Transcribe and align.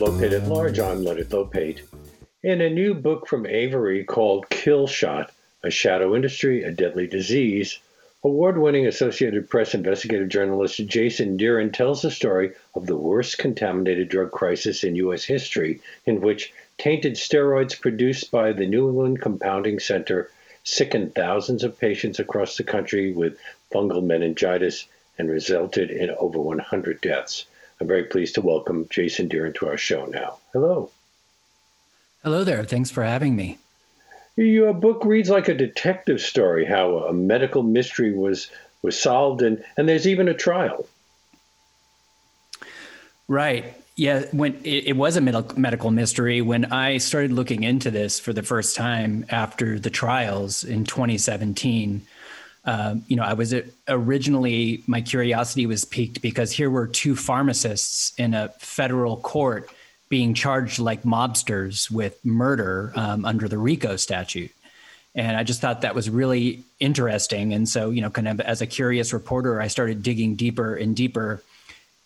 Lopate 0.00 0.32
at 0.32 0.48
Large. 0.48 0.78
I'm 0.78 1.04
Leonard 1.04 1.28
Lopate. 1.28 1.82
In 2.42 2.62
a 2.62 2.70
new 2.70 2.94
book 2.94 3.26
from 3.26 3.44
Avery 3.44 4.02
called 4.02 4.48
Kill 4.48 4.86
Shot 4.86 5.30
A 5.62 5.70
Shadow 5.70 6.16
Industry, 6.16 6.62
a 6.64 6.70
Deadly 6.70 7.06
Disease, 7.06 7.78
award 8.24 8.56
winning 8.56 8.86
Associated 8.86 9.50
Press 9.50 9.74
investigative 9.74 10.30
journalist 10.30 10.78
Jason 10.86 11.36
Dearen 11.36 11.70
tells 11.70 12.00
the 12.00 12.10
story 12.10 12.52
of 12.74 12.86
the 12.86 12.96
worst 12.96 13.36
contaminated 13.36 14.08
drug 14.08 14.30
crisis 14.30 14.84
in 14.84 14.96
U.S. 14.96 15.24
history, 15.24 15.82
in 16.06 16.22
which 16.22 16.50
tainted 16.78 17.16
steroids 17.16 17.78
produced 17.78 18.30
by 18.30 18.54
the 18.54 18.66
New 18.66 18.88
England 18.88 19.20
Compounding 19.20 19.80
Center 19.80 20.30
sickened 20.64 21.14
thousands 21.14 21.62
of 21.62 21.78
patients 21.78 22.18
across 22.18 22.56
the 22.56 22.64
country 22.64 23.12
with 23.12 23.36
fungal 23.70 24.02
meningitis 24.02 24.86
and 25.18 25.28
resulted 25.28 25.90
in 25.90 26.08
over 26.08 26.40
100 26.40 27.02
deaths. 27.02 27.44
I'm 27.80 27.86
very 27.86 28.04
pleased 28.04 28.34
to 28.34 28.42
welcome 28.42 28.86
Jason 28.90 29.28
Dearen 29.28 29.54
to 29.56 29.68
our 29.68 29.78
show 29.78 30.04
now. 30.04 30.38
Hello. 30.52 30.90
Hello 32.22 32.44
there. 32.44 32.64
Thanks 32.64 32.90
for 32.90 33.02
having 33.02 33.34
me. 33.34 33.58
Your 34.36 34.74
book 34.74 35.04
reads 35.04 35.30
like 35.30 35.48
a 35.48 35.54
detective 35.54 36.20
story, 36.20 36.64
how 36.64 36.98
a 36.98 37.12
medical 37.12 37.62
mystery 37.62 38.12
was 38.12 38.50
was 38.82 38.98
solved, 38.98 39.42
and, 39.42 39.62
and 39.76 39.88
there's 39.88 40.06
even 40.06 40.28
a 40.28 40.34
trial. 40.34 40.86
Right. 43.28 43.74
Yeah. 43.96 44.24
When 44.32 44.54
it, 44.64 44.86
it 44.88 44.96
was 44.96 45.16
a 45.16 45.20
medical 45.20 45.90
mystery, 45.90 46.40
when 46.40 46.66
I 46.66 46.96
started 46.98 47.32
looking 47.32 47.62
into 47.62 47.90
this 47.90 48.18
for 48.18 48.32
the 48.32 48.42
first 48.42 48.74
time 48.74 49.26
after 49.28 49.78
the 49.78 49.90
trials 49.90 50.64
in 50.64 50.84
2017, 50.84 52.02
um, 52.70 53.04
you 53.08 53.16
know, 53.16 53.24
I 53.24 53.32
was 53.32 53.52
originally 53.88 54.84
my 54.86 55.00
curiosity 55.00 55.66
was 55.66 55.84
piqued 55.84 56.22
because 56.22 56.52
here 56.52 56.70
were 56.70 56.86
two 56.86 57.16
pharmacists 57.16 58.12
in 58.16 58.32
a 58.32 58.50
federal 58.60 59.16
court 59.16 59.68
being 60.08 60.34
charged 60.34 60.78
like 60.78 61.02
mobsters 61.02 61.90
with 61.90 62.24
murder 62.24 62.92
um, 62.94 63.24
under 63.24 63.48
the 63.48 63.58
RICO 63.58 63.96
statute. 63.96 64.52
And 65.16 65.36
I 65.36 65.42
just 65.42 65.60
thought 65.60 65.80
that 65.80 65.96
was 65.96 66.08
really 66.08 66.62
interesting. 66.78 67.52
And 67.54 67.68
so, 67.68 67.90
you 67.90 68.02
know, 68.02 68.10
kind 68.10 68.28
of 68.28 68.38
as 68.40 68.62
a 68.62 68.68
curious 68.68 69.12
reporter, 69.12 69.60
I 69.60 69.66
started 69.66 70.04
digging 70.04 70.36
deeper 70.36 70.76
and 70.76 70.94
deeper 70.94 71.42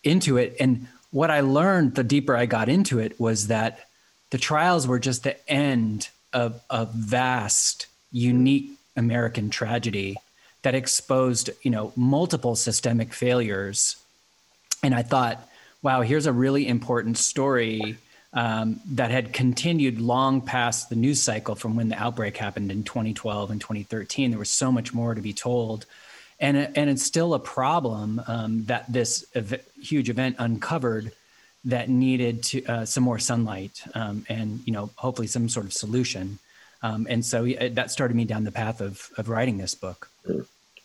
into 0.03 0.37
it. 0.37 0.55
And 0.59 0.87
what 1.11 1.29
I 1.29 1.41
learned 1.41 1.93
the 1.93 2.03
deeper 2.03 2.35
I 2.35 2.47
got 2.47 2.69
into 2.69 2.97
it 2.97 3.19
was 3.19 3.47
that 3.47 3.87
the 4.31 4.39
trials 4.39 4.87
were 4.87 4.97
just 4.97 5.25
the 5.25 5.37
end 5.47 6.09
of 6.33 6.59
a 6.71 6.87
vast, 6.87 7.85
unique 8.11 8.71
American 8.95 9.51
tragedy 9.51 10.17
that 10.65 10.73
exposed, 10.73 11.51
you 11.61 11.69
know, 11.69 11.93
multiple 11.95 12.55
systemic 12.55 13.13
failures. 13.13 13.97
And 14.81 14.95
I 14.95 15.03
thought, 15.03 15.47
wow, 15.83 16.01
here's 16.01 16.25
a 16.25 16.33
really 16.33 16.67
important 16.67 17.19
story 17.19 17.97
um, 18.33 18.79
that 18.93 19.11
had 19.11 19.31
continued 19.31 20.01
long 20.01 20.41
past 20.41 20.89
the 20.89 20.95
news 20.95 21.21
cycle 21.21 21.53
from 21.53 21.75
when 21.75 21.89
the 21.89 21.95
outbreak 22.01 22.35
happened 22.37 22.71
in 22.71 22.81
2012 22.81 23.51
and 23.51 23.61
2013. 23.61 24.31
There 24.31 24.39
was 24.39 24.49
so 24.49 24.71
much 24.71 24.91
more 24.91 25.13
to 25.13 25.21
be 25.21 25.33
told. 25.33 25.85
And, 26.39 26.57
and 26.57 26.89
it's 26.89 27.03
still 27.03 27.35
a 27.35 27.39
problem 27.39 28.19
um, 28.25 28.65
that 28.65 28.91
this 28.91 29.23
ev- 29.35 29.63
huge 29.79 30.09
event 30.09 30.35
uncovered 30.39 31.11
that 31.65 31.89
needed 31.89 32.41
to, 32.41 32.65
uh, 32.65 32.85
some 32.85 33.03
more 33.03 33.19
sunlight 33.19 33.83
um, 33.93 34.25
and 34.29 34.61
you 34.65 34.73
know 34.73 34.89
hopefully 34.95 35.27
some 35.27 35.47
sort 35.47 35.67
of 35.67 35.73
solution. 35.73 36.39
Um, 36.81 37.05
and 37.09 37.23
so 37.23 37.45
that 37.45 37.91
started 37.91 38.17
me 38.17 38.25
down 38.25 38.43
the 38.43 38.51
path 38.51 38.81
of, 38.81 39.11
of 39.17 39.29
writing 39.29 39.57
this 39.57 39.75
book. 39.75 40.09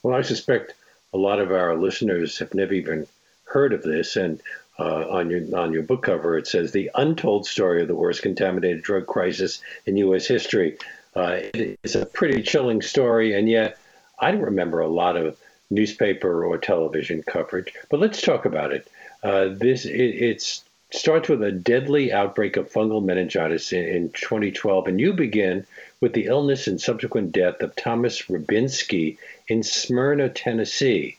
Well, 0.02 0.16
I 0.16 0.22
suspect 0.22 0.74
a 1.12 1.18
lot 1.18 1.40
of 1.40 1.50
our 1.50 1.76
listeners 1.76 2.38
have 2.38 2.54
never 2.54 2.72
even 2.74 3.06
heard 3.44 3.72
of 3.72 3.82
this. 3.82 4.16
And 4.16 4.40
uh, 4.78 5.08
on 5.10 5.30
your 5.30 5.42
on 5.56 5.72
your 5.72 5.82
book 5.82 6.02
cover, 6.02 6.38
it 6.38 6.46
says 6.46 6.72
the 6.72 6.90
untold 6.94 7.46
story 7.46 7.82
of 7.82 7.88
the 7.88 7.94
worst 7.94 8.22
contaminated 8.22 8.82
drug 8.82 9.06
crisis 9.06 9.60
in 9.86 9.96
U.S. 9.98 10.26
history. 10.26 10.78
Uh, 11.14 11.40
it 11.54 11.78
is 11.82 11.96
a 11.96 12.06
pretty 12.06 12.42
chilling 12.42 12.80
story, 12.80 13.34
and 13.34 13.48
yet 13.48 13.78
I 14.18 14.30
don't 14.30 14.40
remember 14.40 14.80
a 14.80 14.88
lot 14.88 15.16
of 15.16 15.36
newspaper 15.70 16.44
or 16.44 16.56
television 16.56 17.22
coverage. 17.22 17.74
But 17.90 18.00
let's 18.00 18.22
talk 18.22 18.44
about 18.44 18.72
it. 18.72 18.88
Uh, 19.22 19.48
this 19.50 19.84
it, 19.84 19.92
it's 19.92 20.64
starts 20.92 21.28
with 21.28 21.42
a 21.42 21.52
deadly 21.52 22.12
outbreak 22.12 22.56
of 22.56 22.72
fungal 22.72 23.04
meningitis 23.04 23.72
in, 23.72 23.84
in 23.84 24.10
2012, 24.10 24.88
and 24.88 25.00
you 25.00 25.12
begin 25.12 25.66
with 26.00 26.14
the 26.14 26.26
illness 26.26 26.66
and 26.66 26.80
subsequent 26.80 27.32
death 27.32 27.60
of 27.60 27.76
Thomas 27.76 28.22
Rybinski 28.22 29.18
in 29.50 29.62
Smyrna, 29.62 30.28
Tennessee. 30.28 31.18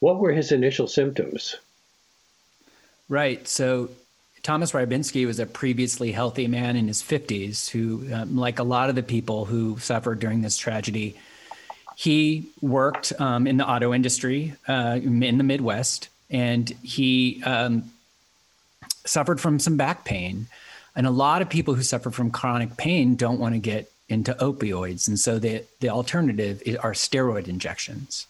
What 0.00 0.18
were 0.18 0.32
his 0.32 0.52
initial 0.52 0.88
symptoms? 0.88 1.56
Right. 3.08 3.46
So, 3.48 3.90
Thomas 4.42 4.72
Rybinski 4.72 5.26
was 5.26 5.40
a 5.40 5.46
previously 5.46 6.12
healthy 6.12 6.46
man 6.46 6.76
in 6.76 6.86
his 6.86 7.02
50s 7.02 7.68
who, 7.70 8.12
um, 8.12 8.36
like 8.36 8.58
a 8.58 8.62
lot 8.62 8.88
of 8.88 8.94
the 8.94 9.02
people 9.02 9.44
who 9.44 9.78
suffered 9.78 10.20
during 10.20 10.42
this 10.42 10.56
tragedy, 10.56 11.16
he 11.96 12.46
worked 12.60 13.12
um, 13.18 13.46
in 13.46 13.56
the 13.56 13.68
auto 13.68 13.92
industry 13.92 14.54
uh, 14.68 14.98
in 15.02 15.38
the 15.38 15.44
Midwest 15.44 16.08
and 16.30 16.68
he 16.82 17.42
um, 17.44 17.90
suffered 19.04 19.40
from 19.40 19.58
some 19.58 19.76
back 19.76 20.04
pain. 20.04 20.46
And 20.94 21.06
a 21.06 21.10
lot 21.10 21.42
of 21.42 21.48
people 21.48 21.74
who 21.74 21.82
suffer 21.82 22.10
from 22.10 22.30
chronic 22.30 22.76
pain 22.76 23.16
don't 23.16 23.38
want 23.38 23.54
to 23.54 23.58
get 23.58 23.90
into 24.08 24.34
opioids. 24.34 25.06
And 25.08 25.18
so 25.18 25.38
the, 25.38 25.64
the 25.80 25.90
alternative 25.90 26.62
are 26.82 26.92
steroid 26.92 27.48
injections. 27.48 28.26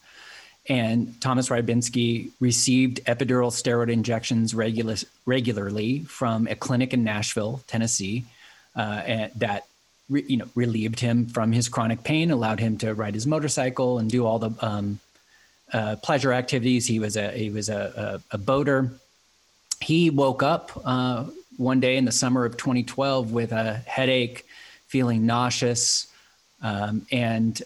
And 0.67 1.19
Thomas 1.19 1.49
Rybinski 1.49 2.29
received 2.39 3.03
epidural 3.05 3.51
steroid 3.51 3.91
injections 3.91 4.53
regular, 4.53 4.97
regularly 5.25 5.99
from 6.01 6.47
a 6.47 6.55
clinic 6.55 6.93
in 6.93 7.03
Nashville, 7.03 7.61
Tennessee, 7.67 8.25
uh, 8.75 9.29
that 9.35 9.65
re, 10.09 10.23
you 10.27 10.37
know 10.37 10.47
relieved 10.55 10.99
him 10.99 11.25
from 11.25 11.51
his 11.51 11.69
chronic 11.69 12.03
pain, 12.03 12.29
allowed 12.29 12.59
him 12.59 12.77
to 12.77 12.93
ride 12.93 13.15
his 13.15 13.25
motorcycle 13.25 13.97
and 13.97 14.11
do 14.11 14.25
all 14.25 14.37
the 14.37 14.51
um, 14.61 14.99
uh, 15.73 15.95
pleasure 15.97 16.33
activities. 16.33 16.85
He 16.85 16.99
was 16.99 17.17
a 17.17 17.31
he 17.31 17.49
was 17.49 17.69
a, 17.69 18.21
a, 18.31 18.35
a 18.35 18.37
boater. 18.37 18.91
He 19.81 20.09
woke 20.09 20.43
up 20.43 20.71
uh, 20.85 21.25
one 21.57 21.79
day 21.79 21.97
in 21.97 22.05
the 22.05 22.11
summer 22.11 22.45
of 22.45 22.57
2012 22.57 23.31
with 23.31 23.51
a 23.51 23.75
headache 23.85 24.45
feeling 24.89 25.25
nauseous 25.25 26.07
um, 26.61 27.05
and 27.11 27.61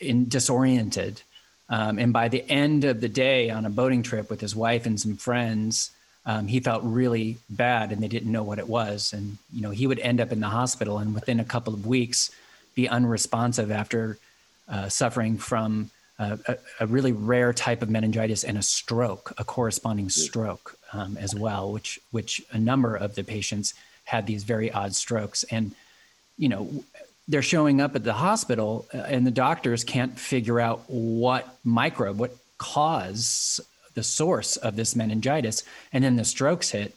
in 0.00 0.28
disoriented. 0.28 1.22
Um, 1.68 1.98
and 1.98 2.12
by 2.12 2.28
the 2.28 2.44
end 2.50 2.84
of 2.84 3.00
the 3.00 3.08
day 3.08 3.50
on 3.50 3.64
a 3.64 3.70
boating 3.70 4.02
trip 4.02 4.28
with 4.28 4.40
his 4.40 4.56
wife 4.56 4.86
and 4.86 5.00
some 5.00 5.16
friends, 5.16 5.90
um, 6.26 6.46
he 6.46 6.60
felt 6.60 6.82
really 6.84 7.36
bad 7.50 7.92
and 7.92 8.02
they 8.02 8.08
didn't 8.08 8.32
know 8.32 8.42
what 8.42 8.58
it 8.58 8.68
was. 8.68 9.12
And, 9.12 9.38
you 9.52 9.62
know, 9.62 9.70
he 9.70 9.86
would 9.86 9.98
end 10.00 10.20
up 10.20 10.32
in 10.32 10.40
the 10.40 10.48
hospital 10.48 10.98
and 10.98 11.14
within 11.14 11.38
a 11.38 11.44
couple 11.44 11.74
of 11.74 11.86
weeks 11.86 12.30
be 12.74 12.88
unresponsive 12.88 13.70
after 13.70 14.18
uh, 14.68 14.88
suffering 14.88 15.36
from 15.36 15.90
uh, 16.18 16.38
a, 16.46 16.56
a, 16.80 16.86
really 16.86 17.12
rare 17.12 17.52
type 17.52 17.82
of 17.82 17.90
meningitis 17.90 18.44
and 18.44 18.56
a 18.56 18.62
stroke, 18.62 19.34
a 19.36 19.44
corresponding 19.44 20.08
stroke 20.08 20.78
um, 20.92 21.18
as 21.18 21.34
well, 21.34 21.70
which, 21.72 22.00
which 22.12 22.40
a 22.52 22.58
number 22.58 22.94
of 22.94 23.16
the 23.16 23.24
patients 23.24 23.74
had 24.04 24.26
these 24.26 24.44
very 24.44 24.70
odd 24.70 24.94
strokes. 24.94 25.42
And 25.44 25.74
you 26.36 26.48
know, 26.48 26.84
they're 27.28 27.42
showing 27.42 27.80
up 27.80 27.96
at 27.96 28.04
the 28.04 28.12
hospital 28.12 28.86
uh, 28.92 28.98
and 28.98 29.26
the 29.26 29.30
doctors 29.30 29.84
can't 29.84 30.18
figure 30.18 30.60
out 30.60 30.82
what 30.88 31.58
microbe, 31.64 32.18
what 32.18 32.36
cause 32.58 33.60
the 33.94 34.02
source 34.02 34.56
of 34.56 34.76
this 34.76 34.94
meningitis. 34.94 35.62
And 35.92 36.04
then 36.04 36.16
the 36.16 36.24
strokes 36.24 36.70
hit. 36.70 36.94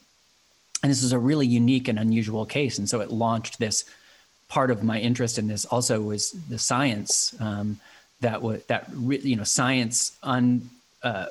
And 0.83 0.91
this 0.91 1.03
is 1.03 1.11
a 1.11 1.19
really 1.19 1.47
unique 1.47 1.87
and 1.87 1.97
unusual 1.97 2.45
case. 2.45 2.77
And 2.77 2.89
so 2.89 3.01
it 3.01 3.11
launched 3.11 3.59
this 3.59 3.85
part 4.49 4.71
of 4.71 4.83
my 4.83 4.99
interest 4.99 5.37
in 5.37 5.47
this 5.47 5.65
also 5.65 6.01
was 6.01 6.31
the 6.31 6.59
science 6.59 7.35
um, 7.39 7.79
that 8.21 8.41
was 8.41 8.63
that 8.65 8.87
re- 8.93 9.19
you 9.19 9.35
know 9.35 9.43
science 9.43 10.17
un 10.23 10.69
uh, 11.03 11.25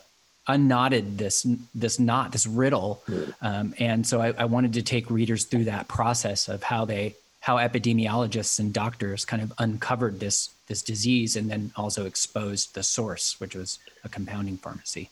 unknotted 0.47 1.19
this 1.19 1.47
this 1.75 1.99
knot 1.99 2.33
this 2.33 2.47
riddle 2.47 3.03
um, 3.41 3.75
and 3.79 4.07
so 4.07 4.21
I, 4.21 4.33
I 4.39 4.45
wanted 4.45 4.75
to 4.75 4.83
take 4.83 5.11
readers 5.11 5.45
through 5.45 5.65
that 5.65 5.89
process 5.89 6.49
of 6.49 6.63
how 6.63 6.85
they 6.85 7.15
how 7.47 7.59
epidemiologists 7.59 8.59
and 8.59 8.73
doctors 8.73 9.25
kind 9.25 9.41
of 9.41 9.53
uncovered 9.59 10.19
this 10.19 10.51
this 10.67 10.83
disease 10.83 11.37
and 11.37 11.49
then 11.49 11.71
also 11.77 12.05
exposed 12.05 12.75
the 12.75 12.83
source, 12.83 13.39
which 13.39 13.55
was 13.55 13.79
a 14.03 14.09
compounding 14.09 14.57
pharmacy. 14.57 15.09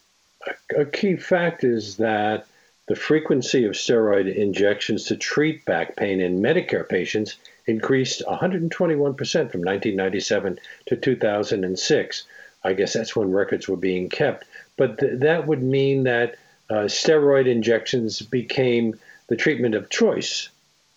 A 0.76 0.84
key 0.84 1.14
fact 1.14 1.62
is 1.62 1.96
that 1.98 2.48
the 2.88 2.96
frequency 2.96 3.66
of 3.66 3.74
steroid 3.74 4.34
injections 4.34 5.04
to 5.04 5.16
treat 5.16 5.64
back 5.64 5.94
pain 5.94 6.20
in 6.20 6.42
Medicare 6.42 6.88
patients 6.88 7.36
increased 7.66 8.20
121% 8.26 8.98
from 8.98 9.60
1997 9.60 10.58
to 10.86 10.96
2006. 10.96 12.24
I 12.64 12.72
guess 12.72 12.92
that's 12.94 13.14
when 13.14 13.30
records 13.30 13.68
were 13.68 13.76
being 13.76 14.08
kept. 14.08 14.44
But 14.76 14.98
th- 14.98 15.20
that 15.20 15.46
would 15.46 15.62
mean 15.62 16.02
that 16.02 16.34
uh, 16.68 16.88
steroid 16.88 17.46
injections 17.46 18.22
became 18.22 18.98
the 19.28 19.36
treatment 19.36 19.76
of 19.76 19.88
choice 19.88 20.48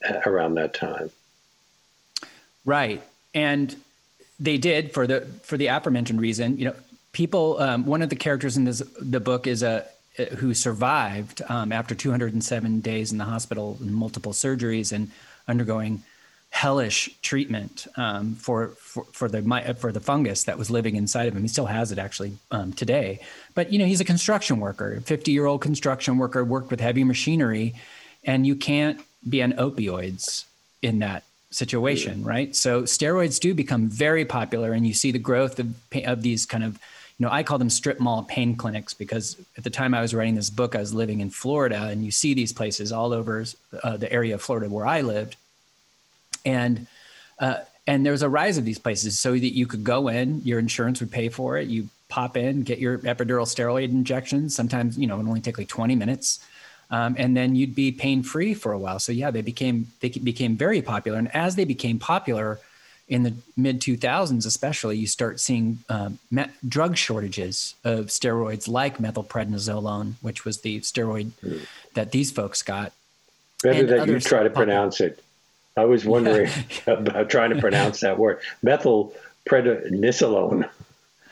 uh, 0.04 0.22
around 0.26 0.56
that 0.56 0.74
time. 0.74 1.12
Right. 2.68 3.02
And 3.34 3.74
they 4.40 4.58
did 4.58 4.94
for 4.94 5.08
the 5.08 5.22
for 5.42 5.58
the 5.58 5.68
aforementioned 5.68 6.22
reason. 6.22 6.58
You 6.60 6.66
know, 6.66 6.76
people. 7.14 7.60
Um, 7.60 7.86
one 7.86 8.04
of 8.04 8.10
the 8.10 8.16
characters 8.16 8.58
in 8.58 8.66
this 8.66 8.84
the 9.00 9.22
book 9.22 9.48
is 9.48 9.64
a 9.64 9.86
uh, 10.20 10.26
who 10.36 10.54
survived 10.54 11.42
um, 11.48 11.72
after 11.72 11.96
207 11.96 12.82
days 12.82 13.12
in 13.12 13.18
the 13.18 13.24
hospital 13.24 13.78
and 13.80 13.94
multiple 13.96 14.34
surgeries 14.34 14.92
and 14.92 15.10
undergoing 15.48 16.04
hellish 16.50 17.10
treatment 17.22 17.88
um, 17.96 18.36
for, 18.36 18.70
for 18.70 19.06
for 19.14 19.30
the 19.30 19.42
my 19.42 19.74
for 19.74 19.94
the 19.94 20.02
fungus 20.02 20.44
that 20.44 20.58
was 20.58 20.70
living 20.70 20.98
inside 20.98 21.28
of 21.28 21.36
him. 21.36 21.44
He 21.44 21.48
still 21.48 21.68
has 21.68 21.94
it 21.94 22.00
actually 22.00 22.34
um, 22.52 22.74
today. 22.74 23.22
But 23.56 23.72
you 23.72 23.80
know, 23.80 23.86
he's 23.86 24.02
a 24.02 24.06
construction 24.06 24.60
worker, 24.60 25.00
50 25.06 25.32
year 25.32 25.46
old 25.46 25.62
construction 25.62 26.18
worker, 26.18 26.44
worked 26.44 26.70
with 26.70 26.82
heavy 26.82 27.06
machinery, 27.06 27.76
and 28.26 28.46
you 28.46 28.58
can't 28.58 29.00
be 29.28 29.42
on 29.42 29.54
opioids 29.54 30.44
in 30.82 31.00
that 31.00 31.24
situation, 31.50 32.24
right? 32.24 32.56
So 32.56 32.84
steroids 32.84 33.40
do 33.40 33.54
become 33.54 33.88
very 33.88 34.26
popular, 34.26 34.74
and 34.74 34.86
you 34.86 34.94
see 34.94 35.12
the 35.12 35.20
growth 35.20 35.60
of 35.60 35.74
of 36.06 36.22
these 36.22 36.46
kind 36.46 36.64
of 36.64 36.80
you 37.20 37.26
know, 37.26 37.32
I 37.32 37.42
call 37.42 37.58
them 37.58 37.72
strip 37.72 38.00
mall 38.00 38.22
pain 38.24 38.56
clinics 38.56 38.94
because 38.94 39.38
at 39.58 39.64
the 39.64 39.72
time 39.72 39.96
I 39.96 40.02
was 40.02 40.14
writing 40.14 40.36
this 40.36 40.52
book, 40.52 40.76
I 40.76 40.80
was 40.80 40.94
living 40.94 41.20
in 41.20 41.32
Florida, 41.32 41.86
and 41.86 42.06
you 42.06 42.12
see 42.12 42.36
these 42.36 42.54
places 42.54 42.92
all 42.92 43.12
over 43.12 43.44
uh, 43.82 43.98
the 43.98 44.12
area 44.14 44.36
of 44.36 44.42
Florida 44.44 44.70
where 44.70 44.86
I 44.86 45.02
lived 45.02 45.36
and 46.48 46.88
uh, 47.40 47.60
and 47.86 48.06
there 48.06 48.12
was 48.12 48.24
a 48.24 48.30
rise 48.30 48.58
of 48.58 48.66
these 48.66 48.80
places 48.80 49.20
so 49.20 49.34
that 49.34 49.56
you 49.56 49.68
could 49.68 49.84
go 49.84 50.08
in, 50.08 50.42
your 50.44 50.60
insurance 50.60 51.00
would 51.00 51.12
pay 51.12 51.30
for 51.30 51.58
it. 51.58 51.68
You 51.68 51.90
pop 52.10 52.36
in, 52.36 52.64
get 52.64 52.80
your 52.80 52.98
epidural 53.00 53.46
steroid 53.46 53.90
injections. 53.90 54.56
Sometimes 54.56 54.98
you 54.98 55.08
know 55.08 55.20
it 55.20 55.28
only 55.28 55.42
take 55.42 55.58
like 55.58 55.68
20 55.68 55.96
minutes, 55.96 56.40
um, 56.90 57.16
and 57.18 57.36
then 57.36 57.56
you'd 57.56 57.76
be 57.76 57.92
pain 57.92 58.24
free 58.24 58.54
for 58.54 58.72
a 58.72 58.80
while. 58.80 59.00
So 59.00 59.12
yeah, 59.12 59.32
they 59.32 59.42
became 59.42 59.88
they 60.00 60.10
became 60.10 60.56
very 60.56 60.82
popular, 60.82 61.18
and 61.18 61.34
as 61.36 61.56
they 61.56 61.66
became 61.66 62.00
popular 62.00 62.60
in 63.08 63.24
the 63.24 63.34
mid 63.56 63.80
2000s, 63.80 64.46
especially, 64.46 64.98
you 64.98 65.08
start 65.08 65.40
seeing 65.40 65.80
um, 65.90 66.20
met- 66.30 66.52
drug 66.68 66.98
shortages 66.98 67.76
of 67.84 68.08
steroids 68.08 68.68
like 68.68 68.98
methylprednisolone, 68.98 70.14
which 70.22 70.44
was 70.44 70.62
the 70.62 70.80
steroid 70.82 71.32
mm. 71.44 71.66
that 71.94 72.12
these 72.12 72.32
folks 72.32 72.62
got. 72.62 72.92
Better 73.64 73.86
that 73.88 74.08
you 74.08 74.20
try 74.20 74.44
to 74.44 74.50
pronounce 74.50 75.00
it. 75.00 75.24
I 75.78 75.86
was 75.86 76.06
wondering 76.16 76.52
yeah. 76.86 76.94
about 76.94 77.30
trying 77.30 77.52
to 77.52 77.60
pronounce 77.60 78.02
that 78.02 78.20
word. 78.20 78.42
Methylprednisolone. 78.66 80.70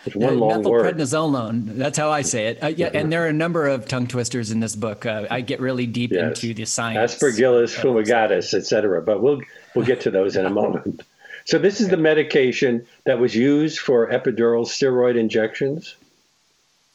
It's 0.05 0.15
one 0.15 0.39
long 0.39 0.63
word. 0.63 0.95
Methylprednisolone. 0.95 1.77
That's 1.77 1.97
how 1.97 2.11
I 2.11 2.21
say 2.21 2.47
it. 2.47 2.63
Uh, 2.63 2.67
yeah, 2.67 2.89
and 2.93 3.11
there 3.11 3.23
are 3.23 3.27
a 3.27 3.33
number 3.33 3.67
of 3.67 3.87
tongue 3.87 4.07
twisters 4.07 4.51
in 4.51 4.59
this 4.59 4.75
book. 4.75 5.05
Uh, 5.05 5.27
I 5.29 5.41
get 5.41 5.59
really 5.59 5.87
deep 5.87 6.11
yes. 6.11 6.43
into 6.43 6.53
the 6.53 6.65
science. 6.65 7.15
Aspergillus 7.15 7.75
fumigatus, 7.75 8.53
etc. 8.53 9.01
But 9.01 9.21
we'll 9.21 9.41
we'll 9.73 9.85
get 9.85 10.01
to 10.01 10.11
those 10.11 10.35
in 10.35 10.45
a 10.45 10.49
moment. 10.49 11.01
So 11.45 11.59
this 11.59 11.79
is 11.79 11.89
the 11.89 11.97
medication 11.97 12.85
that 13.05 13.19
was 13.19 13.35
used 13.35 13.79
for 13.79 14.07
epidural 14.07 14.65
steroid 14.65 15.17
injections. 15.17 15.95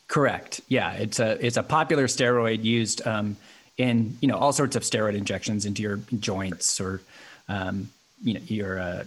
Correct. 0.08 0.60
Yeah, 0.68 0.92
it's 0.94 1.20
a 1.20 1.44
it's 1.44 1.56
a 1.56 1.62
popular 1.62 2.08
steroid 2.08 2.64
used 2.64 3.06
um, 3.06 3.36
in 3.78 4.16
you 4.20 4.28
know 4.28 4.36
all 4.36 4.52
sorts 4.52 4.74
of 4.74 4.82
steroid 4.82 5.14
injections 5.14 5.64
into 5.64 5.82
your 5.82 6.00
joints 6.18 6.80
or 6.80 7.00
um, 7.48 7.90
you 8.22 8.34
know 8.34 8.40
your 8.46 8.80
uh, 8.80 9.04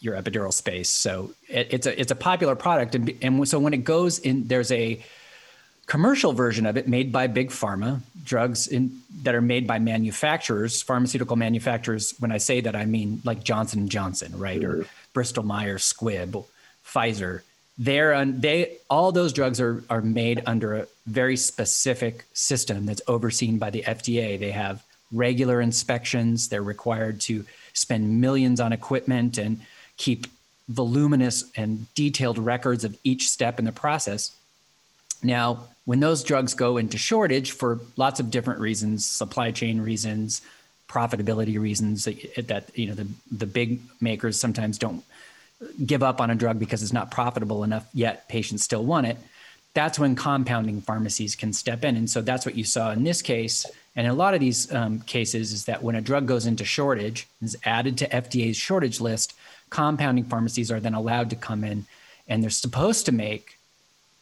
your 0.00 0.14
epidural 0.14 0.52
space. 0.52 0.88
So 0.88 1.32
it, 1.48 1.68
it's 1.70 1.86
a 1.86 2.00
it's 2.00 2.10
a 2.10 2.16
popular 2.16 2.56
product, 2.56 2.94
and 2.94 3.12
and 3.22 3.48
so 3.48 3.58
when 3.58 3.74
it 3.74 3.84
goes 3.84 4.18
in, 4.18 4.48
there's 4.48 4.72
a 4.72 5.04
commercial 5.86 6.32
version 6.32 6.66
of 6.66 6.76
it 6.76 6.88
made 6.88 7.12
by 7.12 7.28
big 7.28 7.50
pharma 7.50 8.00
drugs 8.24 8.66
in, 8.66 9.00
that 9.22 9.36
are 9.36 9.40
made 9.40 9.68
by 9.68 9.78
manufacturers 9.78 10.82
pharmaceutical 10.82 11.36
manufacturers. 11.36 12.12
When 12.18 12.32
i 12.32 12.38
say 12.38 12.60
that 12.60 12.74
i 12.74 12.84
mean 12.84 13.22
like 13.24 13.44
johnson 13.44 13.88
& 13.88 13.88
johnson 13.88 14.36
right? 14.36 14.64
Or 14.64 14.78
mm-hmm. 14.78 14.88
bristol 15.12 15.44
myers 15.44 15.92
squibb 15.92 16.44
pfizer. 16.84 17.42
They're 17.78 18.24
they 18.24 18.78
all 18.90 19.12
those 19.12 19.32
drugs 19.32 19.60
are 19.60 19.84
are 19.88 20.02
made 20.02 20.42
under 20.44 20.74
a 20.74 20.86
very 21.06 21.36
specific 21.36 22.24
system 22.32 22.86
that's 22.86 23.02
overseen 23.06 23.58
by 23.58 23.70
the 23.70 23.82
fda 23.82 24.40
they 24.40 24.50
have 24.50 24.82
regular 25.12 25.60
inspections. 25.60 26.48
They're 26.48 26.62
required 26.62 27.20
to 27.22 27.44
spend 27.76 28.20
millions 28.20 28.60
on 28.60 28.72
equipment 28.72 29.38
and 29.38 29.60
keep 29.96 30.26
voluminous 30.68 31.44
and 31.56 31.92
detailed 31.94 32.38
records 32.38 32.84
of 32.84 32.96
each 33.04 33.28
step 33.28 33.58
in 33.58 33.64
the 33.64 33.72
process. 33.72 34.34
Now, 35.22 35.68
when 35.84 36.00
those 36.00 36.24
drugs 36.24 36.54
go 36.54 36.76
into 36.76 36.98
shortage 36.98 37.52
for 37.52 37.80
lots 37.96 38.18
of 38.20 38.30
different 38.30 38.60
reasons, 38.60 39.06
supply 39.06 39.52
chain 39.52 39.80
reasons, 39.80 40.42
profitability 40.88 41.58
reasons 41.58 42.04
that, 42.04 42.70
you 42.74 42.86
know 42.86 42.94
the 42.94 43.06
the 43.30 43.46
big 43.46 43.80
makers 44.00 44.38
sometimes 44.38 44.78
don't 44.78 45.04
give 45.84 46.02
up 46.02 46.20
on 46.20 46.30
a 46.30 46.34
drug 46.34 46.58
because 46.58 46.82
it's 46.82 46.92
not 46.92 47.10
profitable 47.10 47.64
enough 47.64 47.86
yet 47.92 48.28
patients 48.28 48.62
still 48.62 48.84
want 48.84 49.06
it 49.06 49.16
that's 49.74 49.98
when 49.98 50.14
compounding 50.14 50.80
pharmacies 50.80 51.34
can 51.34 51.52
step 51.52 51.84
in 51.84 51.96
and 51.96 52.08
so 52.08 52.22
that's 52.22 52.46
what 52.46 52.54
you 52.54 52.62
saw 52.62 52.92
in 52.92 53.04
this 53.04 53.20
case 53.20 53.66
and 53.96 54.06
a 54.06 54.12
lot 54.12 54.34
of 54.34 54.40
these 54.40 54.72
um, 54.72 55.00
cases 55.00 55.52
is 55.52 55.64
that 55.64 55.82
when 55.82 55.96
a 55.96 56.02
drug 56.02 56.26
goes 56.26 56.44
into 56.44 56.64
shortage, 56.64 57.26
is 57.42 57.56
added 57.64 57.96
to 57.98 58.08
FDA's 58.08 58.56
shortage 58.56 59.00
list, 59.00 59.34
compounding 59.70 60.24
pharmacies 60.24 60.70
are 60.70 60.80
then 60.80 60.94
allowed 60.94 61.30
to 61.30 61.36
come 61.36 61.64
in 61.64 61.86
and 62.28 62.42
they're 62.42 62.50
supposed 62.50 63.06
to 63.06 63.12
make 63.12 63.58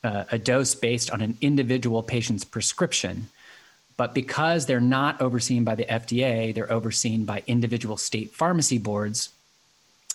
uh, 0.05 0.25
a 0.31 0.39
dose 0.39 0.75
based 0.75 1.11
on 1.11 1.21
an 1.21 1.37
individual 1.41 2.03
patient's 2.03 2.45
prescription. 2.45 3.29
But 3.97 4.15
because 4.15 4.67
they're 4.67 4.81
not 4.81 5.21
overseen 5.21 5.65
by 5.65 5.75
the 5.75 5.85
FDA, 5.85 6.55
they're 6.55 6.73
overseen 6.73 7.25
by 7.25 7.43
individual 7.47 7.97
state 7.97 8.33
pharmacy 8.33 8.79
boards, 8.79 9.31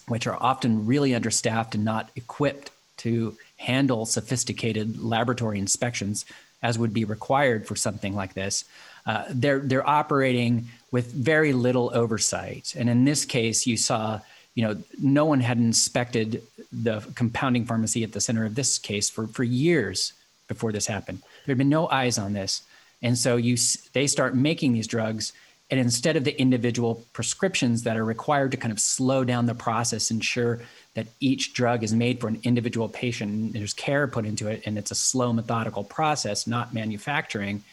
which 0.08 0.28
are 0.28 0.38
often 0.40 0.86
really 0.86 1.16
understaffed 1.16 1.76
and 1.76 1.84
not 1.84 2.12
equipped 2.16 2.72
to 2.98 3.38
handle 3.58 4.06
sophisticated 4.06 5.02
laboratory 5.02 5.60
inspections 5.60 6.26
as 6.62 6.78
would 6.78 6.94
be 6.94 7.06
required 7.06 7.66
for 7.66 7.76
something 7.76 8.14
like 8.14 8.34
this. 8.34 8.66
Uh, 9.06 9.26
they're 9.30 9.60
they're 9.60 9.88
operating 9.88 10.68
with 10.92 11.12
very 11.12 11.54
little 11.54 11.92
oversight. 11.94 12.74
And 12.78 12.90
in 12.90 13.06
this 13.06 13.26
case, 13.26 13.68
you 13.68 13.78
saw, 13.78 14.20
you 14.56 14.64
know, 14.64 14.78
no 15.02 15.26
one 15.26 15.40
had 15.40 15.58
inspected 15.58 16.42
the 16.72 17.02
compounding 17.16 17.66
pharmacy 17.66 18.04
at 18.04 18.12
the 18.12 18.22
center 18.22 18.46
of 18.46 18.56
this 18.56 18.78
case 18.78 19.10
for 19.10 19.28
for 19.28 19.44
years 19.44 20.14
before 20.48 20.72
this 20.72 20.88
happened. 20.88 21.20
There 21.46 21.54
had 21.54 21.58
been 21.58 21.70
no 21.70 21.88
eyes 21.90 22.18
on 22.18 22.34
this, 22.34 22.64
and 23.02 23.18
so 23.18 23.36
you 23.36 23.58
they 23.94 24.08
start 24.08 24.36
making 24.36 24.74
these 24.74 24.88
drugs. 24.88 25.34
And 25.72 25.80
instead 25.80 26.16
of 26.16 26.24
the 26.24 26.40
individual 26.42 27.06
prescriptions 27.14 27.84
that 27.84 27.96
are 27.96 28.04
required 28.04 28.50
to 28.52 28.58
kind 28.58 28.72
of 28.72 28.80
slow 28.80 29.24
down 29.24 29.46
the 29.46 29.54
process, 29.54 30.10
ensure 30.10 30.62
that 30.96 31.06
each 31.20 31.54
drug 31.54 31.84
is 31.84 31.94
made 31.94 32.20
for 32.20 32.28
an 32.28 32.40
individual 32.44 32.90
patient, 32.90 33.54
there's 33.54 33.76
care 33.76 34.08
put 34.08 34.26
into 34.26 34.48
it, 34.48 34.64
and 34.66 34.80
it's 34.80 34.90
a 34.90 34.96
slow, 34.96 35.32
methodical 35.32 35.84
process, 35.84 36.48
not 36.48 36.74
manufacturing 36.74 37.64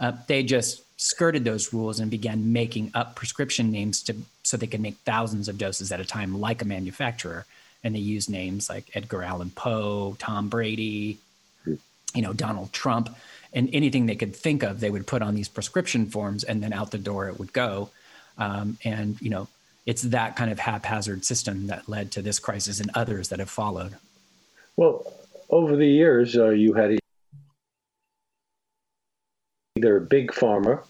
uh, 0.00 0.12
they 0.26 0.42
just 0.42 0.82
skirted 0.96 1.44
those 1.44 1.72
rules 1.72 2.00
and 2.00 2.10
began 2.10 2.52
making 2.52 2.90
up 2.94 3.16
prescription 3.16 3.70
names 3.70 4.02
to 4.02 4.16
so 4.42 4.56
they 4.56 4.66
could 4.66 4.80
make 4.80 4.96
thousands 4.98 5.48
of 5.48 5.58
doses 5.58 5.90
at 5.90 6.00
a 6.00 6.04
time, 6.04 6.40
like 6.40 6.62
a 6.62 6.64
manufacturer. 6.64 7.46
And 7.82 7.94
they 7.94 8.00
used 8.00 8.30
names 8.30 8.70
like 8.70 8.90
Edgar 8.94 9.22
Allan 9.22 9.50
Poe, 9.50 10.16
Tom 10.18 10.48
Brady, 10.48 11.18
you 11.66 12.22
know, 12.22 12.32
Donald 12.32 12.72
Trump, 12.72 13.14
and 13.52 13.68
anything 13.72 14.06
they 14.06 14.16
could 14.16 14.34
think 14.34 14.62
of, 14.62 14.80
they 14.80 14.90
would 14.90 15.06
put 15.06 15.22
on 15.22 15.34
these 15.34 15.48
prescription 15.48 16.06
forms, 16.06 16.44
and 16.44 16.62
then 16.62 16.72
out 16.72 16.90
the 16.90 16.98
door 16.98 17.28
it 17.28 17.38
would 17.38 17.52
go. 17.52 17.90
Um, 18.38 18.78
and 18.84 19.20
you 19.20 19.30
know, 19.30 19.48
it's 19.86 20.02
that 20.02 20.36
kind 20.36 20.50
of 20.50 20.58
haphazard 20.58 21.24
system 21.24 21.66
that 21.66 21.88
led 21.88 22.10
to 22.12 22.22
this 22.22 22.38
crisis 22.38 22.80
and 22.80 22.90
others 22.94 23.28
that 23.28 23.38
have 23.38 23.50
followed. 23.50 23.94
Well, 24.76 25.04
over 25.50 25.76
the 25.76 25.86
years, 25.86 26.36
uh, 26.36 26.50
you 26.50 26.72
had 26.72 26.98
either 29.76 29.96
a 29.96 30.00
big 30.00 30.30
pharma 30.30 30.80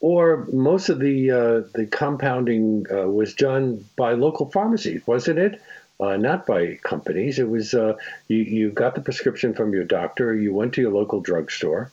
or 0.00 0.48
most 0.50 0.88
of 0.88 0.98
the 0.98 1.30
uh, 1.30 1.60
the 1.74 1.86
compounding 1.86 2.86
uh, 2.90 3.06
was 3.06 3.34
done 3.34 3.84
by 3.94 4.14
local 4.14 4.50
pharmacies, 4.50 5.06
wasn't 5.06 5.38
it? 5.38 5.60
Uh, 6.00 6.16
not 6.16 6.46
by 6.46 6.78
companies. 6.82 7.38
It 7.38 7.46
was 7.46 7.74
uh, 7.74 7.98
you, 8.28 8.38
you 8.38 8.70
got 8.70 8.94
the 8.94 9.02
prescription 9.02 9.52
from 9.52 9.74
your 9.74 9.84
doctor. 9.84 10.34
You 10.34 10.54
went 10.54 10.72
to 10.74 10.80
your 10.80 10.92
local 10.92 11.20
drugstore, 11.20 11.90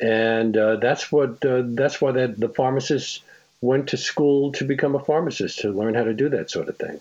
and 0.00 0.56
uh, 0.56 0.76
that's 0.76 1.12
what 1.12 1.44
uh, 1.44 1.62
that's 1.66 2.00
why 2.00 2.12
that 2.12 2.40
the 2.40 2.48
pharmacists 2.48 3.20
went 3.60 3.90
to 3.90 3.98
school 3.98 4.52
to 4.52 4.64
become 4.64 4.94
a 4.94 5.04
pharmacist 5.04 5.60
to 5.60 5.70
learn 5.70 5.92
how 5.92 6.04
to 6.04 6.14
do 6.14 6.30
that 6.30 6.50
sort 6.50 6.70
of 6.70 6.78
thing. 6.78 6.98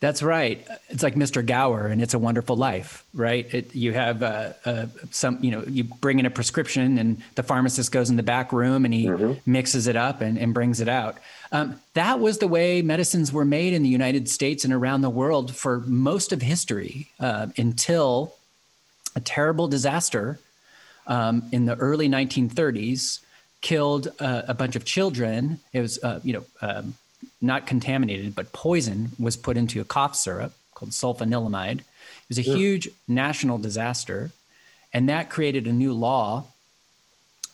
That's 0.00 0.22
right. 0.22 0.64
It's 0.90 1.02
like 1.02 1.16
Mr. 1.16 1.44
Gower 1.44 1.88
and 1.88 2.00
It's 2.00 2.14
a 2.14 2.20
Wonderful 2.20 2.54
Life, 2.54 3.04
right? 3.12 3.52
It, 3.52 3.74
you 3.74 3.92
have 3.94 4.22
uh, 4.22 4.52
uh, 4.64 4.86
some, 5.10 5.42
you 5.42 5.50
know, 5.50 5.64
you 5.66 5.84
bring 5.84 6.20
in 6.20 6.26
a 6.26 6.30
prescription 6.30 6.98
and 6.98 7.20
the 7.34 7.42
pharmacist 7.42 7.90
goes 7.90 8.08
in 8.08 8.14
the 8.14 8.22
back 8.22 8.52
room 8.52 8.84
and 8.84 8.94
he 8.94 9.06
mm-hmm. 9.06 9.50
mixes 9.50 9.88
it 9.88 9.96
up 9.96 10.20
and, 10.20 10.38
and 10.38 10.54
brings 10.54 10.80
it 10.80 10.88
out. 10.88 11.16
Um, 11.50 11.80
that 11.94 12.20
was 12.20 12.38
the 12.38 12.46
way 12.46 12.80
medicines 12.80 13.32
were 13.32 13.44
made 13.44 13.72
in 13.72 13.82
the 13.82 13.88
United 13.88 14.28
States 14.28 14.64
and 14.64 14.72
around 14.72 15.00
the 15.00 15.10
world 15.10 15.56
for 15.56 15.80
most 15.80 16.32
of 16.32 16.42
history 16.42 17.08
uh, 17.18 17.48
until 17.56 18.36
a 19.16 19.20
terrible 19.20 19.66
disaster 19.66 20.38
um, 21.08 21.42
in 21.50 21.66
the 21.66 21.74
early 21.74 22.08
1930s 22.08 23.18
killed 23.62 24.08
uh, 24.20 24.42
a 24.46 24.54
bunch 24.54 24.76
of 24.76 24.84
children. 24.84 25.58
It 25.72 25.80
was, 25.80 25.98
uh, 26.04 26.20
you 26.22 26.34
know, 26.34 26.44
um, 26.62 26.94
not 27.40 27.66
contaminated, 27.66 28.34
but 28.34 28.52
poison 28.52 29.10
was 29.18 29.36
put 29.36 29.56
into 29.56 29.80
a 29.80 29.84
cough 29.84 30.16
syrup 30.16 30.52
called 30.74 30.90
sulfanilamide. 30.90 31.78
It 31.80 31.84
was 32.28 32.38
a 32.38 32.42
huge 32.42 32.88
national 33.06 33.58
disaster. 33.58 34.30
And 34.92 35.08
that 35.08 35.30
created 35.30 35.66
a 35.66 35.72
new 35.72 35.92
law 35.92 36.44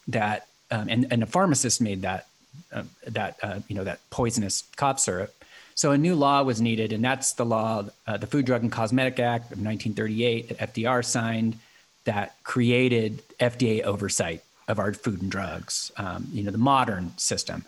that, 0.09 0.47
um, 0.71 0.89
and, 0.89 1.07
and 1.11 1.23
a 1.23 1.27
pharmacist 1.27 1.81
made 1.81 2.03
that, 2.03 2.27
uh, 2.73 2.85
that, 3.07 3.37
uh, 3.43 3.61
you 3.69 3.75
know, 3.75 3.85
that 3.85 4.01
poisonous 4.11 4.63
cough 4.77 5.01
syrup. 5.01 5.35
So 5.75 5.91
a 5.91 5.99
new 5.99 6.15
law 6.15 6.43
was 6.43 6.61
needed, 6.61 6.93
and 6.93 7.05
that's 7.05 7.33
the 7.33 7.45
law, 7.45 7.87
uh, 8.07 8.17
the 8.17 8.29
Food, 8.29 8.47
Drug, 8.47 8.63
and 8.63 8.71
Cosmetic 8.71 9.19
Act 9.19 9.47
of 9.47 9.59
1938 9.59 10.49
that 10.49 10.73
FDR 10.73 11.05
signed 11.05 11.59
that 12.05 12.37
created 12.45 13.23
FDA 13.39 13.83
oversight 13.83 14.43
of 14.69 14.79
our 14.79 14.93
food 14.93 15.21
and 15.21 15.31
drugs, 15.31 15.91
um, 15.97 16.29
you 16.33 16.43
know, 16.43 16.51
the 16.51 16.59
modern 16.59 17.13
system. 17.17 17.65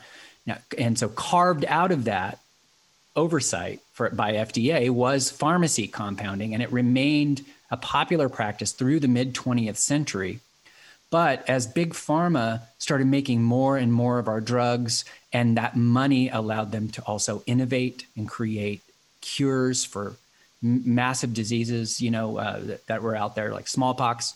Now, 0.46 0.58
and 0.78 0.98
so 0.98 1.08
carved 1.08 1.64
out 1.66 1.90
of 1.92 2.04
that 2.04 2.38
oversight 3.16 3.80
for 3.92 4.10
by 4.10 4.34
FDA 4.34 4.90
was 4.90 5.30
pharmacy 5.30 5.88
compounding, 5.88 6.54
and 6.54 6.62
it 6.62 6.70
remained 6.70 7.44
a 7.70 7.76
popular 7.76 8.28
practice 8.28 8.72
through 8.72 9.00
the 9.00 9.08
mid 9.08 9.34
20th 9.34 9.76
century. 9.76 10.40
But 11.10 11.48
as 11.48 11.66
big 11.66 11.94
pharma 11.94 12.62
started 12.78 13.06
making 13.06 13.42
more 13.42 13.76
and 13.76 13.92
more 13.92 14.18
of 14.18 14.28
our 14.28 14.40
drugs, 14.40 15.04
and 15.32 15.56
that 15.56 15.76
money 15.76 16.28
allowed 16.28 16.72
them 16.72 16.88
to 16.90 17.02
also 17.02 17.42
innovate 17.46 18.06
and 18.16 18.28
create 18.28 18.82
cures 19.20 19.84
for 19.84 20.16
m- 20.62 20.82
massive 20.84 21.32
diseases, 21.32 22.00
you 22.00 22.10
know, 22.10 22.38
uh, 22.38 22.60
that, 22.60 22.86
that, 22.86 23.02
were 23.02 23.16
out 23.16 23.34
there 23.34 23.52
like 23.52 23.68
smallpox, 23.68 24.34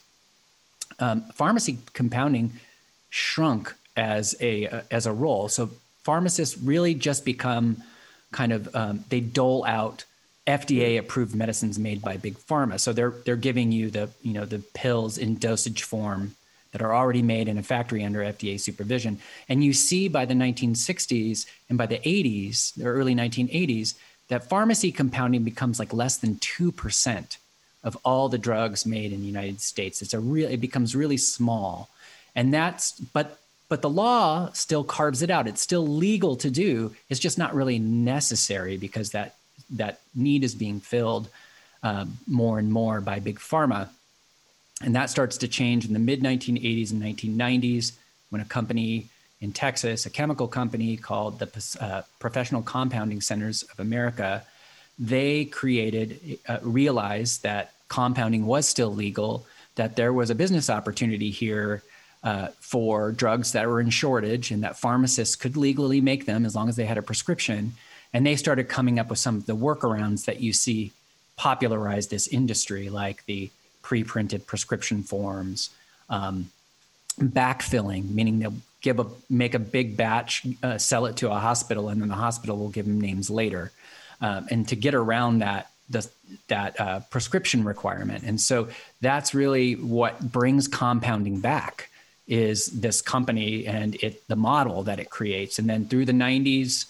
um, 1.01 1.23
pharmacy 1.35 1.79
compounding 1.93 2.53
shrunk 3.11 3.75
as 3.97 4.37
a 4.41 4.69
uh, 4.69 4.81
as 4.91 5.07
a 5.07 5.13
role. 5.13 5.49
So 5.49 5.71
pharmacists 6.11 6.59
really 6.59 6.93
just 6.93 7.25
become 7.25 7.85
kind 8.33 8.51
of 8.51 8.75
um, 8.75 9.05
they 9.11 9.21
dole 9.21 9.65
out 9.65 10.05
FDA 10.45 10.99
approved 10.99 11.37
medicines 11.37 11.79
made 11.79 12.03
by 12.03 12.17
big 12.17 12.37
pharma. 12.37 12.81
So 12.81 12.93
they're 12.93 13.15
they're 13.25 13.45
giving 13.49 13.71
you 13.71 13.91
the 13.91 14.11
you 14.21 14.33
know 14.33 14.45
the 14.45 14.59
pills 14.75 15.19
in 15.19 15.39
dosage 15.39 15.85
form 15.85 16.35
that 16.73 16.83
are 16.83 16.93
already 16.93 17.23
made 17.23 17.47
in 17.47 17.59
a 17.59 17.63
factory 17.63 18.03
under 18.03 18.21
FDA 18.21 18.59
supervision. 18.59 19.21
And 19.49 19.63
you 19.63 19.73
see 19.73 20.09
by 20.09 20.25
the 20.25 20.35
1960s 20.35 21.47
and 21.69 21.79
by 21.79 21.87
the 21.87 21.99
80s, 21.99 22.75
the 22.75 22.87
early 22.87 23.15
1980s, 23.15 23.95
that 24.31 24.49
pharmacy 24.49 24.91
compounding 24.91 25.45
becomes 25.45 25.79
like 25.79 25.93
less 25.93 26.17
than 26.17 26.37
2% 26.37 27.37
of 27.83 27.97
all 28.05 28.29
the 28.29 28.39
drugs 28.39 28.85
made 28.85 29.13
in 29.13 29.21
the 29.21 29.27
United 29.27 29.61
States. 29.61 30.03
It's 30.03 30.15
a 30.15 30.21
real 30.21 30.49
it 30.51 30.61
becomes 30.61 30.97
really 30.97 31.19
small. 31.19 31.89
And 32.35 32.53
that's 32.53 32.99
but 32.99 33.40
but 33.71 33.83
the 33.83 33.89
law 33.89 34.51
still 34.53 34.83
carves 34.83 35.23
it 35.23 35.31
out. 35.31 35.47
It's 35.47 35.63
still 35.63 35.87
legal 35.87 36.35
to 36.37 36.51
do. 36.51 36.95
It's 37.09 37.21
just 37.21 37.39
not 37.39 37.55
really 37.55 37.79
necessary 37.79 38.77
because 38.77 39.13
that 39.13 39.37
that 39.71 40.01
need 40.15 40.43
is 40.43 40.55
being 40.57 40.81
filled 40.81 41.29
um, 41.85 42.19
more 42.27 42.59
and 42.59 42.71
more 42.71 43.01
by 43.01 43.21
big 43.21 43.39
pharma, 43.39 43.89
and 44.83 44.95
that 44.97 45.09
starts 45.09 45.39
to 45.39 45.49
change 45.49 45.87
in 45.87 45.93
the 45.93 45.99
mid 46.01 46.21
1980s 46.21 46.91
and 46.91 47.01
1990s 47.01 47.93
when 48.31 48.43
a 48.43 48.45
company 48.45 49.07
in 49.41 49.53
Texas, 49.53 50.05
a 50.05 50.11
chemical 50.11 50.49
company 50.49 50.97
called 50.97 51.39
the 51.39 51.79
uh, 51.81 52.03
Professional 52.19 52.63
Compounding 52.63 53.21
Centers 53.21 53.63
of 53.63 53.81
America, 53.81 54.45
they 54.99 55.47
created, 55.47 56.39
uh, 56.47 56.59
realized 56.63 57.43
that 57.43 57.73
compounding 57.89 58.45
was 58.45 58.69
still 58.69 58.95
legal, 58.95 59.47
that 59.77 59.97
there 59.97 60.13
was 60.13 60.29
a 60.29 60.35
business 60.35 60.69
opportunity 60.69 61.31
here 61.31 61.83
uh, 62.23 62.49
for 62.61 63.13
drugs 63.13 63.53
that 63.53 63.67
were 63.67 63.81
in 63.81 63.91
shortage 63.91 64.51
and 64.51 64.63
that 64.63 64.77
pharmacists 64.77 65.37
could 65.37 65.57
legally 65.57 66.01
make 66.01 66.27
them 66.27 66.45
as 66.45 66.55
long 66.55 66.69
as 66.69 66.77
they 66.77 66.85
had 66.85 66.99
a 66.99 67.03
prescription. 67.03 67.73
And 68.13 68.27
they 68.27 68.37
started 68.37 68.69
coming 68.69 68.99
up 68.99 69.09
with 69.09 69.19
some 69.19 69.37
of 69.37 69.47
the 69.47 69.57
workarounds 69.57 70.25
that 70.27 70.41
you 70.41 70.53
see 70.53 70.93
popularize 71.37 72.09
this 72.09 72.27
industry, 72.29 72.91
like 72.91 73.25
the 73.27 73.51
pre 73.83 74.05
printed 74.05 74.47
prescription 74.47 75.03
forms, 75.03 75.71
um, 76.11 76.51
backfilling, 77.19 78.11
meaning 78.11 78.41
they'll 78.41 78.55
give 78.83 78.99
a 78.99 79.07
make 79.29 79.55
a 79.55 79.59
big 79.59 79.97
batch, 79.97 80.47
uh, 80.63 80.77
sell 80.77 81.07
it 81.07 81.17
to 81.17 81.31
a 81.31 81.39
hospital, 81.39 81.89
and 81.89 82.01
then 82.03 82.09
the 82.09 82.15
hospital 82.15 82.59
will 82.59 82.69
give 82.69 82.87
them 82.87 83.01
names 83.01 83.31
later. 83.31 83.71
Um, 84.21 84.47
and 84.51 84.69
to 84.69 84.77
get 84.77 84.95
around 84.95 85.39
that, 85.39 85.71
the, 85.89 86.07
that 86.49 86.79
uh, 86.79 87.01
prescription 87.11 87.65
requirement. 87.65 88.25
And 88.25 88.39
so 88.41 88.69
that's 89.01 89.35
really 89.35 89.75
what 89.75 90.21
brings 90.21 90.69
compounding 90.69 91.41
back 91.41 91.90
is 92.31 92.67
this 92.67 93.03
company 93.03 93.67
and 93.67 93.97
it 93.97 94.27
the 94.29 94.37
model 94.37 94.85
that 94.85 95.01
it 95.01 95.11
creates. 95.11 95.59
And 95.59 95.69
then 95.69 95.85
through 95.87 96.07
the 96.07 96.13
90s 96.13 96.87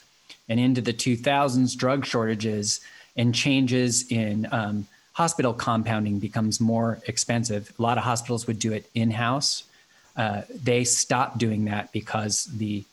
and 0.48 0.60
into 0.60 0.82
the 0.82 0.92
2000s, 0.92 1.76
drug 1.76 2.04
shortages 2.04 2.80
and 3.16 3.34
changes 3.34 4.06
in 4.12 4.46
um, 4.52 4.86
hospital 5.14 5.54
compounding 5.54 6.18
becomes 6.18 6.60
more 6.60 7.00
expensive. 7.06 7.72
A 7.78 7.82
lot 7.82 7.96
of 7.96 8.04
hospitals 8.04 8.46
would 8.46 8.58
do 8.58 8.72
it 8.72 8.88
in 8.94 9.10
house. 9.10 9.64
Uh, 10.14 10.42
they 10.62 10.84
stopped 10.84 11.38
doing 11.38 11.64
that 11.64 11.90
because 11.90 12.44
the 12.44 12.84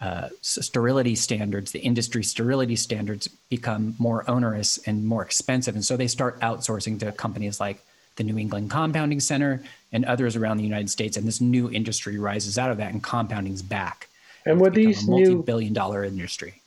uh, 0.00 0.30
sterility 0.40 1.14
standards, 1.14 1.72
the 1.72 1.80
industry 1.80 2.24
sterility 2.24 2.76
standards, 2.76 3.28
become 3.50 3.94
more 3.98 4.28
onerous 4.30 4.78
and 4.86 5.04
more 5.04 5.22
expensive, 5.22 5.74
and 5.74 5.84
so 5.84 5.94
they 5.94 6.06
start 6.06 6.40
outsourcing 6.40 6.98
to 6.98 7.12
companies 7.12 7.60
like 7.60 7.84
the 8.20 8.32
New 8.32 8.38
England 8.38 8.70
Compounding 8.70 9.18
Center 9.18 9.62
and 9.92 10.04
others 10.04 10.36
around 10.36 10.58
the 10.58 10.62
United 10.62 10.90
States. 10.90 11.16
And 11.16 11.26
this 11.26 11.40
new 11.40 11.70
industry 11.70 12.18
rises 12.18 12.58
out 12.58 12.70
of 12.70 12.76
that, 12.76 12.92
and 12.92 13.02
compounding's 13.02 13.62
back. 13.62 14.08
And 14.44 14.60
with 14.60 14.74
these 14.74 15.06
multi-billion 15.06 15.72
dollar 15.72 16.04
industry. 16.04 16.60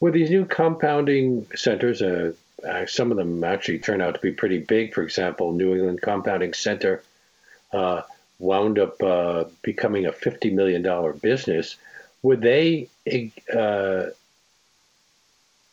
With 0.00 0.14
these 0.14 0.30
new 0.30 0.44
compounding 0.44 1.46
centers, 1.56 2.02
uh, 2.02 2.32
uh, 2.66 2.86
some 2.86 3.10
of 3.10 3.16
them 3.16 3.42
actually 3.42 3.78
turn 3.78 4.00
out 4.00 4.14
to 4.14 4.20
be 4.20 4.32
pretty 4.32 4.58
big. 4.58 4.92
For 4.92 5.02
example, 5.02 5.52
New 5.52 5.74
England 5.74 6.02
Compounding 6.02 6.52
Center 6.52 7.02
uh, 7.72 8.02
wound 8.38 8.78
up 8.78 9.02
uh, 9.02 9.44
becoming 9.62 10.06
a 10.06 10.12
$50 10.12 10.52
million 10.52 11.18
business. 11.20 11.76
Would 12.22 12.42
they 12.42 12.88
uh, 13.54 14.06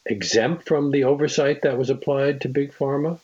exempt 0.05 0.67
from 0.67 0.91
the 0.91 1.03
oversight 1.03 1.63
that 1.63 1.77
was 1.77 1.89
applied 1.89 2.41
to 2.41 2.49
Big 2.49 2.73
Pharma? 2.73 3.19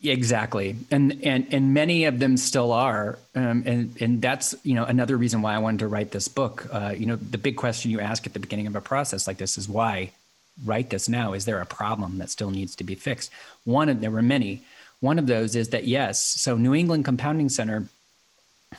Exactly, 0.00 0.76
and 0.92 1.20
and 1.24 1.48
and 1.52 1.74
many 1.74 2.04
of 2.04 2.20
them 2.20 2.36
still 2.36 2.70
are, 2.70 3.18
um, 3.34 3.64
and 3.66 4.00
and 4.00 4.22
that's 4.22 4.54
you 4.62 4.74
know 4.74 4.84
another 4.84 5.16
reason 5.16 5.42
why 5.42 5.54
I 5.54 5.58
wanted 5.58 5.80
to 5.80 5.88
write 5.88 6.12
this 6.12 6.28
book. 6.28 6.68
Uh, 6.72 6.94
you 6.96 7.04
know, 7.04 7.16
the 7.16 7.38
big 7.38 7.56
question 7.56 7.90
you 7.90 7.98
ask 7.98 8.24
at 8.24 8.32
the 8.32 8.38
beginning 8.38 8.68
of 8.68 8.76
a 8.76 8.80
process 8.80 9.26
like 9.26 9.38
this 9.38 9.58
is 9.58 9.68
why 9.68 10.12
write 10.64 10.90
this 10.90 11.08
now? 11.08 11.32
Is 11.32 11.44
there 11.44 11.60
a 11.60 11.66
problem 11.66 12.18
that 12.18 12.30
still 12.30 12.50
needs 12.50 12.76
to 12.76 12.84
be 12.84 12.94
fixed? 12.94 13.30
One, 13.64 13.88
of, 13.88 14.00
there 14.00 14.10
were 14.10 14.22
many. 14.22 14.62
One 15.00 15.18
of 15.18 15.26
those 15.26 15.54
is 15.54 15.70
that 15.70 15.84
yes, 15.84 16.22
so 16.22 16.56
New 16.56 16.74
England 16.74 17.04
Compounding 17.04 17.48
Center 17.48 17.88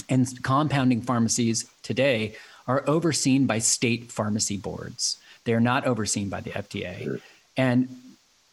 and 0.07 0.27
compounding 0.43 1.01
pharmacies 1.01 1.65
today 1.81 2.35
are 2.67 2.83
overseen 2.87 3.45
by 3.45 3.59
state 3.59 4.11
pharmacy 4.11 4.57
boards. 4.57 5.17
They 5.45 5.53
are 5.53 5.59
not 5.59 5.87
overseen 5.87 6.29
by 6.29 6.41
the 6.41 6.51
FDA, 6.51 7.03
sure. 7.03 7.19
and 7.57 7.89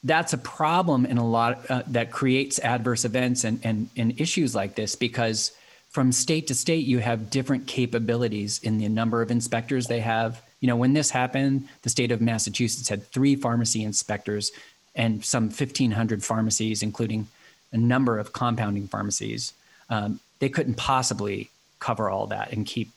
that's 0.06 0.32
a 0.32 0.38
problem 0.38 1.04
in 1.04 1.18
a 1.18 1.26
lot 1.26 1.68
uh, 1.68 1.82
that 1.88 2.12
creates 2.12 2.60
adverse 2.60 3.04
events 3.04 3.42
and, 3.42 3.60
and, 3.64 3.88
and 3.96 4.20
issues 4.20 4.54
like 4.54 4.76
this 4.76 4.94
because 4.94 5.50
from 5.90 6.12
state 6.12 6.46
to 6.46 6.54
state 6.54 6.86
you 6.86 7.00
have 7.00 7.28
different 7.28 7.66
capabilities 7.66 8.60
in 8.62 8.78
the 8.78 8.88
number 8.88 9.20
of 9.20 9.30
inspectors 9.30 9.88
they 9.88 10.00
have. 10.00 10.40
You 10.60 10.68
know 10.68 10.76
when 10.76 10.92
this 10.92 11.10
happened 11.10 11.68
the 11.82 11.90
state 11.90 12.12
of 12.12 12.20
massachusetts 12.20 12.88
had 12.88 13.06
three 13.08 13.34
pharmacy 13.36 13.82
inspectors 13.82 14.52
and 14.94 15.24
some 15.24 15.44
1500 15.44 16.24
pharmacies 16.24 16.82
including 16.82 17.26
a 17.72 17.76
number 17.76 18.18
of 18.18 18.32
compounding 18.32 18.86
pharmacies. 18.86 19.52
Um, 19.90 20.20
they 20.38 20.48
couldn't 20.48 20.76
possibly 20.76 21.50
cover 21.80 22.08
all 22.08 22.28
that 22.28 22.52
and 22.52 22.64
keep 22.64 22.90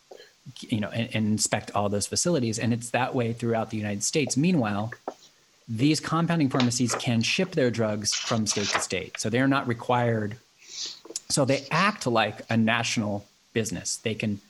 you 0.61 0.79
know 0.79 0.89
and, 0.89 1.09
and 1.13 1.27
inspect 1.27 1.71
all 1.73 1.89
those 1.89 2.05
facilities. 2.05 2.59
And 2.59 2.71
it's 2.71 2.91
that 2.91 3.15
way 3.15 3.33
throughout 3.33 3.71
the 3.71 3.77
united 3.77 4.03
states. 4.03 4.37
Meanwhile 4.37 4.91
these 5.69 5.99
compounding 5.99 6.49
pharmacies 6.49 6.95
can 6.95 7.21
ship 7.21 7.51
their 7.51 7.69
drugs 7.69 8.13
from 8.13 8.47
state 8.47 8.67
to 8.69 8.79
state. 8.81 9.19
So 9.19 9.29
they're 9.29 9.47
not 9.47 9.67
required. 9.67 10.35
So 11.29 11.45
they 11.45 11.67
act 11.69 12.07
like 12.07 12.41
a 12.49 12.57
national 12.57 13.25
business. 13.53 13.97
They 13.97 14.15
can 14.15 14.41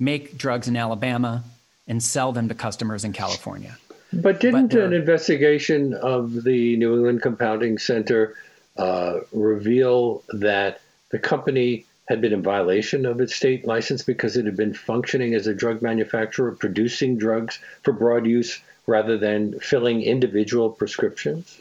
make 0.00 0.38
drugs 0.38 0.68
in 0.68 0.76
Alabama 0.76 1.44
and 1.86 2.02
sell 2.02 2.32
them 2.32 2.48
to 2.48 2.54
customers 2.54 3.04
in 3.04 3.12
California. 3.12 3.76
But 4.14 4.40
didn't 4.40 4.68
but 4.68 4.80
an 4.80 4.92
investigation 4.94 5.92
of 5.94 6.42
the 6.42 6.76
New 6.76 6.94
England 6.94 7.22
Compounding 7.22 7.78
Center 7.78 8.34
uh, 8.78 9.20
reveal 9.32 10.22
that 10.30 10.80
the 11.10 11.18
company 11.18 11.84
had 12.08 12.20
been 12.20 12.32
in 12.32 12.42
violation 12.42 13.06
of 13.06 13.20
its 13.20 13.34
state 13.34 13.66
license 13.66 14.02
because 14.02 14.36
it 14.36 14.44
had 14.44 14.56
been 14.56 14.74
functioning 14.74 15.34
as 15.34 15.46
a 15.46 15.54
drug 15.54 15.82
manufacturer, 15.82 16.52
producing 16.52 17.16
drugs 17.16 17.58
for 17.82 17.92
broad 17.92 18.26
use 18.26 18.60
rather 18.86 19.16
than 19.16 19.58
filling 19.60 20.02
individual 20.02 20.70
prescriptions? 20.70 21.60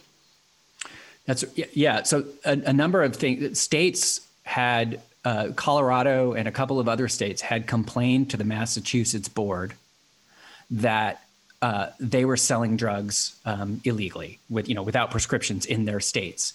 That's 1.26 1.46
yeah. 1.56 2.04
So 2.04 2.26
a, 2.46 2.52
a 2.66 2.74
number 2.74 3.04
of 3.04 3.16
things. 3.16 3.60
States 3.60 4.28
had 4.44 5.02
uh, 5.24 5.50
Colorado 5.56 6.34
and 6.34 6.48
a 6.48 6.52
couple 6.52 6.80
of 6.80 6.90
other 6.90 7.08
states 7.08 7.42
had 7.42 7.68
complained 7.68 8.32
to 8.32 8.38
the 8.38 8.44
Massachusetts 8.44 9.30
board 9.30 9.74
that 10.72 11.24
uh, 11.62 11.88
they 12.00 12.26
were 12.26 12.38
selling 12.38 12.76
drugs 12.76 13.40
um, 13.46 13.82
illegally 13.84 14.40
with 14.50 14.68
you 14.68 14.74
know 14.74 14.84
without 14.84 15.12
prescriptions 15.12 15.66
in 15.66 15.86
their 15.86 16.00
states. 16.00 16.54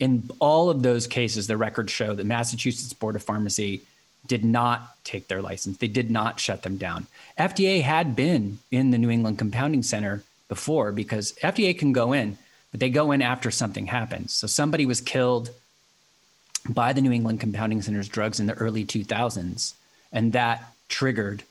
In 0.00 0.28
all 0.40 0.68
of 0.68 0.82
those 0.82 1.06
cases, 1.06 1.46
the 1.46 1.56
records 1.56 1.92
show 1.92 2.14
that 2.14 2.26
Massachusetts 2.26 2.92
Board 2.92 3.14
of 3.14 3.22
Pharmacy 3.22 3.82
did 4.26 4.44
not 4.44 4.96
take 5.04 5.28
their 5.28 5.42
license. 5.42 5.78
They 5.78 5.88
did 5.88 6.10
not 6.10 6.38
shut 6.38 6.62
them 6.62 6.76
down. 6.76 7.06
FDA 7.38 7.82
had 7.82 8.14
been 8.14 8.58
in 8.70 8.90
the 8.90 8.98
New 8.98 9.10
England 9.10 9.38
Compounding 9.38 9.82
Center 9.82 10.22
before 10.48 10.92
because 10.92 11.32
FDA 11.42 11.76
can 11.76 11.92
go 11.92 12.12
in, 12.12 12.38
but 12.70 12.80
they 12.80 12.90
go 12.90 13.12
in 13.12 13.22
after 13.22 13.50
something 13.50 13.86
happens. 13.86 14.32
So 14.32 14.46
somebody 14.46 14.86
was 14.86 15.00
killed 15.00 15.50
by 16.68 16.92
the 16.92 17.00
New 17.00 17.12
England 17.12 17.40
Compounding 17.40 17.82
Center's 17.82 18.08
drugs 18.08 18.38
in 18.38 18.46
the 18.46 18.54
early 18.54 18.84
2000s, 18.84 19.74
and 20.12 20.32
that 20.32 20.72
triggered 20.88 21.42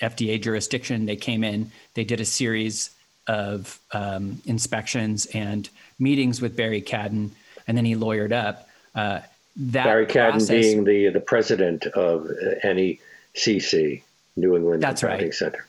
FDA 0.00 0.40
jurisdiction. 0.40 1.06
They 1.06 1.16
came 1.16 1.42
in, 1.42 1.70
they 1.94 2.04
did 2.04 2.20
a 2.20 2.24
series 2.24 2.90
of 3.26 3.80
um, 3.92 4.40
inspections 4.44 5.26
and 5.26 5.68
meetings 5.98 6.40
with 6.40 6.56
Barry 6.56 6.82
Cadden, 6.82 7.30
and 7.66 7.76
then 7.76 7.84
he 7.84 7.94
lawyered 7.94 8.32
up. 8.32 8.68
Uh, 8.94 9.20
that 9.56 9.84
Barry 9.84 10.06
Cadden 10.06 10.48
being 10.48 10.84
the 10.84 11.08
the 11.08 11.20
president 11.20 11.86
of 11.86 12.28
NECC, 12.64 14.02
New 14.36 14.56
England 14.56 14.82
That's 14.82 15.00
Compounding 15.00 15.28
right. 15.28 15.34
Center. 15.34 15.66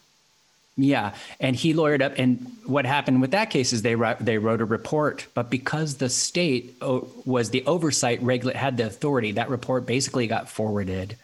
Yeah, 0.79 1.15
and 1.39 1.55
he 1.55 1.73
lawyered 1.73 2.03
up. 2.03 2.13
And 2.17 2.51
what 2.65 2.85
happened 2.85 3.19
with 3.19 3.31
that 3.31 3.49
case 3.49 3.73
is 3.73 3.81
they 3.81 3.95
they 4.19 4.37
wrote 4.37 4.61
a 4.61 4.65
report, 4.65 5.25
but 5.33 5.49
because 5.49 5.95
the 5.97 6.07
state 6.07 6.75
was 6.79 7.49
the 7.49 7.65
oversight 7.65 8.21
regulate 8.21 8.55
had 8.55 8.77
the 8.77 8.85
authority, 8.85 9.31
that 9.33 9.49
report 9.49 9.87
basically 9.87 10.27
got 10.27 10.49
forwarded 10.49 11.17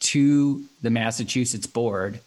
to 0.00 0.64
the 0.82 0.90
Massachusetts 0.90 1.66
board, 1.66 2.20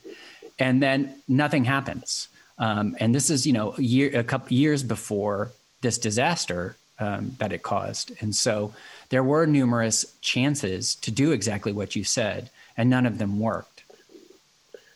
and 0.58 0.82
then 0.82 1.14
nothing 1.28 1.64
happens. 1.64 2.28
Um, 2.58 2.98
and 3.00 3.14
this 3.14 3.30
is 3.30 3.46
you 3.46 3.54
know 3.54 3.76
a 3.78 3.82
year 3.82 4.18
a 4.20 4.24
couple 4.24 4.58
years 4.58 4.82
before 4.82 5.52
this 5.82 6.00
disaster 6.00 6.76
um, 7.00 7.36
that 7.38 7.54
it 7.54 7.62
caused, 7.62 8.14
and 8.20 8.36
so 8.36 8.74
there 9.10 9.24
were 9.24 9.46
numerous 9.46 10.14
chances 10.22 10.96
to 10.96 11.12
do 11.12 11.32
exactly 11.32 11.72
what 11.72 11.96
you 11.96 12.04
said, 12.04 12.50
and 12.76 12.90
none 12.90 13.06
of 13.06 13.18
them 13.18 13.40
worked. 13.40 13.84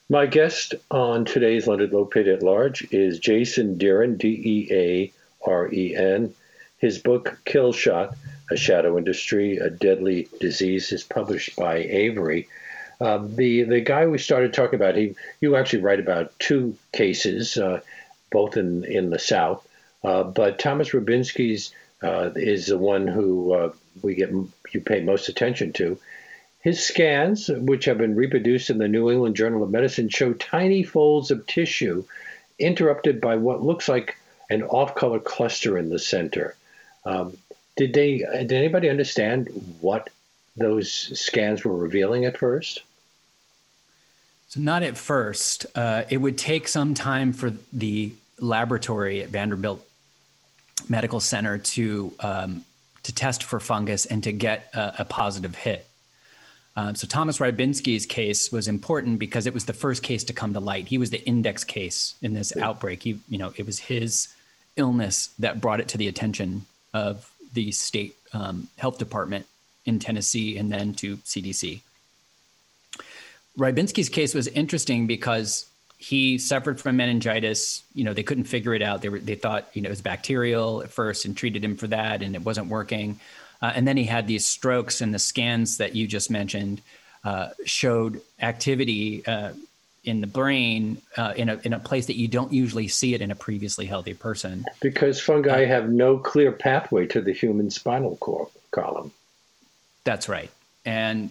My 0.09 0.25
guest 0.25 0.75
on 0.89 1.23
today's 1.23 1.67
Leonard 1.67 1.91
Lopate 1.91 2.33
at 2.33 2.43
Large 2.43 2.85
is 2.91 3.17
Jason 3.19 3.77
Dearen, 3.77 4.17
D 4.17 4.27
E 4.27 4.67
A 4.73 5.13
R 5.49 5.71
E 5.71 5.95
N. 5.95 6.33
His 6.79 6.97
book, 6.97 7.39
Kill 7.45 7.71
Shot 7.71 8.17
A 8.51 8.57
Shadow 8.57 8.97
Industry, 8.97 9.57
A 9.57 9.69
Deadly 9.69 10.27
Disease, 10.39 10.91
is 10.91 11.03
published 11.03 11.55
by 11.55 11.77
Avery. 11.77 12.49
Uh, 12.99 13.19
the 13.25 13.63
the 13.63 13.79
guy 13.79 14.05
we 14.05 14.17
started 14.17 14.53
talking 14.53 14.75
about, 14.75 14.97
he 14.97 15.15
you 15.39 15.55
actually 15.55 15.81
write 15.81 16.01
about 16.01 16.37
two 16.39 16.75
cases, 16.91 17.57
uh, 17.57 17.79
both 18.31 18.57
in 18.57 18.83
in 18.83 19.11
the 19.11 19.19
South, 19.19 19.65
uh, 20.03 20.23
but 20.23 20.59
Thomas 20.59 20.89
Rybinski's 20.89 21.73
uh, 22.01 22.31
is 22.35 22.67
the 22.67 22.77
one 22.77 23.07
who 23.07 23.53
uh, 23.53 23.73
we 24.01 24.15
get 24.15 24.31
you 24.31 24.81
pay 24.81 25.01
most 25.01 25.29
attention 25.29 25.73
to. 25.73 25.99
His 26.61 26.85
scans, 26.85 27.49
which 27.49 27.85
have 27.85 27.97
been 27.97 28.15
reproduced 28.15 28.69
in 28.69 28.77
the 28.77 28.87
New 28.87 29.09
England 29.09 29.35
Journal 29.35 29.63
of 29.63 29.71
Medicine, 29.71 30.09
show 30.09 30.33
tiny 30.33 30.83
folds 30.83 31.31
of 31.31 31.45
tissue 31.47 32.03
interrupted 32.59 33.19
by 33.19 33.35
what 33.35 33.63
looks 33.63 33.89
like 33.89 34.17
an 34.49 34.63
off-color 34.63 35.19
cluster 35.19 35.77
in 35.77 35.89
the 35.89 35.97
center. 35.97 36.55
Um, 37.05 37.37
did 37.77 37.93
they? 37.93 38.17
Did 38.17 38.51
anybody 38.51 38.89
understand 38.89 39.47
what 39.79 40.09
those 40.55 40.91
scans 41.19 41.63
were 41.63 41.75
revealing 41.75 42.25
at 42.25 42.37
first? 42.37 42.83
So 44.49 44.59
not 44.59 44.83
at 44.83 44.97
first. 44.97 45.65
Uh, 45.73 46.03
it 46.09 46.17
would 46.17 46.37
take 46.37 46.67
some 46.67 46.93
time 46.93 47.31
for 47.31 47.53
the 47.71 48.11
laboratory 48.39 49.23
at 49.23 49.29
Vanderbilt 49.29 49.85
Medical 50.89 51.19
Center 51.19 51.57
to 51.57 52.13
um, 52.19 52.65
to 53.03 53.13
test 53.13 53.43
for 53.43 53.59
fungus 53.59 54.05
and 54.05 54.23
to 54.23 54.31
get 54.31 54.69
a, 54.73 54.95
a 54.99 55.05
positive 55.05 55.55
hit. 55.55 55.87
Um, 56.75 56.95
so 56.95 57.05
Thomas 57.07 57.39
Rybinski's 57.39 58.05
case 58.05 58.51
was 58.51 58.67
important 58.67 59.19
because 59.19 59.45
it 59.45 59.53
was 59.53 59.65
the 59.65 59.73
first 59.73 60.03
case 60.03 60.23
to 60.25 60.33
come 60.33 60.53
to 60.53 60.59
light. 60.59 60.87
He 60.87 60.97
was 60.97 61.09
the 61.09 61.23
index 61.25 61.63
case 61.63 62.15
in 62.21 62.33
this 62.33 62.53
yeah. 62.55 62.65
outbreak. 62.65 63.03
He, 63.03 63.19
you 63.27 63.37
know, 63.37 63.53
it 63.57 63.65
was 63.65 63.79
his 63.79 64.29
illness 64.77 65.29
that 65.39 65.59
brought 65.59 65.81
it 65.81 65.89
to 65.89 65.97
the 65.97 66.07
attention 66.07 66.65
of 66.93 67.29
the 67.53 67.71
state 67.71 68.15
um, 68.33 68.69
health 68.77 68.97
department 68.97 69.47
in 69.85 69.99
Tennessee 69.99 70.57
and 70.57 70.71
then 70.71 70.93
to 70.93 71.17
CDC. 71.17 71.81
Rybinski's 73.57 74.07
case 74.07 74.33
was 74.33 74.47
interesting 74.47 75.07
because 75.07 75.65
he 76.01 76.39
suffered 76.39 76.81
from 76.81 76.97
meningitis. 76.97 77.83
You 77.93 78.03
know, 78.03 78.13
they 78.13 78.23
couldn't 78.23 78.45
figure 78.45 78.73
it 78.73 78.81
out. 78.81 79.03
They 79.03 79.09
were, 79.09 79.19
they 79.19 79.35
thought, 79.35 79.69
you 79.73 79.83
know, 79.83 79.87
it 79.87 79.91
was 79.91 80.01
bacterial 80.01 80.81
at 80.81 80.89
first 80.89 81.25
and 81.25 81.37
treated 81.37 81.63
him 81.63 81.77
for 81.77 81.85
that, 81.87 82.23
and 82.23 82.33
it 82.33 82.43
wasn't 82.43 82.69
working. 82.69 83.19
Uh, 83.61 83.71
and 83.75 83.87
then 83.87 83.97
he 83.97 84.03
had 84.03 84.25
these 84.25 84.43
strokes, 84.43 85.01
and 85.01 85.13
the 85.13 85.19
scans 85.19 85.77
that 85.77 85.95
you 85.95 86.07
just 86.07 86.31
mentioned 86.31 86.81
uh, 87.23 87.49
showed 87.65 88.19
activity 88.41 89.23
uh, 89.27 89.51
in 90.03 90.21
the 90.21 90.27
brain 90.27 90.99
uh, 91.17 91.33
in 91.37 91.49
a 91.49 91.59
in 91.63 91.71
a 91.71 91.79
place 91.79 92.07
that 92.07 92.15
you 92.15 92.27
don't 92.27 92.51
usually 92.51 92.87
see 92.87 93.13
it 93.13 93.21
in 93.21 93.29
a 93.29 93.35
previously 93.35 93.85
healthy 93.85 94.15
person. 94.15 94.65
Because 94.79 95.21
fungi 95.21 95.65
uh, 95.65 95.67
have 95.67 95.89
no 95.89 96.17
clear 96.17 96.51
pathway 96.51 97.05
to 97.07 97.21
the 97.21 97.31
human 97.31 97.69
spinal 97.69 98.15
cord 98.15 98.47
column. 98.71 99.11
That's 100.03 100.27
right, 100.27 100.49
and 100.83 101.29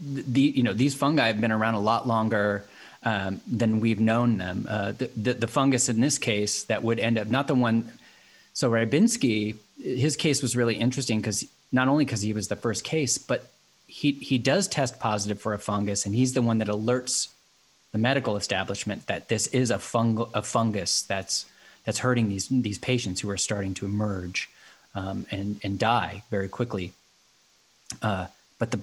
the 0.00 0.40
you 0.40 0.62
know 0.62 0.72
these 0.72 0.94
fungi 0.94 1.26
have 1.26 1.38
been 1.38 1.52
around 1.52 1.74
a 1.74 1.80
lot 1.80 2.08
longer. 2.08 2.64
Um, 3.06 3.42
than 3.46 3.80
we've 3.80 4.00
known 4.00 4.38
them. 4.38 4.66
Uh, 4.66 4.92
the, 4.92 5.10
the, 5.14 5.34
the 5.34 5.46
fungus 5.46 5.90
in 5.90 6.00
this 6.00 6.16
case 6.16 6.64
that 6.64 6.82
would 6.82 6.98
end 6.98 7.18
up 7.18 7.28
not 7.28 7.48
the 7.48 7.54
one. 7.54 7.92
So 8.54 8.70
Rybinski 8.70 9.56
his 9.84 10.16
case 10.16 10.42
was 10.42 10.56
really 10.56 10.76
interesting 10.76 11.20
because 11.20 11.46
not 11.72 11.88
only 11.88 12.04
because 12.04 12.22
he 12.22 12.32
was 12.32 12.48
the 12.48 12.56
first 12.56 12.84
case, 12.84 13.18
but 13.18 13.50
he 13.86 14.12
he 14.12 14.38
does 14.38 14.68
test 14.68 14.98
positive 14.98 15.40
for 15.40 15.52
a 15.54 15.58
fungus, 15.58 16.06
and 16.06 16.14
he's 16.14 16.32
the 16.32 16.42
one 16.42 16.58
that 16.58 16.68
alerts 16.68 17.28
the 17.92 17.98
medical 17.98 18.36
establishment 18.36 19.06
that 19.06 19.28
this 19.28 19.46
is 19.48 19.70
a 19.70 19.76
fungal 19.76 20.30
a 20.34 20.42
fungus 20.42 21.02
that's 21.02 21.46
that's 21.84 21.98
hurting 21.98 22.28
these 22.28 22.48
these 22.48 22.78
patients 22.78 23.20
who 23.20 23.30
are 23.30 23.36
starting 23.36 23.74
to 23.74 23.84
emerge 23.84 24.48
um, 24.94 25.26
and 25.30 25.60
and 25.62 25.78
die 25.78 26.22
very 26.30 26.48
quickly. 26.48 26.92
Uh, 28.00 28.26
but 28.58 28.70
the 28.70 28.80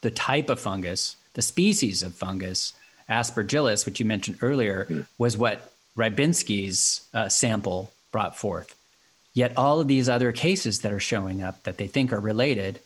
the 0.00 0.10
type 0.10 0.50
of 0.50 0.58
fungus, 0.58 1.16
the 1.34 1.42
species 1.42 2.02
of 2.02 2.14
fungus, 2.14 2.72
Aspergillus, 3.08 3.86
which 3.86 4.00
you 4.00 4.06
mentioned 4.06 4.38
earlier, 4.40 4.84
hmm. 4.84 5.00
was 5.18 5.36
what 5.36 5.72
Rybinski's 5.96 7.06
uh, 7.12 7.28
sample 7.28 7.92
brought 8.10 8.36
forth. 8.36 8.74
Yet 9.34 9.56
all 9.56 9.80
of 9.80 9.88
these 9.88 10.08
other 10.08 10.32
cases 10.32 10.80
that 10.80 10.92
are 10.92 11.00
showing 11.00 11.42
up 11.42 11.62
that 11.62 11.78
they 11.78 11.86
think 11.86 12.12
are 12.12 12.20
related, 12.20 12.80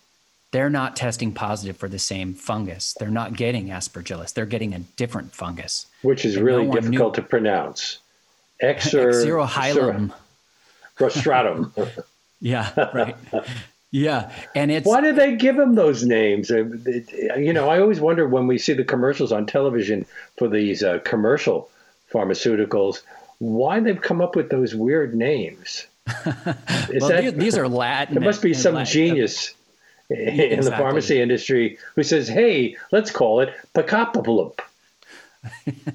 they're 0.53 0.71
not 0.71 0.95
testing 0.95 1.33
positive 1.33 1.77
for 1.77 1.89
the 1.89 1.99
same 1.99 2.35
fungus. 2.35 2.95
They're 2.99 3.09
not 3.09 3.35
getting 3.35 3.67
aspergillus. 3.67 4.33
They're 4.33 4.47
getting 4.47 4.75
a 4.75 4.79
different 4.79 5.35
fungus, 5.35 5.87
which 6.03 6.25
is 6.25 6.37
and 6.37 6.45
really 6.45 6.67
no 6.67 6.73
difficult 6.73 7.17
knew. 7.17 7.23
to 7.23 7.29
pronounce. 7.29 7.99
Exserohilum 8.63 10.13
rostratum. 10.99 11.71
yeah, 12.41 12.91
right. 12.95 13.17
Yeah, 13.97 14.31
and 14.55 14.71
it's 14.71 14.87
why 14.87 15.01
do 15.01 15.15
they 15.15 15.37
give 15.37 15.57
them 15.57 15.75
those 15.75 16.05
names? 16.05 16.51
Uh, 16.51 16.65
you 17.39 17.55
know, 17.55 17.71
I 17.71 17.81
always 17.81 17.99
wonder 17.99 18.29
when 18.29 18.47
we 18.47 18.59
see 18.59 18.75
the 18.75 18.85
commercials 18.85 19.33
on 19.33 19.47
television 19.47 20.05
for 20.37 20.49
these 20.49 20.83
uh, 20.83 20.99
commercial 20.99 21.71
pharmaceuticals, 22.13 23.01
why 23.39 23.81
they've 23.81 24.01
come 24.01 24.21
up 24.21 24.37
with 24.37 24.51
those 24.51 24.75
weird 24.75 25.15
names. 25.15 25.87
well, 26.27 27.09
that, 27.09 27.37
these 27.39 27.57
are 27.57 27.69
Latin. 27.69 28.17
There 28.17 28.23
must 28.23 28.43
be 28.43 28.53
some 28.53 28.75
Latin. 28.75 28.93
genius 28.93 29.55
in 30.11 30.17
exactly. 30.29 30.57
the 30.61 30.71
pharmacy 30.73 31.23
industry 31.23 31.79
who 31.95 32.03
says, 32.03 32.29
"Hey, 32.29 32.77
let's 32.93 33.11
call 33.11 33.41
it 33.41 33.55
Pacopaplup." 33.75 34.61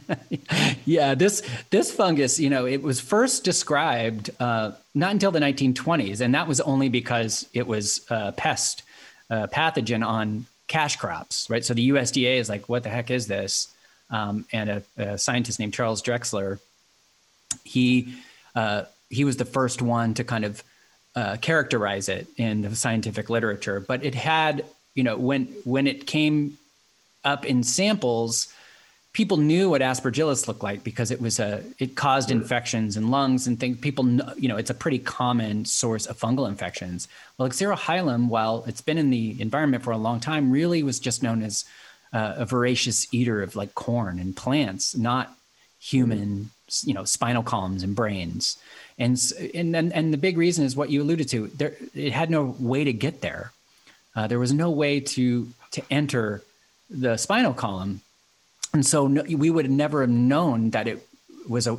yeah, 0.85 1.15
this 1.15 1.43
this 1.69 1.91
fungus, 1.91 2.39
you 2.39 2.49
know, 2.49 2.65
it 2.65 2.81
was 2.81 2.99
first 2.99 3.43
described 3.43 4.29
uh, 4.39 4.71
not 4.93 5.11
until 5.11 5.31
the 5.31 5.39
1920s, 5.39 6.21
and 6.21 6.35
that 6.35 6.47
was 6.47 6.61
only 6.61 6.89
because 6.89 7.47
it 7.53 7.67
was 7.67 8.05
a 8.09 8.31
pest 8.31 8.83
uh, 9.29 9.47
pathogen 9.47 10.05
on 10.05 10.45
cash 10.67 10.95
crops, 10.95 11.49
right? 11.49 11.65
So 11.65 11.73
the 11.73 11.89
USDA 11.89 12.37
is 12.37 12.49
like, 12.49 12.69
"What 12.69 12.83
the 12.83 12.89
heck 12.89 13.11
is 13.11 13.27
this?" 13.27 13.67
Um, 14.09 14.45
and 14.51 14.69
a, 14.69 14.83
a, 14.97 15.17
scientist 15.17 15.59
named 15.59 15.73
Charles 15.73 16.01
Drechsler, 16.01 16.59
he 17.63 18.13
uh, 18.55 18.83
he 19.09 19.23
was 19.23 19.37
the 19.37 19.45
first 19.45 19.81
one 19.81 20.13
to 20.15 20.23
kind 20.23 20.45
of 20.45 20.63
uh, 21.15 21.37
characterize 21.41 22.09
it 22.09 22.27
in 22.37 22.61
the 22.61 22.75
scientific 22.75 23.29
literature. 23.29 23.79
But 23.79 24.03
it 24.03 24.15
had, 24.15 24.65
you 24.95 25.03
know, 25.03 25.17
when 25.17 25.45
when 25.63 25.87
it 25.87 26.07
came 26.07 26.57
up 27.23 27.45
in 27.45 27.63
samples, 27.63 28.53
people 29.13 29.38
knew 29.38 29.69
what 29.69 29.82
aspergillus 29.82 30.47
looked 30.47 30.63
like 30.63 30.84
because 30.84 31.12
it 31.12 31.21
was 31.21 31.39
a 31.39 31.63
it 31.80 31.95
caused 31.95 32.32
infections 32.32 32.97
in 32.97 33.10
lungs 33.10 33.47
and 33.47 33.60
things. 33.60 33.78
People, 33.80 34.04
know, 34.06 34.34
you 34.38 34.47
know, 34.47 34.58
it's 34.58 34.69
a 34.69 34.76
pretty 34.76 35.00
common 35.00 35.65
source 35.65 36.06
of 36.06 36.17
fungal 36.17 36.47
infections. 36.47 37.08
Well, 37.38 37.50
Exserohilum, 37.50 38.28
while 38.28 38.63
it's 38.67 38.82
been 38.82 38.97
in 38.97 39.10
the 39.10 39.39
environment 39.41 39.84
for 39.84 39.91
a 39.91 39.97
long 39.97 40.19
time, 40.19 40.52
really 40.52 40.84
was 40.84 41.00
just 41.00 41.24
known 41.24 41.43
as 41.43 41.65
uh, 42.13 42.36
a 42.38 42.45
voracious 42.45 43.13
eater 43.13 43.41
of 43.41 43.56
like 43.56 43.76
corn 43.76 44.19
and 44.19 44.36
plants, 44.36 44.95
not 44.95 45.36
human, 45.80 46.52
you 46.84 46.93
know, 46.93 47.06
spinal 47.06 47.43
columns 47.43 47.84
and 47.84 47.95
brains 47.95 48.58
and 49.02 49.19
and 49.54 49.76
and, 49.76 49.93
and 49.93 50.13
the 50.13 50.17
big 50.17 50.38
reason 50.38 50.63
is 50.63 50.76
what 50.76 50.89
you 50.89 51.02
alluded 51.02 51.28
to. 51.30 51.47
There, 51.47 51.74
it 51.95 52.13
had 52.13 52.30
no 52.30 52.56
way 52.60 52.84
to 52.84 52.93
get 52.93 53.21
there. 53.21 53.52
Uh, 54.15 54.28
there 54.28 54.39
was 54.39 54.54
no 54.54 54.69
way 54.69 55.00
to 55.00 55.47
to 55.71 55.82
enter 55.89 56.43
the 56.89 57.17
spinal 57.17 57.54
column. 57.54 58.02
And 58.73 58.86
so 58.86 59.07
no, 59.07 59.23
we 59.23 59.49
would 59.49 59.69
never 59.69 60.01
have 60.01 60.10
known 60.10 60.69
that 60.71 60.88
it 60.88 61.05
was 61.47 61.67
an 61.67 61.77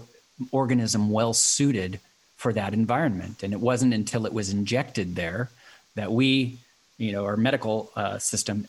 organism 0.50 1.10
well 1.10 1.32
suited 1.32 2.00
for 2.36 2.52
that 2.52 2.74
environment. 2.74 3.42
And 3.42 3.52
it 3.52 3.60
wasn't 3.60 3.94
until 3.94 4.26
it 4.26 4.32
was 4.32 4.50
injected 4.50 5.14
there 5.14 5.48
that 5.94 6.10
we, 6.10 6.58
you 6.98 7.12
know, 7.12 7.24
our 7.24 7.36
medical 7.36 7.90
uh, 7.96 8.18
system 8.18 8.68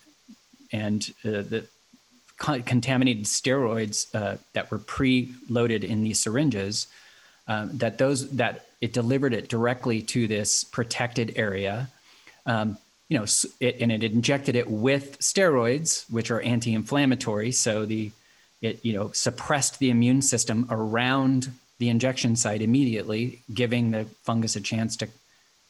and 0.71 1.13
uh, 1.25 1.41
the 1.41 1.65
contaminated 2.37 3.25
steroids 3.25 4.13
uh, 4.15 4.37
that 4.53 4.69
were 4.71 4.79
pre-loaded 4.79 5.83
in 5.83 6.03
these 6.03 6.19
syringes, 6.19 6.87
um, 7.47 7.77
that 7.77 7.97
those 7.97 8.29
that 8.31 8.65
it 8.81 8.91
delivered 8.91 9.33
it 9.33 9.47
directly 9.47 10.01
to 10.01 10.27
this 10.27 10.63
protected 10.63 11.33
area. 11.35 11.89
Um, 12.45 12.77
you 13.13 13.19
know, 13.19 13.25
it, 13.59 13.77
and 13.79 13.91
it 13.91 14.03
injected 14.03 14.55
it 14.55 14.67
with 14.67 15.19
steroids, 15.19 16.09
which 16.09 16.31
are 16.31 16.41
anti-inflammatory. 16.41 17.51
So 17.51 17.85
the 17.85 18.11
it 18.59 18.83
you 18.83 18.93
know 18.93 19.11
suppressed 19.11 19.77
the 19.77 19.91
immune 19.91 20.23
system 20.23 20.65
around 20.71 21.51
the 21.77 21.89
injection 21.89 22.35
site 22.35 22.63
immediately, 22.63 23.43
giving 23.53 23.91
the 23.91 24.05
fungus 24.23 24.55
a 24.55 24.61
chance 24.61 24.97
to 24.97 25.09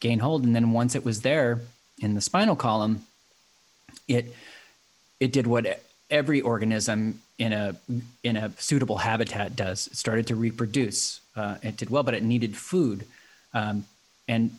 gain 0.00 0.20
hold. 0.20 0.44
And 0.44 0.56
then 0.56 0.72
once 0.72 0.94
it 0.94 1.04
was 1.04 1.20
there 1.20 1.60
in 2.00 2.14
the 2.14 2.22
spinal 2.22 2.56
column, 2.56 3.04
it 4.08 4.34
it 5.20 5.30
did 5.30 5.46
what 5.46 5.82
every 6.08 6.40
organism 6.40 7.20
in 7.36 7.52
a 7.52 7.76
in 8.22 8.38
a 8.38 8.52
suitable 8.58 8.96
habitat 8.96 9.54
does. 9.54 9.88
It 9.88 9.96
started 9.96 10.28
to 10.28 10.34
reproduce. 10.34 11.20
Uh, 11.36 11.56
it 11.62 11.76
did 11.76 11.90
well, 11.90 12.04
but 12.04 12.14
it 12.14 12.22
needed 12.22 12.56
food. 12.56 13.04
Um, 13.52 13.84
and 14.26 14.56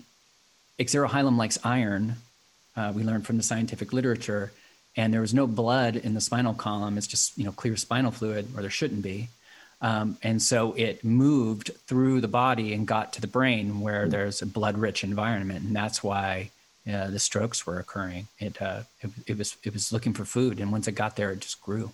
Exserohilum 0.78 1.36
likes 1.36 1.58
iron. 1.63 2.17
Uh, 2.75 2.91
we 2.95 3.03
learned 3.03 3.25
from 3.25 3.38
the 3.38 3.43
scientific 3.43 3.93
literature, 3.93 4.51
and 4.97 5.13
there 5.13 5.21
was 5.21 5.33
no 5.33 5.47
blood 5.47 5.95
in 5.95 6.13
the 6.13 6.21
spinal 6.21 6.53
column. 6.53 6.97
It's 6.97 7.07
just 7.07 7.38
you 7.38 7.43
know 7.43 7.51
clear 7.51 7.75
spinal 7.77 8.11
fluid, 8.11 8.47
or 8.55 8.61
there 8.61 8.69
shouldn't 8.69 9.01
be. 9.01 9.29
Um, 9.81 10.17
and 10.23 10.41
so 10.41 10.73
it 10.73 11.03
moved 11.03 11.71
through 11.85 12.21
the 12.21 12.27
body 12.27 12.73
and 12.73 12.88
got 12.88 13.13
to 13.13 13.21
the 13.21 13.27
brain 13.27 13.81
where 13.81 14.07
there's 14.07 14.41
a 14.41 14.45
blood-rich 14.45 15.03
environment, 15.03 15.65
and 15.65 15.75
that's 15.75 16.01
why 16.01 16.49
uh, 16.91 17.09
the 17.09 17.19
strokes 17.19 17.65
were 17.65 17.79
occurring. 17.79 18.27
It, 18.39 18.61
uh, 18.61 18.81
it, 19.01 19.09
it 19.27 19.38
was 19.38 19.57
it 19.63 19.73
was 19.73 19.91
looking 19.91 20.13
for 20.13 20.25
food, 20.25 20.59
and 20.59 20.71
once 20.71 20.88
it 20.88 20.93
got 20.93 21.15
there, 21.15 21.31
it 21.31 21.39
just 21.39 21.61
grew. 21.61 21.91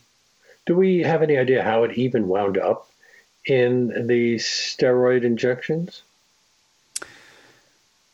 Do 0.65 0.75
we 0.75 0.99
have 0.99 1.21
any 1.21 1.37
idea 1.37 1.63
how 1.63 1.83
it 1.83 1.97
even 1.97 2.27
wound 2.27 2.57
up 2.57 2.89
in 3.45 4.07
the 4.07 4.35
steroid 4.35 5.23
injections? 5.23 6.03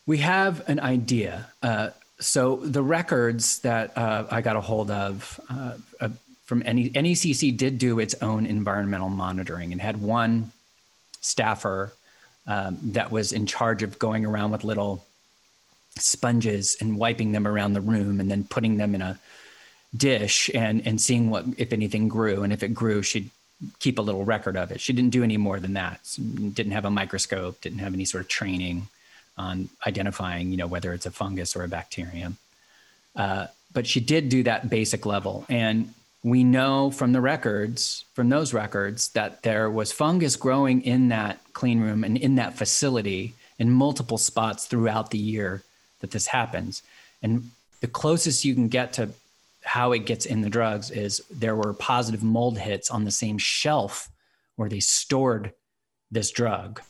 We 0.05 0.19
have 0.19 0.67
an 0.69 0.79
idea. 0.79 1.47
Uh, 1.61 1.89
so 2.19 2.57
the 2.57 2.81
records 2.81 3.59
that 3.59 3.97
uh, 3.97 4.25
I 4.29 4.41
got 4.41 4.55
a 4.55 4.61
hold 4.61 4.89
of 4.89 5.39
uh, 5.49 5.73
uh, 5.99 6.09
from 6.45 6.63
NECC 6.63 7.55
did 7.55 7.77
do 7.77 7.99
its 7.99 8.15
own 8.21 8.45
environmental 8.45 9.09
monitoring 9.09 9.71
and 9.71 9.81
had 9.81 10.01
one 10.01 10.51
staffer 11.21 11.93
um, 12.47 12.77
that 12.81 13.11
was 13.11 13.33
in 13.33 13.45
charge 13.45 13.83
of 13.83 13.99
going 13.99 14.25
around 14.25 14.51
with 14.51 14.63
little 14.63 15.05
sponges 15.99 16.77
and 16.79 16.97
wiping 16.97 17.33
them 17.33 17.47
around 17.47 17.73
the 17.73 17.81
room 17.81 18.19
and 18.19 18.31
then 18.31 18.45
putting 18.45 18.77
them 18.77 18.95
in 18.95 19.01
a 19.01 19.19
dish 19.95 20.49
and 20.53 20.85
and 20.85 21.01
seeing 21.01 21.29
what 21.29 21.45
if 21.57 21.73
anything 21.73 22.07
grew. 22.07 22.43
And 22.43 22.53
if 22.53 22.63
it 22.63 22.73
grew 22.73 23.01
she'd 23.01 23.29
keep 23.79 23.99
a 23.99 24.01
little 24.01 24.23
record 24.23 24.55
of 24.55 24.71
it. 24.71 24.79
She 24.79 24.93
didn't 24.93 25.09
do 25.09 25.23
any 25.23 25.37
more 25.37 25.59
than 25.59 25.73
that. 25.73 25.99
Didn't 26.53 26.71
have 26.71 26.85
a 26.85 26.91
microscope 26.91 27.61
didn't 27.61 27.79
have 27.79 27.93
any 27.93 28.05
sort 28.05 28.21
of 28.23 28.27
training 28.29 28.87
on 29.37 29.69
identifying 29.85 30.51
you 30.51 30.57
know 30.57 30.67
whether 30.67 30.93
it's 30.93 31.05
a 31.05 31.11
fungus 31.11 31.55
or 31.55 31.63
a 31.63 31.67
bacterium. 31.67 32.37
Uh, 33.15 33.47
but 33.73 33.87
she 33.87 33.99
did 33.99 34.29
do 34.29 34.43
that 34.43 34.69
basic 34.69 35.05
level. 35.05 35.45
And 35.49 35.93
we 36.23 36.43
know 36.43 36.91
from 36.91 37.13
the 37.13 37.21
records 37.21 38.05
from 38.13 38.29
those 38.29 38.53
records 38.53 39.09
that 39.09 39.43
there 39.43 39.69
was 39.69 39.91
fungus 39.91 40.35
growing 40.35 40.81
in 40.81 41.09
that 41.09 41.39
clean 41.53 41.79
room 41.79 42.03
and 42.03 42.17
in 42.17 42.35
that 42.35 42.55
facility 42.55 43.33
in 43.59 43.71
multiple 43.71 44.17
spots 44.17 44.65
throughout 44.65 45.11
the 45.11 45.17
year 45.17 45.63
that 45.99 46.11
this 46.11 46.27
happens. 46.27 46.83
And 47.21 47.51
the 47.81 47.87
closest 47.87 48.45
you 48.45 48.53
can 48.53 48.67
get 48.67 48.93
to 48.93 49.09
how 49.63 49.91
it 49.91 50.05
gets 50.05 50.25
in 50.25 50.41
the 50.41 50.49
drugs 50.49 50.91
is 50.91 51.21
there 51.29 51.55
were 51.55 51.73
positive 51.73 52.23
mold 52.23 52.57
hits 52.57 52.89
on 52.89 53.03
the 53.03 53.11
same 53.11 53.37
shelf 53.37 54.09
where 54.55 54.69
they 54.69 54.79
stored 54.79 55.53
this 56.09 56.31
drug 56.31 56.81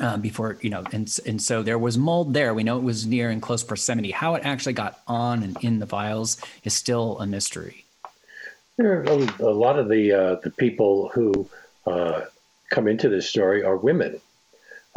uh, 0.00 0.16
before 0.16 0.58
you 0.60 0.70
know 0.70 0.84
and 0.92 1.18
and 1.26 1.40
so 1.40 1.62
there 1.62 1.78
was 1.78 1.96
mold 1.96 2.34
there 2.34 2.54
we 2.54 2.62
know 2.62 2.76
it 2.76 2.82
was 2.82 3.06
near 3.06 3.30
and 3.30 3.42
close 3.42 3.62
proximity 3.62 4.10
how 4.10 4.34
it 4.34 4.42
actually 4.44 4.72
got 4.72 5.00
on 5.06 5.42
and 5.42 5.56
in 5.62 5.78
the 5.78 5.86
vials 5.86 6.36
is 6.64 6.74
still 6.74 7.18
a 7.20 7.26
mystery 7.26 7.84
there 8.76 9.00
are 9.00 9.04
a, 9.40 9.50
lot 9.50 9.78
of 9.78 9.88
the 9.88 10.12
uh, 10.12 10.34
the 10.42 10.50
people 10.50 11.08
who 11.08 11.48
uh, 11.86 12.22
come 12.70 12.88
into 12.88 13.08
this 13.08 13.28
story 13.28 13.62
are 13.62 13.76
women 13.76 14.20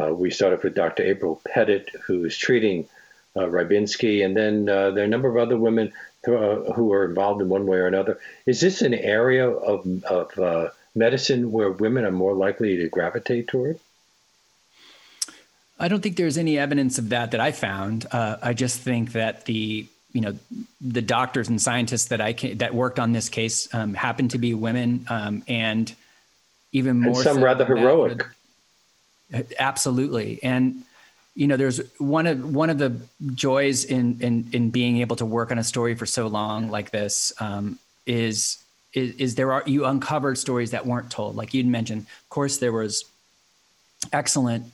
uh, 0.02 0.12
we 0.12 0.30
started 0.30 0.62
with 0.62 0.74
dr 0.74 1.02
april 1.02 1.40
pettit 1.46 1.90
who 2.06 2.24
is 2.24 2.36
treating 2.36 2.86
uh, 3.36 3.42
Rybinski, 3.42 4.24
and 4.24 4.36
then 4.36 4.68
uh, 4.68 4.90
there 4.90 5.04
are 5.04 5.06
a 5.06 5.08
number 5.08 5.28
of 5.28 5.36
other 5.36 5.56
women 5.56 5.92
who, 6.24 6.36
uh, 6.36 6.72
who 6.72 6.92
are 6.92 7.04
involved 7.04 7.40
in 7.40 7.48
one 7.48 7.64
way 7.64 7.78
or 7.78 7.86
another. 7.86 8.18
Is 8.44 8.60
this 8.60 8.82
an 8.82 8.92
area 8.92 9.48
of, 9.48 9.86
of 10.04 10.72
medicine 10.96 11.52
where 11.52 11.70
women 11.70 12.04
are 12.04 12.10
more 12.10 12.34
likely 12.34 12.76
to 12.78 12.88
gravitate 12.88 13.46
toward? 13.46 13.78
I 15.80 15.88
don't 15.88 16.02
think 16.02 16.16
there's 16.16 16.36
any 16.36 16.58
evidence 16.58 16.98
of 16.98 17.08
that 17.08 17.30
that 17.30 17.40
I 17.40 17.52
found. 17.52 18.06
Uh, 18.12 18.36
I 18.42 18.52
just 18.52 18.80
think 18.80 19.12
that 19.12 19.46
the 19.46 19.86
you 20.12 20.20
know 20.20 20.36
the 20.80 21.00
doctors 21.00 21.48
and 21.48 21.60
scientists 21.60 22.06
that 22.06 22.20
I 22.20 22.34
can, 22.34 22.58
that 22.58 22.74
worked 22.74 22.98
on 22.98 23.12
this 23.12 23.28
case 23.28 23.72
um, 23.74 23.94
happened 23.94 24.32
to 24.32 24.38
be 24.38 24.52
women, 24.54 25.06
um, 25.08 25.42
and 25.48 25.92
even 26.72 27.00
more 27.00 27.14
and 27.14 27.22
some 27.22 27.36
so 27.36 27.42
rather 27.42 27.64
heroic. 27.64 28.26
Absolutely, 29.58 30.42
and 30.42 30.82
you 31.34 31.46
know 31.46 31.56
there's 31.56 31.80
one 31.98 32.26
of 32.26 32.54
one 32.54 32.68
of 32.68 32.78
the 32.78 33.00
joys 33.34 33.84
in 33.84 34.20
in 34.20 34.48
in 34.52 34.70
being 34.70 34.98
able 34.98 35.16
to 35.16 35.24
work 35.24 35.50
on 35.50 35.58
a 35.58 35.64
story 35.64 35.94
for 35.94 36.04
so 36.04 36.26
long 36.26 36.70
like 36.70 36.90
this 36.90 37.32
um, 37.40 37.78
is, 38.04 38.58
is 38.92 39.14
is 39.16 39.34
there 39.36 39.52
are 39.52 39.62
you 39.66 39.86
uncovered 39.86 40.36
stories 40.36 40.72
that 40.72 40.84
weren't 40.84 41.10
told 41.10 41.36
like 41.36 41.54
you'd 41.54 41.66
mentioned 41.66 42.02
of 42.02 42.28
course 42.28 42.58
there 42.58 42.72
was 42.72 43.04
excellent 44.12 44.64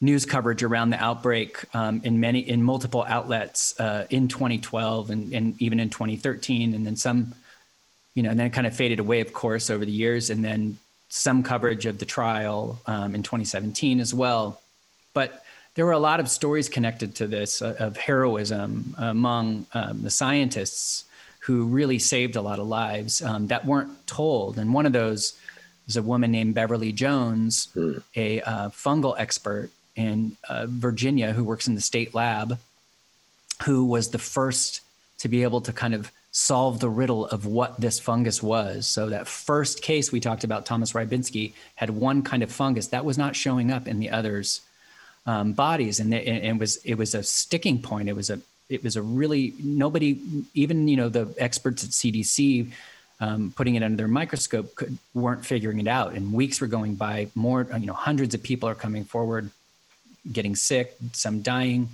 news 0.00 0.24
coverage 0.24 0.62
around 0.62 0.90
the 0.90 1.02
outbreak 1.02 1.64
um, 1.74 2.00
in 2.04 2.20
many 2.20 2.40
in 2.40 2.62
multiple 2.62 3.04
outlets 3.06 3.78
uh, 3.78 4.06
in 4.10 4.28
2012 4.28 5.10
and, 5.10 5.32
and 5.32 5.60
even 5.60 5.78
in 5.78 5.90
2013 5.90 6.74
and 6.74 6.86
then 6.86 6.96
some 6.96 7.34
you 8.14 8.22
know 8.22 8.30
and 8.30 8.38
then 8.38 8.46
it 8.46 8.52
kind 8.52 8.66
of 8.66 8.74
faded 8.74 8.98
away 8.98 9.20
of 9.20 9.32
course 9.32 9.70
over 9.70 9.84
the 9.84 9.92
years 9.92 10.30
and 10.30 10.44
then 10.44 10.78
some 11.08 11.42
coverage 11.42 11.86
of 11.86 11.98
the 11.98 12.06
trial 12.06 12.80
um, 12.86 13.14
in 13.14 13.22
2017 13.22 14.00
as 14.00 14.14
well 14.14 14.60
but 15.12 15.44
there 15.74 15.86
were 15.86 15.92
a 15.92 15.98
lot 15.98 16.20
of 16.20 16.28
stories 16.28 16.68
connected 16.68 17.14
to 17.16 17.26
this 17.26 17.62
uh, 17.62 17.76
of 17.78 17.96
heroism 17.96 18.94
among 18.98 19.66
um, 19.74 20.02
the 20.02 20.10
scientists 20.10 21.04
who 21.40 21.64
really 21.64 21.98
saved 21.98 22.36
a 22.36 22.42
lot 22.42 22.58
of 22.58 22.66
lives 22.66 23.22
um, 23.22 23.46
that 23.46 23.64
weren't 23.64 24.06
told. 24.06 24.58
And 24.58 24.74
one 24.74 24.84
of 24.84 24.92
those 24.92 25.38
is 25.88 25.96
a 25.96 26.02
woman 26.02 26.30
named 26.30 26.54
Beverly 26.54 26.92
Jones, 26.92 27.68
mm. 27.74 28.02
a 28.14 28.42
uh, 28.42 28.68
fungal 28.68 29.14
expert 29.18 29.70
in 30.00 30.36
uh, 30.48 30.66
Virginia 30.68 31.32
who 31.32 31.44
works 31.44 31.68
in 31.68 31.74
the 31.74 31.80
state 31.80 32.14
lab, 32.14 32.58
who 33.64 33.84
was 33.84 34.10
the 34.10 34.18
first 34.18 34.80
to 35.18 35.28
be 35.28 35.42
able 35.42 35.60
to 35.60 35.72
kind 35.72 35.94
of 35.94 36.10
solve 36.32 36.80
the 36.80 36.88
riddle 36.88 37.26
of 37.26 37.44
what 37.44 37.80
this 37.80 37.98
fungus 37.98 38.42
was. 38.42 38.86
So 38.86 39.10
that 39.10 39.26
first 39.26 39.82
case 39.82 40.12
we 40.12 40.20
talked 40.20 40.44
about, 40.44 40.64
Thomas 40.64 40.92
Rybinski, 40.92 41.52
had 41.74 41.90
one 41.90 42.22
kind 42.22 42.42
of 42.42 42.52
fungus 42.52 42.88
that 42.88 43.04
was 43.04 43.18
not 43.18 43.36
showing 43.36 43.70
up 43.70 43.88
in 43.88 43.98
the 43.98 44.10
others 44.10 44.60
um, 45.26 45.52
bodies, 45.52 46.00
and, 46.00 46.14
it 46.14 46.58
was 46.58 46.76
it 46.84 46.94
was 46.94 47.14
a 47.14 47.22
sticking 47.22 47.82
point. 47.82 48.08
It 48.08 48.16
was 48.16 48.30
a 48.30 48.40
it 48.70 48.82
was 48.82 48.96
a 48.96 49.02
really 49.02 49.52
nobody 49.62 50.18
even 50.54 50.88
you 50.88 50.96
know 50.96 51.10
the 51.10 51.34
experts 51.38 51.84
at 51.84 51.90
CDC 51.90 52.72
um, 53.20 53.52
putting 53.54 53.74
it 53.74 53.82
under 53.82 53.96
their 53.96 54.08
microscope 54.08 54.74
could, 54.74 54.96
weren't 55.12 55.44
figuring 55.44 55.78
it 55.78 55.86
out. 55.86 56.14
And 56.14 56.32
weeks 56.32 56.60
were 56.60 56.66
going 56.66 56.94
by. 56.94 57.28
More 57.34 57.66
you 57.78 57.86
know 57.86 57.92
hundreds 57.92 58.34
of 58.34 58.42
people 58.42 58.68
are 58.68 58.74
coming 58.74 59.04
forward, 59.04 59.50
getting 60.30 60.56
sick, 60.56 60.96
some 61.12 61.42
dying, 61.42 61.88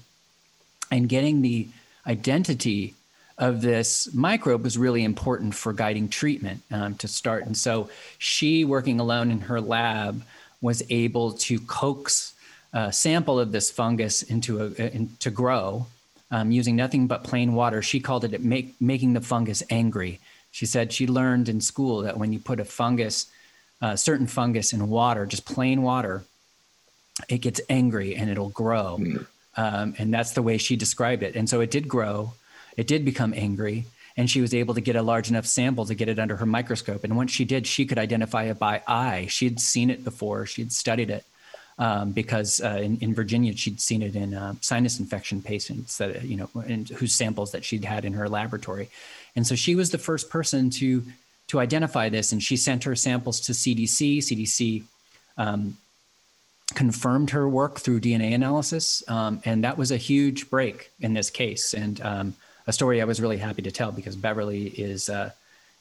and 0.91 1.09
getting 1.09 1.43
the 1.43 1.69
identity 2.07 2.95
of 3.39 3.61
this 3.61 4.12
microbe 4.15 4.62
was 4.62 4.79
really 4.79 5.05
important 5.05 5.55
for 5.55 5.73
guiding 5.73 6.09
treatment 6.09 6.62
um, 6.71 6.95
to 6.95 7.09
start. 7.09 7.45
And 7.45 7.57
so 7.57 7.91
she, 8.19 8.65
working 8.65 8.99
alone 8.99 9.31
in 9.31 9.43
her 9.43 9.61
lab, 9.61 10.23
was 10.61 10.83
able 10.89 11.33
to 11.33 11.59
coax 11.61 12.35
a 12.73 12.93
sample 12.93 13.39
of 13.39 13.53
this 13.53 13.71
fungus 13.71 14.23
into 14.23 14.62
a, 14.62 14.67
in, 14.95 15.11
to 15.21 15.31
grow 15.31 15.87
um, 16.31 16.51
using 16.51 16.77
nothing 16.77 17.07
but 17.07 17.25
plain 17.25 17.55
water. 17.55 17.83
She 17.83 18.01
called 18.01 18.25
it 18.25 18.43
make, 18.43 18.75
making 18.81 19.12
the 19.12 19.21
fungus 19.21 19.62
angry. 19.71 20.19
She 20.51 20.67
said 20.67 20.93
she 20.93 21.07
learned 21.07 21.49
in 21.49 21.61
school 21.61 22.03
that 22.03 22.17
when 22.17 22.33
you 22.33 22.39
put 22.39 22.61
a 22.61 22.65
fungus, 22.65 23.27
a 23.83 23.87
uh, 23.87 23.97
certain 23.97 24.27
fungus 24.27 24.73
in 24.73 24.89
water, 24.89 25.27
just 25.27 25.45
plain 25.45 25.83
water, 25.83 26.25
it 27.29 27.39
gets 27.39 27.61
angry 27.69 28.15
and 28.15 28.31
it'll 28.31 28.51
grow. 28.51 28.99
Mm. 28.99 29.27
Um, 29.57 29.95
and 29.99 30.13
that's 30.13 30.33
the 30.33 30.43
way 30.43 30.59
she 30.59 30.77
described 30.77 31.23
it. 31.23 31.35
And 31.35 31.49
so 31.49 31.61
it 31.61 31.71
did 31.71 31.89
grow, 31.89 32.35
it 32.77 32.87
did 32.87 33.05
become 33.05 33.33
angry. 33.35 33.87
and 34.19 34.31
she 34.31 34.41
was 34.41 34.55
able 34.55 34.73
to 34.73 34.81
get 34.81 34.97
a 34.97 35.03
large 35.03 35.29
enough 35.29 35.45
sample 35.45 35.85
to 35.85 35.95
get 35.95 36.09
it 36.09 36.19
under 36.19 36.37
her 36.37 36.47
microscope. 36.47 37.05
And 37.05 37.19
once 37.19 37.31
she 37.31 37.45
did, 37.45 37.67
she 37.67 37.85
could 37.85 37.99
identify 37.99 38.45
it 38.45 38.59
by 38.59 38.83
eye. 38.87 39.27
She'd 39.29 39.61
seen 39.61 39.91
it 39.91 40.05
before, 40.05 40.47
she'd 40.47 40.73
studied 40.73 41.11
it. 41.11 41.25
Um, 41.79 42.13
because 42.13 42.59
uh, 42.63 42.81
in, 42.81 42.97
in, 43.01 43.13
Virginia, 43.13 43.55
she'd 43.55 43.83
seen 43.83 44.01
it 44.01 44.17
in 44.17 44.33
uh, 44.33 44.55
sinus 44.63 44.99
infection 44.99 45.43
patients 45.43 45.99
that 45.99 46.25
you 46.25 46.39
know, 46.39 46.49
and 46.67 46.89
whose 46.89 47.13
samples 47.13 47.53
that 47.53 47.67
she'd 47.67 47.85
had 47.85 48.07
in 48.07 48.15
her 48.15 48.31
laboratory, 48.31 48.89
and 49.37 49.47
so 49.47 49.55
she 49.55 49.75
was 49.75 49.91
the 49.91 49.99
first 49.99 50.31
person 50.31 50.71
to 50.71 51.03
to 51.49 51.61
identify 51.61 52.09
this. 52.09 52.33
And 52.33 52.43
she 52.43 52.57
sent 52.57 52.85
her 52.85 52.97
samples 52.97 53.41
to 53.41 53.53
CDC. 53.53 54.19
CDC 54.19 54.85
um, 55.37 55.77
confirmed 56.75 57.31
her 57.31 57.49
work 57.49 57.79
through 57.79 58.01
DNA 58.01 58.35
analysis, 58.35 59.03
um, 59.09 59.41
and 59.45 59.65
that 59.65 59.79
was 59.79 59.91
a 59.91 59.97
huge 59.97 60.51
break 60.51 60.91
in 61.01 61.15
this 61.15 61.31
case. 61.31 61.75
And 61.75 62.01
um, 62.01 62.35
a 62.67 62.73
story 62.73 63.01
I 63.01 63.05
was 63.05 63.21
really 63.21 63.39
happy 63.39 63.63
to 63.63 63.71
tell 63.71 63.93
because 63.93 64.17
Beverly 64.17 64.69
is, 64.69 65.09
uh, 65.09 65.31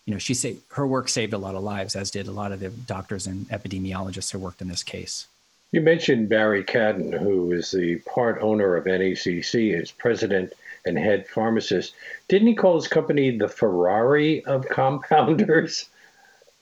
you 0.05 0.13
know, 0.13 0.19
she 0.19 0.33
saved 0.33 0.61
her 0.73 0.85
work 0.85 1.09
saved 1.09 1.33
a 1.33 1.37
lot 1.37 1.55
of 1.55 1.63
lives, 1.63 1.95
as 1.95 2.11
did 2.11 2.27
a 2.27 2.31
lot 2.31 2.51
of 2.51 2.59
the 2.59 2.69
doctors 2.69 3.25
and 3.27 3.47
epidemiologists 3.49 4.31
who 4.31 4.39
worked 4.39 4.61
in 4.61 4.67
this 4.67 4.83
case. 4.83 5.27
You 5.71 5.81
mentioned 5.81 6.29
Barry 6.29 6.63
Cadden, 6.63 7.17
who 7.19 7.51
is 7.51 7.71
the 7.71 7.97
part 8.05 8.37
owner 8.41 8.75
of 8.75 8.85
NECC, 8.85 9.79
as 9.79 9.91
president 9.91 10.53
and 10.85 10.97
head 10.97 11.27
pharmacist. 11.27 11.95
Didn't 12.27 12.47
he 12.47 12.55
call 12.55 12.75
his 12.75 12.87
company 12.87 13.35
the 13.35 13.49
Ferrari 13.49 14.45
of 14.45 14.67
compounders? 14.67 15.89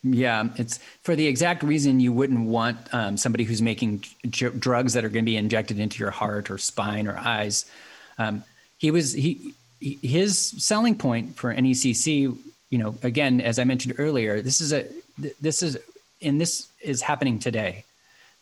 Yeah, 0.04 0.50
it's 0.58 0.80
for 1.02 1.16
the 1.16 1.28
exact 1.28 1.63
reason 1.63 2.02
you 2.02 2.12
wouldn't 2.12 2.48
want 2.48 2.78
um, 2.94 3.16
somebody 3.16 3.46
who's 3.46 3.62
making 3.62 4.04
j- 4.30 4.50
drugs 4.50 4.94
that 4.94 5.06
are 5.06 5.10
going 5.10 5.24
to 5.24 5.32
be 5.32 5.38
injected 5.38 5.80
into 5.80 6.00
your 6.00 6.12
heart 6.12 6.52
or 6.52 6.58
spine 6.58 7.08
or 7.08 7.18
eyes. 7.18 7.66
Um, 8.18 8.44
he 8.78 8.92
was 8.92 9.13
he 9.13 9.54
his 9.80 10.38
selling 10.38 10.96
point 10.96 11.36
for 11.38 11.54
NECC, 11.54 12.38
you 12.70 12.78
know, 12.78 12.96
again, 13.02 13.39
as 13.39 13.60
I 13.60 13.63
mentioned 13.63 13.96
earlier, 13.98 14.42
this 14.42 14.60
is 14.60 14.74
a 14.74 14.86
this 15.39 15.63
is 15.63 15.78
and 16.22 16.39
this 16.39 16.68
is 16.82 17.02
happening 17.02 17.39
today. 17.39 17.86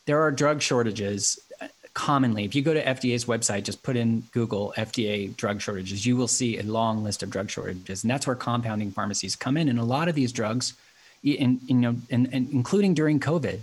There 0.06 0.22
are 0.22 0.32
drug 0.32 0.62
shortages 0.62 1.40
uh, 1.62 1.68
commonly. 1.94 2.44
If 2.44 2.56
you 2.56 2.64
go 2.64 2.74
to 2.74 2.84
FDA's 2.84 3.26
website, 3.26 3.64
just 3.64 3.84
put 3.84 3.96
in 3.96 4.24
Google 4.32 4.74
FDA 4.78 5.36
drug 5.36 5.62
shortages, 5.62 6.08
you 6.08 6.18
will 6.18 6.28
see 6.28 6.58
a 6.58 6.64
long 6.64 7.04
list 7.04 7.22
of 7.22 7.30
drug 7.30 7.52
shortages, 7.52 8.04
and 8.04 8.10
that's 8.10 8.26
where 8.26 8.36
compounding 8.36 8.92
pharmacies 8.92 9.36
come 9.36 9.58
in. 9.58 9.70
And 9.70 9.78
a 9.78 9.84
lot 9.84 10.08
of 10.08 10.16
these 10.16 10.32
drugs, 10.32 10.74
in, 11.24 11.60
you 11.66 11.76
know, 11.76 11.96
and, 12.10 12.30
and 12.34 12.50
including 12.52 12.94
during 12.94 13.20
COVID, 13.20 13.60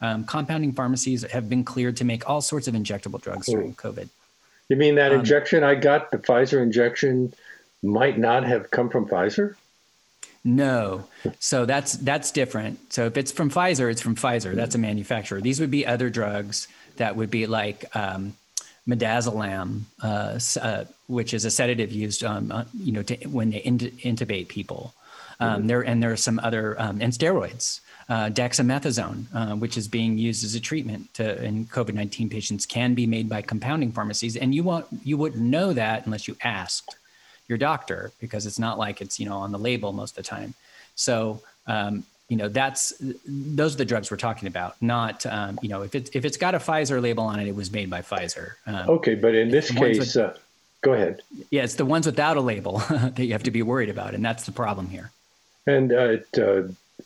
um, 0.00 0.24
compounding 0.24 0.72
pharmacies 0.72 1.22
have 1.30 1.48
been 1.48 1.64
cleared 1.64 1.96
to 1.96 2.04
make 2.04 2.28
all 2.28 2.40
sorts 2.40 2.68
of 2.68 2.74
injectable 2.74 3.20
drugs 3.20 3.46
during 3.46 3.74
COVID. 3.74 4.08
You 4.68 4.76
mean 4.76 4.96
that 4.96 5.12
um, 5.12 5.20
injection 5.20 5.64
I 5.64 5.74
got, 5.74 6.10
the 6.10 6.18
Pfizer 6.18 6.62
injection, 6.62 7.32
might 7.82 8.18
not 8.18 8.44
have 8.44 8.70
come 8.70 8.90
from 8.90 9.06
Pfizer? 9.06 9.54
No. 10.44 11.06
So 11.40 11.64
that's 11.64 11.94
that's 11.94 12.30
different. 12.30 12.92
So 12.92 13.06
if 13.06 13.16
it's 13.16 13.32
from 13.32 13.50
Pfizer, 13.50 13.90
it's 13.90 14.00
from 14.00 14.14
Pfizer. 14.14 14.54
That's 14.54 14.74
a 14.74 14.78
manufacturer. 14.78 15.40
These 15.40 15.60
would 15.60 15.70
be 15.70 15.86
other 15.86 16.10
drugs 16.10 16.68
that 16.96 17.16
would 17.16 17.30
be 17.30 17.46
like 17.46 17.84
um, 17.96 18.34
midazolam, 18.88 19.82
uh, 20.02 20.38
uh, 20.60 20.84
which 21.08 21.34
is 21.34 21.44
a 21.44 21.50
sedative 21.50 21.92
used, 21.92 22.24
um, 22.24 22.50
uh, 22.52 22.64
you 22.78 22.92
know, 22.92 23.02
to, 23.02 23.16
when 23.28 23.50
they 23.50 23.60
intubate 23.60 24.48
people. 24.48 24.94
Um, 25.40 25.58
mm-hmm. 25.58 25.66
There 25.68 25.82
and 25.82 26.02
there 26.02 26.12
are 26.12 26.16
some 26.16 26.40
other 26.42 26.80
um, 26.80 27.00
and 27.00 27.12
steroids 27.12 27.80
uh, 28.08 28.30
dexamethasone, 28.30 29.26
uh, 29.34 29.56
which 29.56 29.76
is 29.76 29.86
being 29.86 30.16
used 30.16 30.44
as 30.44 30.54
a 30.54 30.60
treatment 30.60 31.12
to, 31.14 31.42
in 31.42 31.66
COVID 31.66 31.94
nineteen 31.94 32.28
patients, 32.28 32.64
can 32.64 32.94
be 32.94 33.06
made 33.06 33.28
by 33.28 33.42
compounding 33.42 33.92
pharmacies, 33.92 34.36
and 34.36 34.54
you 34.54 34.62
won't 34.62 34.86
you 35.04 35.16
wouldn't 35.16 35.42
know 35.42 35.72
that 35.72 36.06
unless 36.06 36.26
you 36.26 36.36
asked 36.42 36.96
your 37.48 37.58
doctor 37.58 38.12
because 38.20 38.46
it's 38.46 38.58
not 38.58 38.78
like 38.78 39.00
it's 39.00 39.20
you 39.20 39.26
know 39.26 39.36
on 39.36 39.52
the 39.52 39.58
label 39.58 39.92
most 39.92 40.12
of 40.12 40.24
the 40.24 40.28
time. 40.28 40.54
So 40.94 41.42
um, 41.66 42.04
you 42.28 42.38
know 42.38 42.48
that's 42.48 42.94
those 43.26 43.74
are 43.74 43.78
the 43.78 43.84
drugs 43.84 44.10
we're 44.10 44.16
talking 44.16 44.48
about, 44.48 44.80
not 44.80 45.26
um, 45.26 45.58
you 45.60 45.68
know 45.68 45.82
if 45.82 45.94
it 45.94 46.10
if 46.14 46.24
it's 46.24 46.38
got 46.38 46.54
a 46.54 46.58
Pfizer 46.58 47.02
label 47.02 47.24
on 47.24 47.38
it, 47.40 47.46
it 47.46 47.54
was 47.54 47.70
made 47.70 47.90
by 47.90 48.00
Pfizer. 48.00 48.52
Um, 48.66 48.88
okay, 48.88 49.16
but 49.16 49.34
in 49.34 49.50
this 49.50 49.70
case. 49.70 49.98
With, 49.98 50.16
uh, 50.16 50.32
go 50.80 50.94
ahead. 50.94 51.20
Yeah, 51.50 51.64
it's 51.64 51.74
the 51.74 51.84
ones 51.84 52.06
without 52.06 52.38
a 52.38 52.40
label 52.40 52.78
that 52.90 53.18
you 53.18 53.32
have 53.32 53.42
to 53.42 53.50
be 53.50 53.60
worried 53.60 53.90
about, 53.90 54.14
and 54.14 54.24
that's 54.24 54.46
the 54.46 54.52
problem 54.52 54.88
here. 54.88 55.10
And 55.68 55.92
uh, 55.92 55.96
it, 55.96 56.28
uh, 56.38 56.62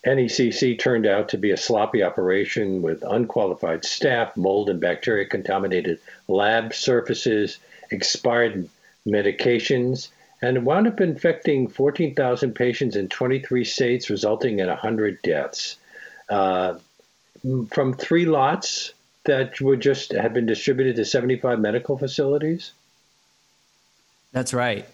NECC 0.07 0.79
turned 0.79 1.05
out 1.05 1.31
to 1.31 1.37
be 1.37 1.51
a 1.51 1.57
sloppy 1.57 2.05
operation 2.05 2.81
with 2.81 3.03
unqualified 3.03 3.85
staff, 3.85 4.37
mold 4.37 4.71
and 4.71 4.81
bacteria 4.81 5.27
contaminated 5.27 5.99
lab 6.29 6.73
surfaces, 6.73 7.59
expired 7.91 8.69
medications, 9.05 10.11
and 10.41 10.65
wound 10.65 10.87
up 10.87 11.01
infecting 11.01 11.67
14,000 11.67 12.55
patients 12.55 12.95
in 12.95 13.09
23 13.09 13.65
states, 13.65 14.09
resulting 14.09 14.61
in 14.61 14.69
100 14.69 15.21
deaths. 15.23 15.77
Uh, 16.29 16.79
from 17.73 17.95
three 17.95 18.27
lots 18.27 18.95
that 19.25 19.61
would 19.61 19.81
just 19.81 20.13
have 20.13 20.35
been 20.35 20.47
distributed 20.47 20.95
to 20.95 21.05
75 21.05 21.59
medical 21.59 21.99
facilities? 21.99 22.73
That's 24.31 24.55
right. 24.55 24.87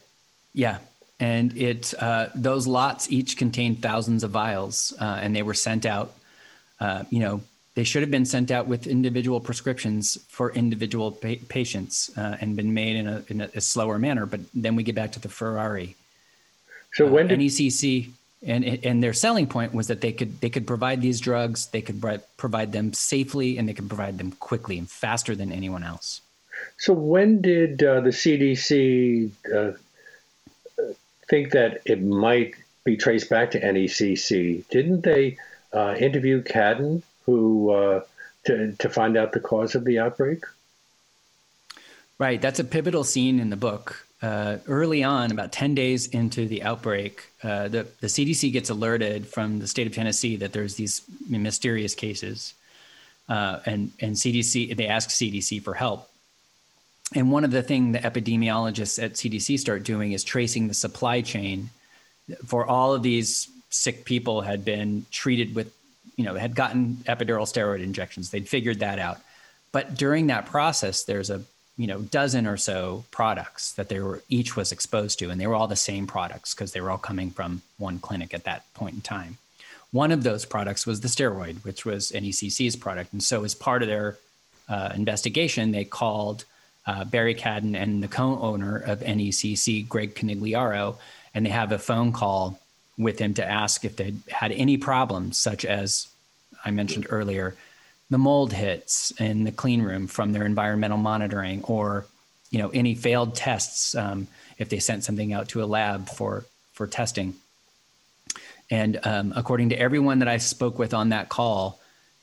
Yeah 0.55 0.79
and 1.21 1.57
it 1.57 1.95
uh, 1.99 2.29
those 2.35 2.67
lots 2.67 3.11
each 3.11 3.37
contained 3.37 3.83
thousands 3.83 4.23
of 4.25 4.31
vials, 4.31 4.95
uh, 5.01 5.19
and 5.21 5.35
they 5.35 5.43
were 5.43 5.55
sent 5.55 5.85
out. 5.87 6.13
Uh, 6.81 7.05
you 7.11 7.21
know, 7.21 7.41
they 7.75 7.85
should 7.85 8.03
have 8.03 8.11
been 8.11 8.25
sent 8.25 8.51
out 8.51 8.67
with 8.67 8.87
individual 8.87 9.41
prescriptions 9.41 10.19
for 10.29 10.53
individual 10.53 11.11
pa- 11.13 11.43
patients 11.49 12.17
uh, 12.17 12.37
and 12.41 12.57
been 12.57 12.73
made 12.73 12.97
in 12.97 13.07
a, 13.09 13.25
in 13.29 13.41
a 13.41 13.61
slower 13.61 13.99
manner. 13.99 14.27
But 14.27 14.41
then 14.55 14.77
we 14.77 14.83
get 14.83 14.95
back 14.95 15.13
to 15.13 15.21
the 15.21 15.29
Ferrari. 15.29 15.97
So 16.95 17.07
when 17.07 17.29
did 17.29 17.41
NECC 17.41 18.11
and 18.47 18.65
and 18.65 19.03
their 19.03 19.13
selling 19.13 19.47
point 19.47 19.75
was 19.75 19.89
that 19.89 20.01
they 20.01 20.13
could 20.13 20.41
they 20.41 20.51
could 20.51 20.67
provide 20.67 21.03
these 21.03 21.21
drugs, 21.21 21.67
they 21.69 21.83
could 21.83 22.03
provide 22.37 22.73
them 22.73 22.93
safely, 22.93 23.59
and 23.59 23.69
they 23.69 23.75
could 23.75 23.89
provide 23.89 24.19
them 24.19 24.33
quickly 24.33 24.79
and 24.79 24.89
faster 24.89 25.35
than 25.35 25.51
anyone 25.51 25.83
else. 25.83 26.21
So 26.79 26.93
when 26.93 27.41
did 27.41 27.83
uh, 27.83 28.01
the 28.01 28.11
CDC 28.11 29.31
uh, 29.55 29.73
think 31.29 31.53
that 31.53 31.83
it 31.85 32.03
might 32.03 32.55
be 32.85 32.97
traced 32.97 33.31
back 33.31 33.51
to 33.53 33.61
NECC. 33.61 34.67
Didn't 34.69 35.03
they 35.03 35.37
uh, 35.73 35.95
interview 35.99 36.43
Cadden, 36.43 37.03
who 37.27 37.71
uh, 37.71 38.01
to 38.47 38.73
to 38.73 38.89
find 38.89 39.17
out 39.17 39.33
the 39.33 39.41
cause 39.41 39.75
of 39.75 39.85
the 39.85 39.99
outbreak? 39.99 40.45
Right, 42.19 42.41
that's 42.41 42.59
a 42.59 42.65
pivotal 42.65 43.05
scene 43.05 43.39
in 43.39 43.51
the 43.51 43.57
book. 43.57 44.05
Uh, 44.21 44.57
early 44.67 45.05
on, 45.05 45.31
about 45.31 45.53
10 45.53 45.77
days 45.77 46.09
into 46.09 46.49
the 46.49 46.65
outbreak, 46.65 47.25
uh, 47.45 47.69
the, 47.69 47.87
the 48.01 48.09
CDC 48.09 48.53
gets 48.53 48.69
alerted 48.69 49.29
from 49.29 49.61
the 49.61 49.69
state 49.69 49.87
of 49.87 49.95
Tennessee 49.95 50.35
that 50.35 50.53
there's 50.53 50.75
these 50.75 51.03
mysterious 51.29 51.95
cases. 51.95 52.55
Uh, 53.29 53.61
and, 53.67 53.93
and 54.01 54.17
CDC, 54.17 54.77
they 54.77 54.89
ask 54.89 55.11
CDC 55.11 55.63
for 55.63 55.75
help 55.75 56.08
and 57.15 57.31
one 57.33 57.45
of 57.45 57.51
the 57.51 57.63
things 57.63 57.95
the 57.95 58.01
epidemiologists 58.01 59.03
at 59.03 59.15
CDC 59.15 59.59
start 59.59 59.83
doing 59.83 60.13
is 60.13 60.25
tracing 60.25 60.69
the 60.69 60.75
supply 60.75 61.21
chain 61.23 61.71
for 62.45 62.67
all 62.67 62.93
of 62.95 63.03
these 63.03 63.49
sick 63.71 64.05
people 64.05 64.43
had 64.43 64.65
been 64.65 65.07
treated 65.11 65.55
with, 65.55 65.73
you 66.17 66.25
know, 66.25 66.35
had 66.35 66.55
gotten 66.55 66.97
epidural 67.07 67.47
steroid 67.47 67.83
injections. 67.83 68.31
They'd 68.31 68.49
figured 68.49 68.81
that 68.81 68.99
out. 68.99 69.19
But 69.73 69.95
during 69.95 70.27
that 70.27 70.47
process, 70.47 71.05
there's 71.05 71.31
a 71.31 71.43
you 71.77 71.87
know 71.87 72.01
dozen 72.01 72.47
or 72.47 72.57
so 72.57 73.05
products 73.13 73.73
that 73.75 73.89
they 73.89 74.01
were 74.01 74.23
each 74.29 74.57
was 74.57 74.73
exposed 74.73 75.19
to, 75.21 75.31
and 75.31 75.41
they 75.41 75.47
were 75.47 75.55
all 75.55 75.69
the 75.69 75.77
same 75.77 76.07
products 76.07 76.55
because 76.55 76.73
they 76.73 76.81
were 76.81 76.91
all 76.91 76.99
coming 76.99 77.31
from 77.31 77.63
one 77.79 77.99
clinic 77.99 78.35
at 78.35 78.45
that 78.45 78.65
point 78.75 78.97
in 78.97 79.01
time. 79.01 79.39
One 79.91 80.11
of 80.11 80.23
those 80.23 80.45
products 80.45 80.87
was 80.87 81.01
the 81.01 81.09
steroid, 81.09 81.65
which 81.65 81.87
was 81.87 82.13
NECC's 82.13 82.77
product, 82.77 83.13
and 83.13 83.23
so 83.23 83.45
as 83.45 83.55
part 83.55 83.83
of 83.83 83.89
their 83.89 84.19
uh, 84.69 84.93
investigation, 84.95 85.71
they 85.71 85.85
called 85.85 86.45
uh, 86.89 87.05
Barry 87.05 87.35
Cadden 87.35 87.77
and 87.77 88.03
the 88.03 88.09
co-owner 88.09 88.79
of 88.79 89.01
NECC, 89.01 89.87
Greg 89.87 90.15
Conigliaro, 90.15 90.97
and 91.35 91.45
they 91.45 91.51
have 91.51 91.71
a 91.71 91.79
phone 91.79 92.13
call 92.13 92.59
with 92.97 93.19
him 93.19 93.35
to 93.35 93.45
ask 93.45 93.85
if 93.85 93.97
they 93.97 94.15
had 94.31 94.53
any 94.53 94.79
problems, 94.79 95.37
such 95.37 95.67
as 95.67 96.09
I 96.65 96.71
mentioned 96.71 97.07
earlier, 97.11 97.55
the 98.09 98.17
mold 98.17 98.55
hits 98.55 99.11
in 99.21 99.45
the 99.45 99.53
clean 99.53 99.83
room 99.83 100.07
from 100.07 100.33
their 100.33 100.47
environmental 100.47 100.97
monitoring, 100.97 101.63
or 101.65 102.07
you 102.51 102.59
know 102.59 102.71
any 102.71 102.95
failed 102.95 103.35
tests 103.35 103.95
um, 103.95 104.27
if 104.57 104.71
they 104.71 104.79
sent 104.79 105.05
something 105.05 105.35
out 105.35 105.51
to 105.51 105.63
a 105.63 105.67
lab 105.67 106.09
for 106.09 106.47
for 106.73 106.87
testing. 106.87 107.35
And 108.71 108.99
um, 109.05 109.35
according 109.37 109.69
to 109.71 109.79
everyone 109.79 110.21
that 110.21 110.29
I 110.29 110.39
spoke 110.39 110.79
with 110.79 110.95
on 110.95 111.11
that 111.11 111.29
call, 111.29 111.81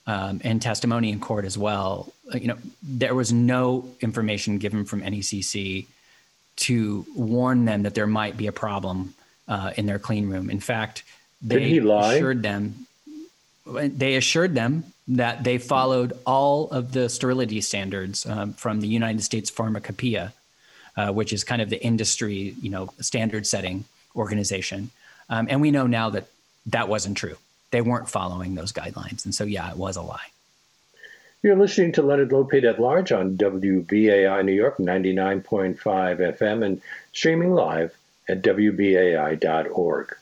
um, 0.07 0.41
and 0.43 0.61
testimony 0.61 1.11
in 1.11 1.19
court 1.19 1.45
as 1.45 1.57
well. 1.57 2.13
Uh, 2.33 2.37
you 2.37 2.47
know, 2.47 2.57
there 2.83 3.15
was 3.15 3.33
no 3.33 3.89
information 4.01 4.57
given 4.57 4.85
from 4.85 5.01
NECC 5.01 5.87
to 6.57 7.05
warn 7.15 7.65
them 7.65 7.83
that 7.83 7.95
there 7.95 8.07
might 8.07 8.37
be 8.37 8.47
a 8.47 8.51
problem 8.51 9.13
uh, 9.47 9.71
in 9.75 9.85
their 9.85 9.99
clean 9.99 10.29
room. 10.29 10.49
In 10.49 10.59
fact, 10.59 11.03
they 11.41 11.77
assured 11.77 12.43
them 12.43 12.85
they 13.65 14.15
assured 14.15 14.53
them 14.53 14.83
that 15.07 15.43
they 15.43 15.57
followed 15.57 16.13
all 16.25 16.69
of 16.69 16.91
the 16.91 17.09
sterility 17.09 17.61
standards 17.61 18.25
um, 18.25 18.53
from 18.53 18.81
the 18.81 18.87
United 18.87 19.23
States 19.23 19.49
Pharmacopoeia, 19.49 20.33
uh, 20.97 21.11
which 21.11 21.33
is 21.33 21.43
kind 21.43 21.61
of 21.61 21.69
the 21.69 21.83
industry, 21.83 22.55
you 22.61 22.69
know, 22.69 22.89
standard 22.99 23.45
setting 23.45 23.85
organization. 24.15 24.91
Um, 25.29 25.47
and 25.49 25.61
we 25.61 25.71
know 25.71 25.87
now 25.87 26.09
that 26.11 26.27
that 26.67 26.87
wasn't 26.87 27.17
true. 27.17 27.37
They 27.75 27.81
weren't 27.81 28.07
following 28.07 28.55
those 28.55 28.71
guidelines. 28.71 29.25
And 29.25 29.35
so, 29.35 29.43
yeah, 29.43 29.69
it 29.69 29.75
was 29.75 29.97
a 29.97 30.01
lie. 30.01 30.31
You're 31.43 31.57
listening 31.57 31.91
to 31.91 32.01
Leonard 32.01 32.29
Lopate 32.29 32.63
at 32.63 32.79
Large 32.79 33.11
on 33.11 33.35
WBAI 33.35 34.45
New 34.45 34.53
York 34.53 34.77
99.5 34.77 35.77
FM 35.77 36.65
and 36.65 36.81
streaming 37.11 37.53
live 37.53 37.93
at 38.29 38.41
WBAI.org. 38.43 40.15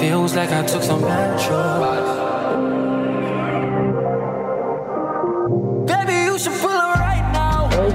Feels 0.00 0.34
like 0.34 0.52
I 0.52 0.64
took 0.64 0.82
some 0.82 1.02
bad 1.02 1.38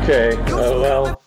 Okay, 0.03 0.35
uh, 0.35 0.81
well, 0.81 1.21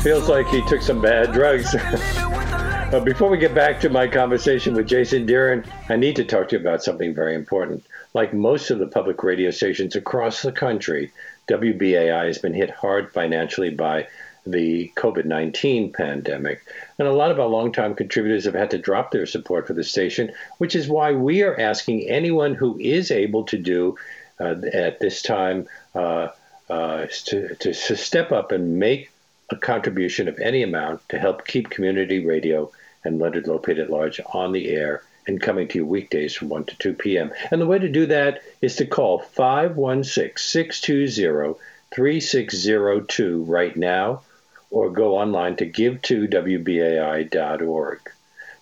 feels 0.00 0.26
like 0.26 0.46
he 0.46 0.62
took 0.66 0.80
some 0.80 1.02
bad 1.02 1.32
drugs. 1.34 1.76
but 2.90 3.04
before 3.04 3.28
we 3.28 3.36
get 3.36 3.54
back 3.54 3.78
to 3.80 3.90
my 3.90 4.08
conversation 4.08 4.72
with 4.72 4.88
Jason 4.88 5.26
Dearen, 5.26 5.68
I 5.90 5.96
need 5.96 6.16
to 6.16 6.24
talk 6.24 6.48
to 6.48 6.56
you 6.56 6.60
about 6.62 6.82
something 6.82 7.14
very 7.14 7.34
important. 7.34 7.84
Like 8.14 8.32
most 8.32 8.70
of 8.70 8.78
the 8.78 8.86
public 8.86 9.22
radio 9.22 9.50
stations 9.50 9.96
across 9.96 10.40
the 10.40 10.50
country, 10.50 11.12
WBAI 11.48 12.26
has 12.26 12.38
been 12.38 12.54
hit 12.54 12.70
hard 12.70 13.12
financially 13.12 13.68
by 13.68 14.08
the 14.46 14.90
COVID 14.96 15.26
19 15.26 15.92
pandemic. 15.92 16.62
And 16.98 17.06
a 17.06 17.12
lot 17.12 17.32
of 17.32 17.38
our 17.38 17.48
longtime 17.48 17.96
contributors 17.96 18.46
have 18.46 18.54
had 18.54 18.70
to 18.70 18.78
drop 18.78 19.10
their 19.10 19.26
support 19.26 19.66
for 19.66 19.74
the 19.74 19.84
station, 19.84 20.32
which 20.56 20.74
is 20.74 20.88
why 20.88 21.12
we 21.12 21.42
are 21.42 21.60
asking 21.60 22.08
anyone 22.08 22.54
who 22.54 22.78
is 22.78 23.10
able 23.10 23.44
to 23.44 23.58
do 23.58 23.98
uh, 24.40 24.54
at 24.72 25.00
this 25.00 25.20
time. 25.20 25.68
Uh, 25.94 26.28
uh, 26.68 27.06
to, 27.26 27.54
to, 27.56 27.74
to 27.74 27.96
step 27.96 28.32
up 28.32 28.52
and 28.52 28.78
make 28.78 29.10
a 29.50 29.56
contribution 29.56 30.28
of 30.28 30.38
any 30.38 30.62
amount 30.62 31.06
to 31.10 31.18
help 31.18 31.46
keep 31.46 31.70
community 31.70 32.24
radio 32.24 32.70
and 33.04 33.18
Leonard 33.18 33.44
Lopate 33.44 33.78
at 33.78 33.90
Large 33.90 34.20
on 34.32 34.52
the 34.52 34.70
air 34.70 35.02
and 35.26 35.40
coming 35.40 35.68
to 35.68 35.78
you 35.78 35.86
weekdays 35.86 36.34
from 36.34 36.48
1 36.48 36.64
to 36.64 36.76
2 36.78 36.94
p.m. 36.94 37.32
And 37.50 37.60
the 37.60 37.66
way 37.66 37.78
to 37.78 37.88
do 37.88 38.06
that 38.06 38.42
is 38.60 38.76
to 38.76 38.86
call 38.86 39.18
516 39.18 40.36
620 40.36 41.60
3602 41.94 43.44
right 43.44 43.76
now 43.76 44.22
or 44.70 44.90
go 44.90 45.16
online 45.16 45.54
to 45.56 45.70
give2wbai.org. 45.70 48.00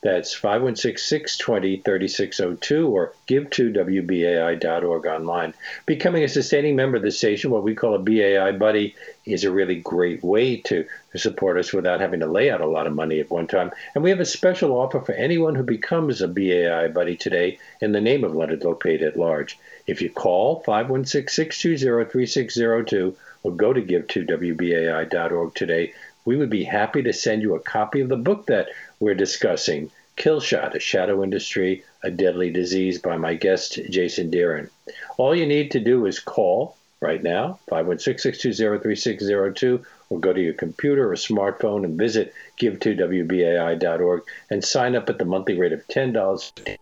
That's 0.03 0.35
516 0.35 0.99
620 0.99 1.77
3602 1.77 2.89
or 2.89 3.13
give 3.27 3.49
to 3.51 3.73
WBAI.org 3.73 5.07
online. 5.07 5.55
Becoming 5.87 6.25
a 6.25 6.29
sustaining 6.29 6.75
member 6.75 6.97
of 6.97 7.05
the 7.05 7.13
station, 7.13 7.53
what 7.53 7.63
we 7.63 7.77
call 7.77 7.95
a 7.95 8.01
BAI 8.01 8.51
buddy, 8.51 8.97
is 9.25 9.45
a 9.45 9.53
really 9.53 9.77
great 9.77 10.25
way 10.25 10.57
to, 10.57 10.87
support 11.15 11.59
us 11.59 11.73
without 11.73 12.01
having 12.01 12.21
to 12.21 12.27
lay 12.27 12.51
out 12.51 12.63
a 12.63 12.67
lot 12.67 12.87
of 12.87 12.95
money 12.95 13.21
at 13.21 13.31
one 13.31 13.47
time. 13.47 13.71
And 13.95 14.03
we 14.03 14.11
have 14.11 14.19
a 14.19 14.25
special 14.25 14.73
offer 14.73 14.99
for 14.99 15.13
anyone 15.13 15.55
who 15.55 15.63
becomes 15.63 16.21
a 16.21 16.27
BAI 16.27 16.89
buddy 16.89 17.17
today 17.17 17.59
in 17.81 17.93
the 17.93 18.01
name 18.01 18.25
of 18.25 18.35
Leonard 18.35 18.63
Lopate 18.63 19.03
at 19.03 19.19
large. 19.19 19.59
If 19.87 20.01
you 20.01 20.11
call 20.11 20.61
516 20.61 21.29
620 21.29 22.11
3602 22.11 23.15
or 23.43 23.53
go 23.53 23.73
to 23.73 23.81
give 23.83 24.09
to 24.09 24.25
WBAI.org 24.25 25.55
today, 25.55 25.93
we 26.25 26.37
would 26.37 26.51
be 26.51 26.65
happy 26.65 27.03
to 27.03 27.13
send 27.13 27.43
you 27.43 27.55
a 27.55 27.61
copy 27.61 28.01
of 28.01 28.09
the 28.09 28.17
book 28.17 28.47
that 28.47 28.69
we're 29.03 29.15
discussing, 29.17 29.91
Killshot, 30.17 30.77
a 30.77 30.79
shadow 30.79 31.25
industry, 31.25 31.83
a 32.05 32.11
deadly 32.11 32.51
disease, 32.51 33.01
by 33.01 33.17
my 33.17 33.35
guest, 33.35 33.81
Jason 33.91 34.31
Dearen. 34.31 34.71
All 35.17 35.35
you 35.35 35.45
need 35.45 35.73
to 35.73 35.81
do 35.81 36.07
is 36.07 36.21
call 36.21 36.77
right 37.01 37.21
now, 37.21 37.59
516-620-3602, 37.69 39.85
or 40.09 40.21
go 40.21 40.33
to 40.33 40.41
your 40.41 40.55
computer 40.55 41.11
or 41.11 41.17
smartphone 41.17 41.83
and 41.83 41.99
visit 41.99 42.33
give2wbai.org 42.61 44.23
and 44.51 44.65
sign 44.65 44.95
up 44.95 45.11
at 45.11 45.19
the 45.19 45.25
monthly 45.25 45.59
rate 45.59 45.73
of 45.73 45.85
$10, 45.89 46.13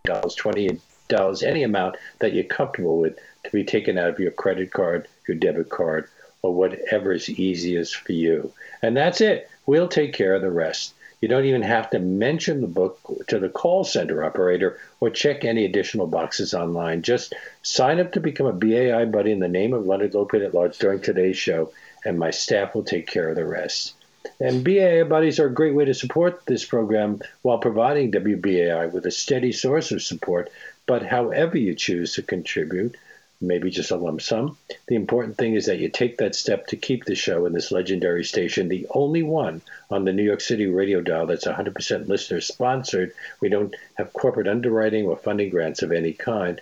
$10, 0.06 0.78
$20, 1.08 1.42
any 1.42 1.62
amount 1.62 1.96
that 2.18 2.34
you're 2.34 2.44
comfortable 2.44 2.98
with 2.98 3.18
to 3.44 3.50
be 3.50 3.64
taken 3.64 3.96
out 3.96 4.10
of 4.10 4.18
your 4.18 4.32
credit 4.32 4.72
card, 4.72 5.08
your 5.26 5.38
debit 5.38 5.70
card, 5.70 6.06
or 6.42 6.52
whatever 6.52 7.14
is 7.14 7.30
easiest 7.30 7.96
for 7.96 8.12
you. 8.12 8.52
And 8.82 8.94
that's 8.94 9.22
it. 9.22 9.48
We'll 9.64 9.88
take 9.88 10.12
care 10.12 10.34
of 10.34 10.42
the 10.42 10.50
rest. 10.50 10.92
You 11.20 11.28
don't 11.28 11.44
even 11.44 11.62
have 11.62 11.90
to 11.90 11.98
mention 11.98 12.62
the 12.62 12.66
book 12.66 12.98
to 13.28 13.38
the 13.38 13.50
call 13.50 13.84
center 13.84 14.24
operator 14.24 14.78
or 15.00 15.10
check 15.10 15.44
any 15.44 15.66
additional 15.66 16.06
boxes 16.06 16.54
online. 16.54 17.02
Just 17.02 17.34
sign 17.62 18.00
up 18.00 18.12
to 18.12 18.20
become 18.20 18.46
a 18.46 18.52
BAI 18.52 19.04
buddy 19.04 19.30
in 19.30 19.38
the 19.38 19.48
name 19.48 19.74
of 19.74 19.84
Leonard 19.84 20.12
Lopate 20.12 20.46
at 20.46 20.54
Large 20.54 20.78
during 20.78 21.00
today's 21.00 21.36
show, 21.36 21.72
and 22.06 22.18
my 22.18 22.30
staff 22.30 22.74
will 22.74 22.84
take 22.84 23.06
care 23.06 23.28
of 23.28 23.36
the 23.36 23.44
rest. 23.44 23.94
And 24.40 24.64
BAI 24.64 25.02
buddies 25.02 25.38
are 25.38 25.46
a 25.46 25.52
great 25.52 25.74
way 25.74 25.84
to 25.84 25.94
support 25.94 26.46
this 26.46 26.64
program 26.64 27.20
while 27.42 27.58
providing 27.58 28.12
WBAI 28.12 28.90
with 28.90 29.04
a 29.04 29.10
steady 29.10 29.52
source 29.52 29.92
of 29.92 30.02
support. 30.02 30.50
But 30.86 31.04
however 31.04 31.58
you 31.58 31.74
choose 31.74 32.14
to 32.14 32.22
contribute, 32.22 32.96
maybe 33.40 33.70
just 33.70 33.90
a 33.90 33.96
lump 33.96 34.20
sum. 34.20 34.56
The 34.86 34.96
important 34.96 35.36
thing 35.36 35.54
is 35.54 35.66
that 35.66 35.78
you 35.78 35.88
take 35.88 36.18
that 36.18 36.34
step 36.34 36.66
to 36.68 36.76
keep 36.76 37.04
the 37.04 37.14
show 37.14 37.46
in 37.46 37.52
this 37.52 37.72
legendary 37.72 38.24
station, 38.24 38.68
the 38.68 38.86
only 38.90 39.22
one 39.22 39.62
on 39.90 40.04
the 40.04 40.12
New 40.12 40.22
York 40.22 40.40
City 40.40 40.66
radio 40.66 41.00
dial 41.00 41.26
that's 41.26 41.46
100% 41.46 42.08
listener 42.08 42.40
sponsored. 42.40 43.12
We 43.40 43.48
don't 43.48 43.74
have 43.94 44.12
corporate 44.12 44.48
underwriting 44.48 45.06
or 45.06 45.16
funding 45.16 45.50
grants 45.50 45.82
of 45.82 45.92
any 45.92 46.12
kind. 46.12 46.60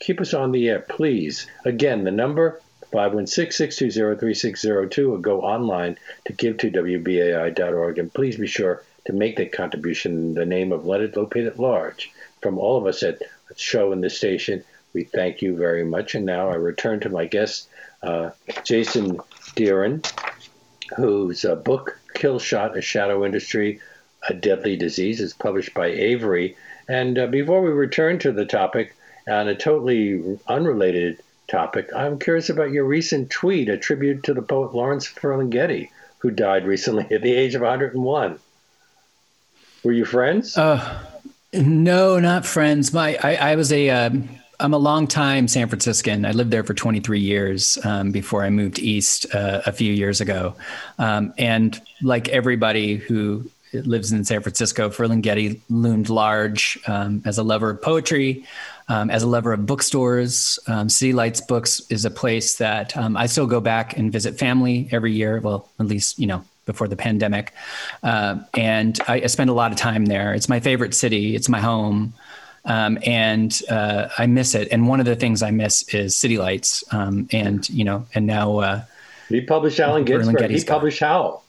Keep 0.00 0.20
us 0.20 0.32
on 0.32 0.52
the 0.52 0.68
air, 0.68 0.80
please. 0.80 1.46
Again, 1.64 2.04
the 2.04 2.10
number 2.10 2.60
516-620-3602 2.92 5.12
or 5.12 5.18
go 5.18 5.42
online 5.42 5.98
to 6.24 6.32
give 6.32 6.56
to 6.58 6.70
WBAI.org 6.70 7.98
and 7.98 8.12
please 8.12 8.38
be 8.38 8.46
sure 8.46 8.82
to 9.04 9.12
make 9.12 9.36
that 9.36 9.52
contribution 9.52 10.12
in 10.12 10.34
the 10.34 10.46
name 10.46 10.72
of 10.72 10.86
Leonard 10.86 11.14
Lopate 11.14 11.46
at 11.46 11.58
Large. 11.58 12.10
From 12.40 12.58
all 12.58 12.78
of 12.78 12.86
us 12.86 13.02
at 13.02 13.20
show 13.56 13.92
and 13.92 14.02
the 14.02 14.10
station, 14.10 14.64
we 14.92 15.04
thank 15.04 15.42
you 15.42 15.56
very 15.56 15.84
much. 15.84 16.14
And 16.14 16.26
now 16.26 16.50
I 16.50 16.54
return 16.54 17.00
to 17.00 17.08
my 17.08 17.26
guest, 17.26 17.68
uh, 18.02 18.30
Jason 18.64 19.18
Dearen, 19.56 20.04
whose 20.96 21.44
uh, 21.44 21.54
book, 21.54 21.98
Killshot, 22.14 22.76
A 22.76 22.80
Shadow 22.80 23.24
Industry, 23.24 23.80
A 24.28 24.34
Deadly 24.34 24.76
Disease, 24.76 25.20
is 25.20 25.32
published 25.32 25.74
by 25.74 25.86
Avery. 25.86 26.56
And 26.88 27.18
uh, 27.18 27.26
before 27.26 27.62
we 27.62 27.70
return 27.70 28.18
to 28.20 28.32
the 28.32 28.46
topic, 28.46 28.94
on 29.28 29.48
a 29.48 29.54
totally 29.54 30.38
unrelated 30.46 31.20
topic, 31.48 31.90
I'm 31.94 32.18
curious 32.18 32.48
about 32.48 32.70
your 32.70 32.84
recent 32.84 33.30
tweet, 33.30 33.68
a 33.68 33.76
tribute 33.76 34.24
to 34.24 34.34
the 34.34 34.42
poet 34.42 34.74
Lawrence 34.74 35.06
Ferlinghetti, 35.06 35.90
who 36.18 36.30
died 36.30 36.66
recently 36.66 37.06
at 37.14 37.22
the 37.22 37.34
age 37.34 37.54
of 37.54 37.60
101. 37.60 38.38
Were 39.84 39.92
you 39.92 40.04
friends? 40.04 40.56
Uh, 40.56 41.04
no, 41.52 42.18
not 42.18 42.46
friends. 42.46 42.92
My, 42.92 43.18
I, 43.22 43.52
I 43.52 43.54
was 43.56 43.72
a 43.72 43.90
um, 43.90 44.28
I'm 44.60 44.74
a 44.74 44.78
long 44.78 45.06
time 45.06 45.46
San 45.46 45.68
Franciscan. 45.68 46.24
I 46.24 46.32
lived 46.32 46.50
there 46.50 46.64
for 46.64 46.74
23 46.74 47.20
years 47.20 47.78
um, 47.84 48.10
before 48.10 48.42
I 48.42 48.50
moved 48.50 48.80
east 48.80 49.32
uh, 49.32 49.62
a 49.66 49.72
few 49.72 49.92
years 49.92 50.20
ago. 50.20 50.54
Um, 50.98 51.32
and 51.38 51.80
like 52.02 52.28
everybody 52.30 52.96
who 52.96 53.48
lives 53.72 54.10
in 54.10 54.24
San 54.24 54.42
Francisco, 54.42 54.88
Ferlinghetti 54.88 55.60
loomed 55.70 56.08
large 56.08 56.78
um, 56.88 57.22
as 57.24 57.38
a 57.38 57.44
lover 57.44 57.70
of 57.70 57.80
poetry, 57.80 58.44
um, 58.88 59.10
as 59.10 59.22
a 59.22 59.28
lover 59.28 59.52
of 59.52 59.64
bookstores. 59.64 60.58
Um, 60.66 60.88
City 60.88 61.12
Lights 61.12 61.40
Books 61.40 61.80
is 61.90 62.04
a 62.04 62.10
place 62.10 62.56
that 62.56 62.96
um, 62.96 63.16
I 63.16 63.26
still 63.26 63.46
go 63.46 63.60
back 63.60 63.96
and 63.96 64.10
visit 64.10 64.38
family 64.38 64.88
every 64.90 65.12
year. 65.12 65.38
Well, 65.38 65.68
at 65.78 65.86
least, 65.86 66.18
you 66.18 66.26
know, 66.26 66.44
before 66.66 66.88
the 66.88 66.96
pandemic. 66.96 67.52
Uh, 68.02 68.40
and 68.54 68.98
I, 69.06 69.22
I 69.22 69.26
spend 69.26 69.50
a 69.50 69.54
lot 69.54 69.70
of 69.70 69.78
time 69.78 70.06
there. 70.06 70.34
It's 70.34 70.48
my 70.48 70.58
favorite 70.58 70.94
city, 70.94 71.36
it's 71.36 71.48
my 71.48 71.60
home 71.60 72.12
um, 72.68 72.98
and 73.04 73.60
uh, 73.70 74.08
I 74.18 74.26
miss 74.26 74.54
it. 74.54 74.68
And 74.70 74.86
one 74.86 75.00
of 75.00 75.06
the 75.06 75.16
things 75.16 75.42
I 75.42 75.50
miss 75.50 75.82
is 75.94 76.14
City 76.14 76.38
Lights, 76.38 76.84
um, 76.92 77.28
and 77.32 77.68
you 77.70 77.82
know, 77.82 78.06
and 78.14 78.26
now 78.26 78.58
uh, 78.58 78.82
he 79.28 79.40
published 79.40 79.80
Allen 79.80 80.04
Ginsberg. 80.04 80.50
He 80.50 80.62
published 80.62 81.00
Howl. 81.00 81.44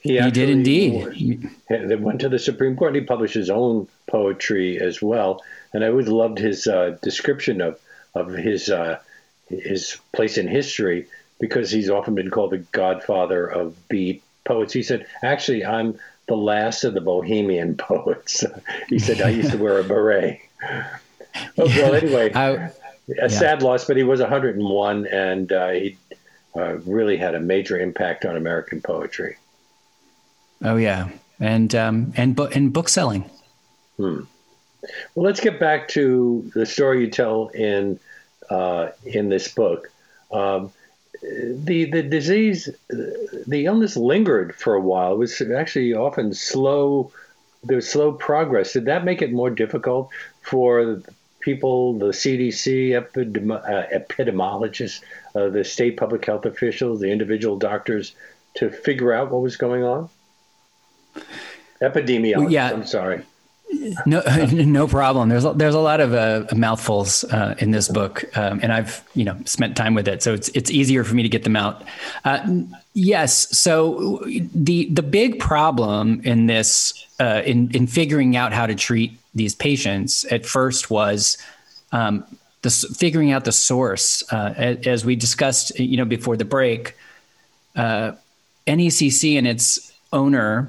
He, 0.00 0.20
he 0.20 0.30
did 0.30 0.50
indeed. 0.50 1.12
He 1.12 1.40
went 1.68 2.20
to 2.20 2.28
the 2.28 2.38
Supreme 2.38 2.76
Court. 2.76 2.94
He 2.94 3.00
published 3.00 3.34
his 3.34 3.50
own 3.50 3.88
poetry 4.06 4.78
as 4.80 5.02
well, 5.02 5.42
and 5.72 5.84
I 5.84 5.88
always 5.88 6.08
loved 6.08 6.38
his 6.38 6.66
uh, 6.66 6.96
description 7.02 7.60
of 7.60 7.80
of 8.14 8.32
his 8.32 8.70
uh, 8.70 9.00
his 9.48 9.98
place 10.14 10.38
in 10.38 10.46
history 10.46 11.08
because 11.40 11.70
he's 11.70 11.90
often 11.90 12.14
been 12.14 12.30
called 12.30 12.50
the 12.52 12.58
godfather 12.58 13.46
of 13.46 13.76
beat 13.88 14.22
poets. 14.44 14.72
He 14.72 14.84
said, 14.84 15.06
"Actually, 15.22 15.64
I'm 15.64 15.98
the 16.26 16.36
last 16.36 16.84
of 16.84 16.94
the 16.94 17.00
bohemian 17.00 17.76
poets. 17.78 18.44
he 18.88 18.98
said, 18.98 19.20
I 19.20 19.30
used 19.30 19.52
to 19.52 19.58
wear 19.58 19.78
a 19.78 19.84
beret. 19.84 20.40
Oh, 21.58 21.66
well, 21.66 21.94
anyway, 21.94 22.32
I, 22.32 22.50
a 22.50 22.70
yeah. 23.08 23.26
sad 23.26 23.60
loss, 23.60 23.86
but 23.86 23.96
he 23.96 24.04
was 24.04 24.20
101 24.20 25.06
and 25.08 25.52
uh, 25.52 25.70
he 25.70 25.96
uh, 26.54 26.76
really 26.86 27.16
had 27.16 27.34
a 27.34 27.40
major 27.40 27.76
impact 27.76 28.24
on 28.24 28.36
American 28.36 28.80
poetry. 28.80 29.36
Oh, 30.62 30.76
yeah. 30.76 31.08
And, 31.40 31.74
um, 31.74 32.12
and, 32.16 32.36
bu- 32.36 32.46
and 32.54 32.72
book 32.72 32.88
selling. 32.88 33.28
Hmm. 33.96 34.20
Well, 35.14 35.26
let's 35.26 35.40
get 35.40 35.58
back 35.58 35.88
to 35.88 36.48
the 36.54 36.66
story 36.66 37.00
you 37.00 37.10
tell 37.10 37.48
in 37.48 37.98
uh, 38.50 38.90
in 39.04 39.28
this 39.28 39.52
book. 39.52 39.90
Um, 40.30 40.72
the 41.22 41.84
the 41.90 42.02
disease, 42.02 42.68
the 42.88 43.66
illness 43.66 43.96
lingered 43.96 44.54
for 44.54 44.74
a 44.74 44.80
while. 44.80 45.12
It 45.12 45.18
was 45.18 45.40
actually 45.40 45.94
often 45.94 46.34
slow. 46.34 47.12
There 47.62 47.76
was 47.76 47.88
slow 47.88 48.12
progress. 48.12 48.72
Did 48.72 48.86
that 48.86 49.04
make 49.04 49.22
it 49.22 49.32
more 49.32 49.50
difficult 49.50 50.10
for 50.42 51.02
people, 51.40 51.98
the 51.98 52.06
CDC, 52.06 52.90
epidemi- 52.90 53.62
uh, 53.62 53.86
epidemiologists, 53.94 55.02
uh, 55.34 55.48
the 55.50 55.62
state 55.62 55.96
public 55.96 56.24
health 56.24 56.46
officials, 56.46 57.00
the 57.00 57.12
individual 57.12 57.58
doctors, 57.58 58.14
to 58.54 58.70
figure 58.70 59.12
out 59.12 59.30
what 59.30 59.42
was 59.42 59.56
going 59.56 59.84
on? 59.84 60.08
Epidemiologists. 61.82 62.50
Yeah. 62.50 62.70
I'm 62.70 62.86
sorry. 62.86 63.22
No, 64.06 64.22
no 64.52 64.86
problem. 64.86 65.28
There's 65.28 65.44
there's 65.54 65.74
a 65.74 65.80
lot 65.80 66.00
of 66.00 66.14
uh, 66.14 66.46
mouthfuls 66.54 67.24
uh, 67.24 67.54
in 67.58 67.70
this 67.70 67.88
book, 67.88 68.24
um, 68.36 68.60
and 68.62 68.72
I've 68.72 69.02
you 69.14 69.24
know 69.24 69.36
spent 69.44 69.76
time 69.76 69.94
with 69.94 70.08
it, 70.08 70.22
so 70.22 70.32
it's 70.32 70.48
it's 70.50 70.70
easier 70.70 71.04
for 71.04 71.14
me 71.14 71.22
to 71.22 71.28
get 71.28 71.44
them 71.44 71.56
out. 71.56 71.82
Uh, 72.24 72.62
yes. 72.94 73.56
So 73.58 74.22
the 74.54 74.88
the 74.90 75.02
big 75.02 75.38
problem 75.38 76.20
in 76.24 76.46
this 76.46 77.06
uh, 77.20 77.42
in 77.44 77.70
in 77.72 77.86
figuring 77.86 78.36
out 78.36 78.52
how 78.52 78.66
to 78.66 78.74
treat 78.74 79.18
these 79.34 79.54
patients 79.54 80.24
at 80.26 80.46
first 80.46 80.90
was 80.90 81.36
um, 81.92 82.24
the 82.62 82.70
figuring 82.70 83.32
out 83.32 83.44
the 83.44 83.52
source. 83.52 84.22
Uh, 84.32 84.76
as 84.86 85.04
we 85.04 85.16
discussed, 85.16 85.78
you 85.78 85.96
know, 85.96 86.04
before 86.04 86.36
the 86.36 86.44
break, 86.44 86.96
uh, 87.76 88.12
NECC 88.66 89.36
and 89.36 89.46
its 89.46 89.92
owner 90.12 90.68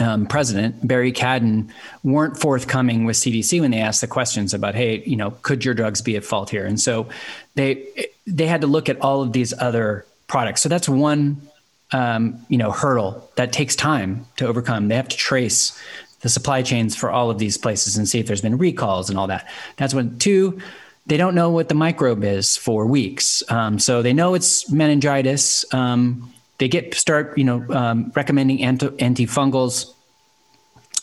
um, 0.00 0.26
president 0.26 0.86
Barry 0.86 1.12
Cadden 1.12 1.70
weren't 2.04 2.38
forthcoming 2.38 3.04
with 3.04 3.16
CDC 3.16 3.60
when 3.60 3.70
they 3.70 3.80
asked 3.80 4.00
the 4.00 4.06
questions 4.06 4.54
about, 4.54 4.74
hey, 4.74 5.02
you 5.04 5.16
know, 5.16 5.32
could 5.42 5.64
your 5.64 5.74
drugs 5.74 6.02
be 6.02 6.16
at 6.16 6.24
fault 6.24 6.50
here? 6.50 6.66
And 6.66 6.80
so 6.80 7.08
they 7.54 7.86
they 8.26 8.46
had 8.46 8.60
to 8.60 8.66
look 8.66 8.88
at 8.88 9.00
all 9.00 9.22
of 9.22 9.32
these 9.32 9.52
other 9.58 10.06
products. 10.26 10.62
So 10.62 10.68
that's 10.68 10.88
one 10.88 11.40
um, 11.92 12.44
you 12.48 12.58
know 12.58 12.70
hurdle 12.70 13.30
that 13.36 13.52
takes 13.52 13.74
time 13.74 14.26
to 14.36 14.46
overcome. 14.46 14.88
They 14.88 14.96
have 14.96 15.08
to 15.08 15.16
trace 15.16 15.80
the 16.20 16.28
supply 16.28 16.62
chains 16.62 16.96
for 16.96 17.10
all 17.10 17.30
of 17.30 17.38
these 17.38 17.56
places 17.56 17.96
and 17.96 18.08
see 18.08 18.18
if 18.18 18.26
there's 18.26 18.40
been 18.40 18.58
recalls 18.58 19.08
and 19.08 19.18
all 19.18 19.28
that. 19.28 19.48
That's 19.76 19.94
one. 19.94 20.18
Two, 20.18 20.60
they 21.06 21.16
don't 21.16 21.34
know 21.34 21.50
what 21.50 21.68
the 21.68 21.74
microbe 21.74 22.24
is 22.24 22.56
for 22.56 22.86
weeks. 22.86 23.42
Um, 23.48 23.78
so 23.78 24.02
they 24.02 24.12
know 24.12 24.34
it's 24.34 24.70
meningitis. 24.70 25.64
Um, 25.72 26.32
they 26.58 26.68
get 26.68 26.94
start 26.94 27.36
you 27.36 27.44
know 27.44 27.64
um, 27.70 28.12
recommending 28.14 28.62
anti- 28.62 28.88
antifungals 28.88 29.92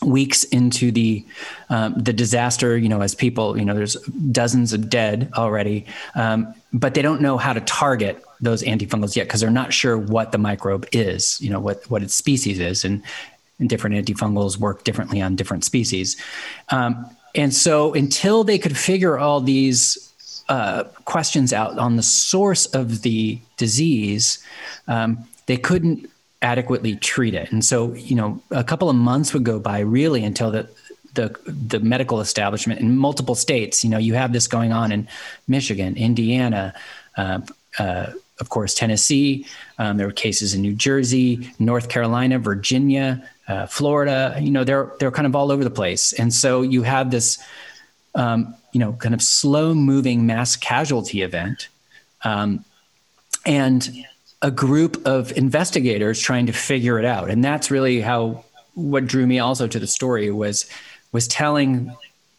weeks 0.02 0.44
into 0.44 0.92
the 0.92 1.24
um, 1.70 1.94
the 1.94 2.12
disaster 2.12 2.76
you 2.76 2.88
know 2.88 3.00
as 3.00 3.14
people 3.14 3.58
you 3.58 3.64
know 3.64 3.74
there's 3.74 3.94
dozens 4.30 4.72
of 4.72 4.88
dead 4.90 5.30
already 5.34 5.86
um, 6.14 6.54
but 6.72 6.94
they 6.94 7.02
don't 7.02 7.20
know 7.20 7.36
how 7.38 7.52
to 7.52 7.60
target 7.62 8.22
those 8.40 8.62
antifungals 8.62 9.16
yet 9.16 9.24
because 9.24 9.40
they're 9.40 9.50
not 9.50 9.72
sure 9.72 9.96
what 9.96 10.32
the 10.32 10.38
microbe 10.38 10.86
is 10.92 11.40
you 11.40 11.50
know 11.50 11.60
what 11.60 11.82
what 11.90 12.02
its 12.02 12.14
species 12.14 12.58
is 12.58 12.84
and, 12.84 13.02
and 13.58 13.68
different 13.68 13.96
antifungals 13.96 14.58
work 14.58 14.84
differently 14.84 15.20
on 15.20 15.36
different 15.36 15.64
species. 15.64 16.16
Um, 16.70 17.08
and 17.34 17.54
so 17.54 17.94
until 17.94 18.44
they 18.44 18.58
could 18.58 18.76
figure 18.76 19.18
all 19.18 19.40
these 19.40 20.02
uh, 20.48 20.84
questions 21.04 21.52
out 21.52 21.78
on 21.78 21.96
the 21.96 22.02
source 22.02 22.66
of 22.66 23.02
the 23.02 23.38
disease 23.56 24.42
um, 24.88 25.26
they 25.46 25.56
couldn't 25.56 26.10
adequately 26.42 26.96
treat 26.96 27.34
it. 27.34 27.50
And 27.50 27.64
so, 27.64 27.92
you 27.94 28.14
know, 28.14 28.42
a 28.50 28.64
couple 28.64 28.90
of 28.90 28.96
months 28.96 29.32
would 29.32 29.44
go 29.44 29.58
by 29.58 29.80
really 29.80 30.24
until 30.24 30.50
the 30.50 30.68
the 31.14 31.34
the 31.46 31.80
medical 31.80 32.20
establishment 32.20 32.80
in 32.80 32.96
multiple 32.96 33.34
states. 33.34 33.82
You 33.82 33.90
know, 33.90 33.98
you 33.98 34.14
have 34.14 34.32
this 34.32 34.46
going 34.46 34.72
on 34.72 34.92
in 34.92 35.08
Michigan, 35.48 35.96
Indiana, 35.96 36.74
uh, 37.16 37.40
uh, 37.78 38.12
of 38.38 38.50
course, 38.50 38.74
Tennessee. 38.74 39.46
Um, 39.78 39.96
there 39.96 40.06
were 40.06 40.12
cases 40.12 40.54
in 40.54 40.60
New 40.60 40.74
Jersey, 40.74 41.50
North 41.58 41.88
Carolina, 41.88 42.38
Virginia, 42.38 43.26
uh, 43.48 43.66
Florida. 43.66 44.36
You 44.38 44.50
know, 44.50 44.64
they're 44.64 44.92
they're 44.98 45.10
kind 45.10 45.26
of 45.26 45.34
all 45.34 45.50
over 45.50 45.64
the 45.64 45.70
place. 45.70 46.12
And 46.12 46.32
so 46.32 46.62
you 46.62 46.82
have 46.82 47.10
this, 47.10 47.42
um, 48.14 48.54
you 48.72 48.80
know, 48.80 48.92
kind 48.92 49.14
of 49.14 49.22
slow 49.22 49.74
moving 49.74 50.26
mass 50.26 50.54
casualty 50.54 51.22
event, 51.22 51.68
um, 52.24 52.64
and 53.46 54.06
a 54.42 54.50
group 54.50 55.04
of 55.06 55.36
investigators 55.36 56.20
trying 56.20 56.46
to 56.46 56.52
figure 56.52 56.98
it 56.98 57.04
out. 57.04 57.30
And 57.30 57.44
that's 57.44 57.70
really 57.70 58.00
how 58.00 58.44
what 58.74 59.06
drew 59.06 59.26
me 59.26 59.38
also 59.38 59.66
to 59.66 59.78
the 59.78 59.86
story 59.86 60.30
was 60.30 60.68
was 61.12 61.26
telling 61.26 61.94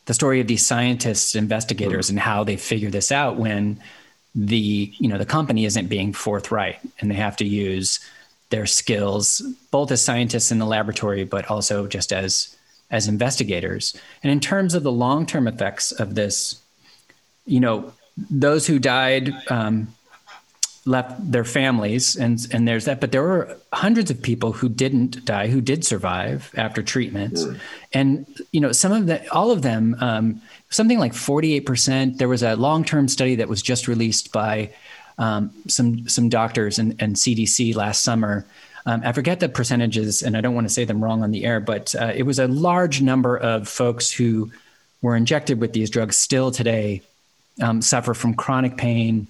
the 0.06 0.14
story 0.14 0.40
of 0.40 0.48
these 0.48 0.66
scientists, 0.66 1.36
investigators, 1.36 2.10
and 2.10 2.20
how 2.20 2.44
they 2.44 2.56
figure 2.56 2.90
this 2.90 3.12
out 3.12 3.38
when 3.38 3.80
the 4.38 4.94
you 5.00 5.08
know 5.08 5.18
the 5.18 5.26
company 5.26 5.66
isn't 5.66 5.88
being 5.88 6.14
forthright 6.14 6.80
and 7.00 7.10
they 7.10 7.16
have 7.16 7.36
to 7.36 7.46
use 7.46 8.00
their 8.50 8.68
skills 8.68 9.42
both 9.72 9.92
as 9.92 10.02
scientists 10.02 10.52
in 10.52 10.60
the 10.60 10.66
laboratory 10.66 11.24
but 11.24 11.50
also 11.50 11.88
just 11.88 12.14
as 12.14 12.56
as 12.92 13.08
investigators 13.08 14.00
and 14.22 14.32
in 14.32 14.40
terms 14.40 14.76
of 14.76 14.84
the 14.84 14.92
long-term 14.92 15.48
effects 15.48 15.92
of 15.92 16.14
this 16.14 16.62
you 17.48 17.60
know 17.60 17.92
those 18.30 18.68
who 18.68 18.78
died 18.78 19.34
um, 19.50 19.88
left 20.88 21.32
their 21.32 21.44
families 21.44 22.16
and 22.16 22.48
and 22.52 22.68
there's 22.68 22.86
that 22.86 23.02
but 23.02 23.12
there 23.12 23.22
were 23.22 23.58
hundreds 23.74 24.10
of 24.10 24.22
people 24.22 24.54
who 24.54 24.70
didn't 24.70 25.24
die 25.26 25.48
who 25.48 25.60
did 25.60 25.86
survive 25.86 26.52
after 26.56 26.82
treatments 26.82 27.44
mm. 27.44 27.60
and 27.94 28.26
you 28.54 28.62
know 28.62 28.72
some 28.72 28.94
of 28.94 29.06
the 29.06 29.30
all 29.34 29.52
of 29.52 29.62
them 29.62 29.96
um, 30.00 30.42
something 30.70 30.98
like 30.98 31.14
48% 31.14 32.18
there 32.18 32.28
was 32.28 32.42
a 32.42 32.56
long-term 32.56 33.08
study 33.10 33.36
that 33.36 33.50
was 33.50 33.62
just 33.62 33.88
released 33.88 34.32
by 34.32 34.72
um, 35.18 35.52
some 35.68 36.08
some 36.08 36.30
doctors 36.30 36.80
and, 36.80 36.96
and 37.00 37.18
cdc 37.18 37.76
last 37.76 38.02
summer 38.02 38.46
um, 38.86 39.02
i 39.04 39.12
forget 39.12 39.42
the 39.42 39.50
percentages 39.50 40.24
and 40.24 40.38
i 40.38 40.42
don't 40.42 40.56
want 40.56 40.68
to 40.68 40.74
say 40.74 40.86
them 40.86 41.04
wrong 41.04 41.22
on 41.22 41.32
the 41.32 41.44
air 41.44 41.60
but 41.60 41.94
uh, 41.96 42.14
it 42.16 42.24
was 42.24 42.40
a 42.40 42.48
large 42.48 43.02
number 43.02 43.36
of 43.38 43.68
folks 43.68 44.10
who 44.10 44.50
were 45.02 45.18
injected 45.18 45.60
with 45.60 45.74
these 45.74 45.90
drugs 45.90 46.16
still 46.16 46.50
today 46.50 47.02
um, 47.62 47.82
suffer 47.82 48.14
from 48.14 48.34
chronic 48.34 48.78
pain 48.78 49.28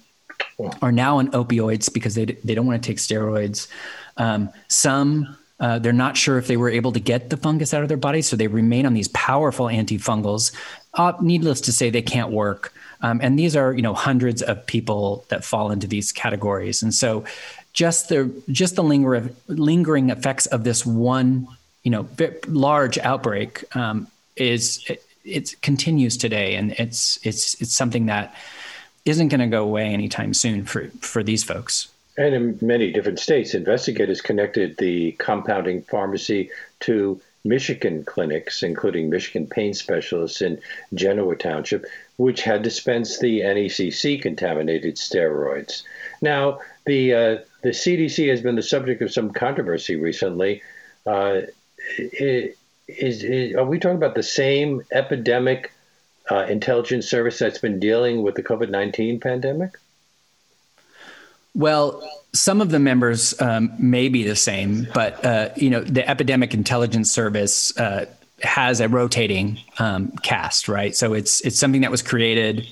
are 0.82 0.92
now 0.92 1.18
on 1.18 1.30
opioids 1.32 1.92
because 1.92 2.14
they, 2.14 2.24
they 2.24 2.54
don't 2.54 2.66
want 2.66 2.82
to 2.82 2.86
take 2.86 2.98
steroids. 2.98 3.68
Um, 4.16 4.50
some, 4.68 5.36
uh, 5.60 5.78
they're 5.78 5.92
not 5.92 6.16
sure 6.16 6.38
if 6.38 6.46
they 6.46 6.56
were 6.56 6.68
able 6.68 6.92
to 6.92 7.00
get 7.00 7.30
the 7.30 7.36
fungus 7.36 7.74
out 7.74 7.82
of 7.82 7.88
their 7.88 7.96
body, 7.96 8.22
so 8.22 8.36
they 8.36 8.46
remain 8.46 8.86
on 8.86 8.94
these 8.94 9.08
powerful 9.08 9.66
antifungals. 9.66 10.52
Uh, 10.94 11.12
needless 11.20 11.60
to 11.62 11.72
say, 11.72 11.90
they 11.90 12.02
can't 12.02 12.30
work. 12.30 12.72
Um, 13.00 13.20
and 13.22 13.38
these 13.38 13.54
are, 13.56 13.72
you 13.72 13.82
know, 13.82 13.94
hundreds 13.94 14.42
of 14.42 14.64
people 14.66 15.24
that 15.28 15.44
fall 15.44 15.70
into 15.70 15.86
these 15.86 16.12
categories. 16.12 16.82
And 16.82 16.92
so, 16.92 17.24
just 17.72 18.08
the 18.08 18.32
just 18.50 18.74
the 18.74 18.82
linger, 18.82 19.30
lingering 19.46 20.10
effects 20.10 20.46
of 20.46 20.64
this 20.64 20.84
one, 20.84 21.46
you 21.84 21.92
know, 21.92 22.08
large 22.48 22.98
outbreak 22.98 23.64
um, 23.76 24.08
is 24.34 24.84
it, 24.88 25.04
it 25.24 25.54
continues 25.62 26.16
today, 26.16 26.56
and 26.56 26.72
it's 26.72 27.20
it's 27.24 27.60
it's 27.60 27.74
something 27.74 28.06
that 28.06 28.34
isn't 29.08 29.28
going 29.28 29.40
to 29.40 29.46
go 29.46 29.64
away 29.64 29.86
anytime 29.86 30.34
soon 30.34 30.64
for, 30.64 30.88
for 31.00 31.22
these 31.22 31.44
folks. 31.44 31.88
And 32.16 32.34
in 32.34 32.58
many 32.60 32.92
different 32.92 33.20
states, 33.20 33.54
investigators 33.54 34.20
connected 34.20 34.76
the 34.76 35.12
compounding 35.12 35.82
pharmacy 35.82 36.50
to 36.80 37.20
Michigan 37.44 38.04
clinics, 38.04 38.62
including 38.62 39.08
Michigan 39.08 39.46
pain 39.46 39.72
specialists 39.72 40.42
in 40.42 40.60
Genoa 40.94 41.36
Township, 41.36 41.86
which 42.16 42.42
had 42.42 42.62
dispensed 42.62 43.20
the 43.20 43.40
NECC 43.40 44.20
contaminated 44.20 44.96
steroids. 44.96 45.84
Now, 46.20 46.58
the 46.84 47.14
uh, 47.14 47.36
the 47.62 47.70
CDC 47.70 48.28
has 48.28 48.40
been 48.40 48.56
the 48.56 48.62
subject 48.62 49.00
of 49.02 49.12
some 49.12 49.32
controversy 49.32 49.96
recently. 49.96 50.62
Uh, 51.06 51.42
is, 51.96 52.54
is, 52.88 53.54
are 53.54 53.64
we 53.64 53.78
talking 53.78 53.96
about 53.96 54.14
the 54.14 54.22
same 54.22 54.82
epidemic 54.92 55.72
uh, 56.30 56.46
intelligence 56.48 57.08
service 57.08 57.38
that's 57.38 57.58
been 57.58 57.78
dealing 57.78 58.22
with 58.22 58.34
the 58.34 58.42
COVID 58.42 58.70
19 58.70 59.20
pandemic? 59.20 59.78
Well, 61.54 62.08
some 62.32 62.60
of 62.60 62.70
the 62.70 62.78
members 62.78 63.40
um, 63.40 63.72
may 63.78 64.08
be 64.08 64.22
the 64.22 64.36
same, 64.36 64.86
but 64.94 65.24
uh, 65.24 65.50
you 65.56 65.70
know 65.70 65.82
the 65.82 66.08
Epidemic 66.08 66.54
Intelligence 66.54 67.10
Service 67.10 67.76
uh, 67.78 68.06
has 68.42 68.80
a 68.80 68.88
rotating 68.88 69.58
um, 69.78 70.12
cast, 70.22 70.68
right? 70.68 70.94
So 70.94 71.14
it's 71.14 71.40
it's 71.40 71.58
something 71.58 71.80
that 71.80 71.90
was 71.90 72.02
created 72.02 72.68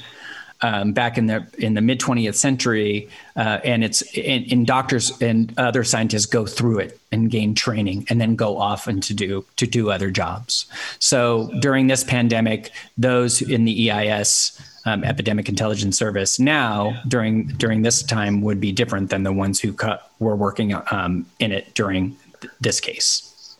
um, 0.63 0.93
back 0.93 1.19
in 1.19 1.27
the 1.27 1.47
in 1.59 1.75
the 1.75 1.81
mid 1.81 2.01
20th 2.01 2.35
century, 2.35 3.09
uh, 3.37 3.61
and 3.65 3.85
it's 3.85 4.03
in 4.17 4.65
doctors 4.65 5.21
and 5.21 5.53
other 5.59 5.85
scientists 5.85 6.27
go 6.27 6.47
through 6.47 6.79
it 6.79 7.01
and 7.13 7.31
gain 7.31 7.55
training, 7.55 8.07
and 8.09 8.21
then 8.21 8.37
go 8.37 8.59
off 8.59 8.87
and 8.87 9.03
to 9.05 9.15
do 9.15 9.45
to 9.57 9.67
do 9.67 9.91
other 9.91 10.11
jobs. 10.11 10.67
So 10.99 11.51
during 11.61 11.87
this 11.87 12.05
pandemic, 12.05 12.71
those 12.97 13.43
in 13.43 13.65
the 13.65 13.91
EIS. 13.91 14.61
Um, 14.89 15.03
Epidemic 15.03 15.49
Intelligence 15.49 15.99
Service 15.99 16.39
now 16.39 17.03
during 17.09 17.49
during 17.49 17.83
this 17.83 18.05
time 18.05 18.41
would 18.43 18.61
be 18.61 18.71
different 18.71 19.11
than 19.11 19.25
the 19.25 19.33
ones 19.33 19.59
who 19.59 19.75
were 20.21 20.37
working 20.37 20.73
um, 20.93 21.27
in 21.41 21.51
it 21.51 21.75
during 21.75 22.17
th- 22.41 22.53
this 22.61 22.79
case. 22.79 23.57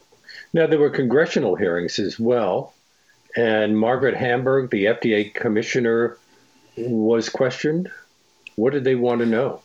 Now 0.53 0.69
there 0.69 0.79
were 0.79 0.89
congressional 0.89 1.57
hearings 1.57 1.99
as 1.99 2.21
well 2.21 2.77
and 3.37 3.79
Margaret 3.79 4.17
Hamburg, 4.17 4.71
the 4.71 4.87
FDA 4.87 5.33
commissioner, 5.35 6.17
was 6.77 7.29
questioned. 7.29 7.91
What 8.57 8.73
did 8.73 8.85
they 8.85 8.95
want 8.95 9.21
to 9.21 9.27
know? 9.27 9.63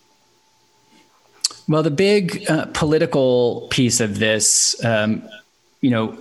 Well, 1.67 1.83
the 1.83 1.91
big 1.91 2.49
uh, 2.49 2.65
political 2.73 3.67
piece 3.69 3.99
of 3.99 4.19
this, 4.19 4.83
um, 4.83 5.27
you 5.79 5.89
know, 5.89 6.17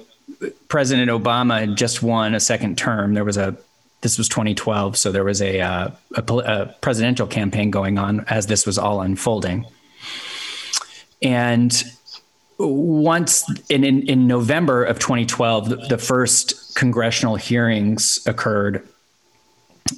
President 0.68 1.10
Obama 1.10 1.60
had 1.60 1.76
just 1.76 2.02
won 2.02 2.34
a 2.34 2.40
second 2.40 2.78
term. 2.78 3.14
There 3.14 3.24
was 3.24 3.36
a 3.36 3.56
this 4.02 4.16
was 4.16 4.28
2012, 4.28 4.96
so 4.96 5.12
there 5.12 5.24
was 5.24 5.42
a, 5.42 5.60
uh, 5.60 5.90
a, 6.14 6.22
a, 6.22 6.66
presidential 6.80 7.26
campaign 7.26 7.70
going 7.70 7.98
on 7.98 8.24
as 8.28 8.46
this 8.46 8.64
was 8.64 8.78
all 8.78 9.02
unfolding. 9.02 9.66
And 11.20 11.84
once 12.58 13.44
in, 13.68 13.84
in, 13.84 14.08
in 14.08 14.26
November 14.26 14.84
of 14.84 14.98
2012, 14.98 15.68
the, 15.68 15.76
the, 15.76 15.98
first 15.98 16.74
congressional 16.76 17.36
hearings 17.36 18.20
occurred 18.26 18.86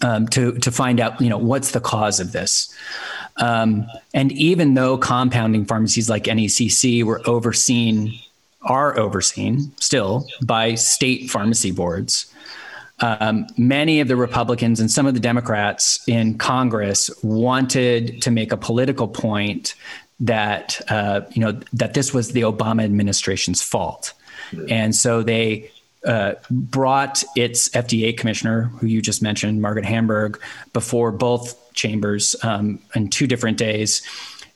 um, 0.03 0.27
to 0.29 0.53
to 0.59 0.71
find 0.71 1.01
out, 1.01 1.21
you 1.21 1.29
know, 1.29 1.39
what's 1.39 1.73
the 1.73 1.81
cause 1.81 2.21
of 2.21 2.33
this. 2.33 2.75
Um, 3.39 3.87
and 4.13 4.31
even 4.33 4.75
though 4.75 4.99
compounding 4.99 5.65
pharmacies 5.65 6.11
like 6.11 6.25
NECC 6.25 7.03
were 7.03 7.23
overseen, 7.27 8.19
are 8.63 8.99
overseen 8.99 9.73
still 9.81 10.27
by 10.45 10.75
state 10.75 11.31
pharmacy 11.31 11.71
boards, 11.71 12.33
um, 13.01 13.47
many 13.57 14.01
of 14.01 14.09
the 14.09 14.17
Republicans 14.17 14.79
and 14.79 14.91
some 14.91 15.07
of 15.07 15.15
the 15.15 15.21
Democrats 15.21 16.07
in 16.07 16.39
Congress 16.39 17.11
wanted 17.23 18.23
to 18.23 18.31
make 18.31 18.53
a 18.53 18.57
political 18.57 19.09
point 19.09 19.75
that 20.21 20.81
uh, 20.89 21.23
you 21.33 21.41
know 21.41 21.59
that 21.73 21.95
this 21.95 22.15
was 22.15 22.33
the 22.33 22.43
Obama 22.43 22.85
administration's 22.85 23.61
fault, 23.61 24.13
and 24.69 24.95
so 24.95 25.23
they 25.23 25.72
uh, 26.07 26.35
brought 26.51 27.23
its 27.37 27.69
FDA 27.71 28.17
commissioner, 28.17 28.63
who 28.63 28.87
you 28.87 29.01
just 29.01 29.23
mentioned, 29.23 29.63
Margaret 29.63 29.85
Hamburg, 29.85 30.41
before 30.73 31.13
both 31.13 31.73
chambers 31.75 32.37
um, 32.43 32.79
in 32.95 33.09
two 33.09 33.27
different 33.27 33.59
days 33.59 34.03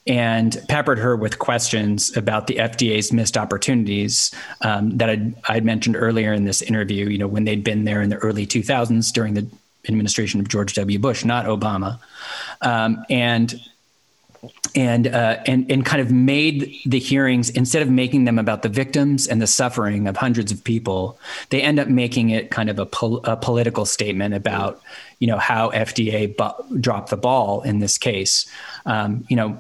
and 0.07 0.63
peppered 0.69 0.99
her 0.99 1.17
with 1.17 1.39
questions 1.39 2.17
about 2.17 2.47
the 2.47 2.57
FDA's 2.57 3.13
missed 3.13 3.37
opportunities 3.37 4.33
um, 4.61 4.97
that 4.99 5.11
I'd, 5.11 5.35
I'd, 5.49 5.65
mentioned 5.65 5.97
earlier 5.97 6.33
in 6.33 6.45
this 6.45 6.63
interview. 6.63 7.09
You 7.09 7.19
know, 7.19 7.27
when 7.27 7.45
they'd 7.45 7.65
been 7.65 7.85
there 7.85 8.03
in 8.03 8.11
the 8.11 8.17
early 8.17 8.47
2000s 8.47 9.13
during 9.13 9.35
the 9.35 9.49
administration 9.89 10.39
of 10.41 10.49
George 10.49 10.75
W. 10.75 10.99
Bush, 10.99 11.25
not 11.25 11.47
Obama, 11.47 11.99
um, 12.61 13.05
and 13.11 13.61
and 14.75 15.07
uh, 15.07 15.43
and 15.47 15.71
and 15.71 15.85
kind 15.85 16.01
of 16.01 16.11
made 16.11 16.75
the 16.85 16.99
hearings 16.99 17.51
instead 17.51 17.83
of 17.83 17.91
making 17.91 18.25
them 18.25 18.39
about 18.39 18.63
the 18.63 18.69
victims 18.69 19.27
and 19.27 19.41
the 19.41 19.47
suffering 19.47 20.09
of 20.09 20.17
hundreds 20.17 20.51
of 20.51 20.63
people, 20.65 21.19
they 21.51 21.63
end 21.63 21.79
up 21.79 21.89
making 21.89 22.31
it 22.31 22.51
kind 22.51 22.69
of 22.69 22.79
a, 22.79 22.87
pol- 22.87 23.21
a 23.25 23.37
political 23.37 23.87
statement 23.87 24.35
about 24.35 24.81
you 25.19 25.27
know 25.27 25.39
how 25.39 25.71
FDA 25.71 26.37
bu- 26.37 26.81
dropped 26.81 27.11
the 27.11 27.17
ball 27.17 27.63
in 27.63 27.79
this 27.79 27.99
case. 27.99 28.51
Um, 28.85 29.25
you 29.29 29.37
know 29.37 29.59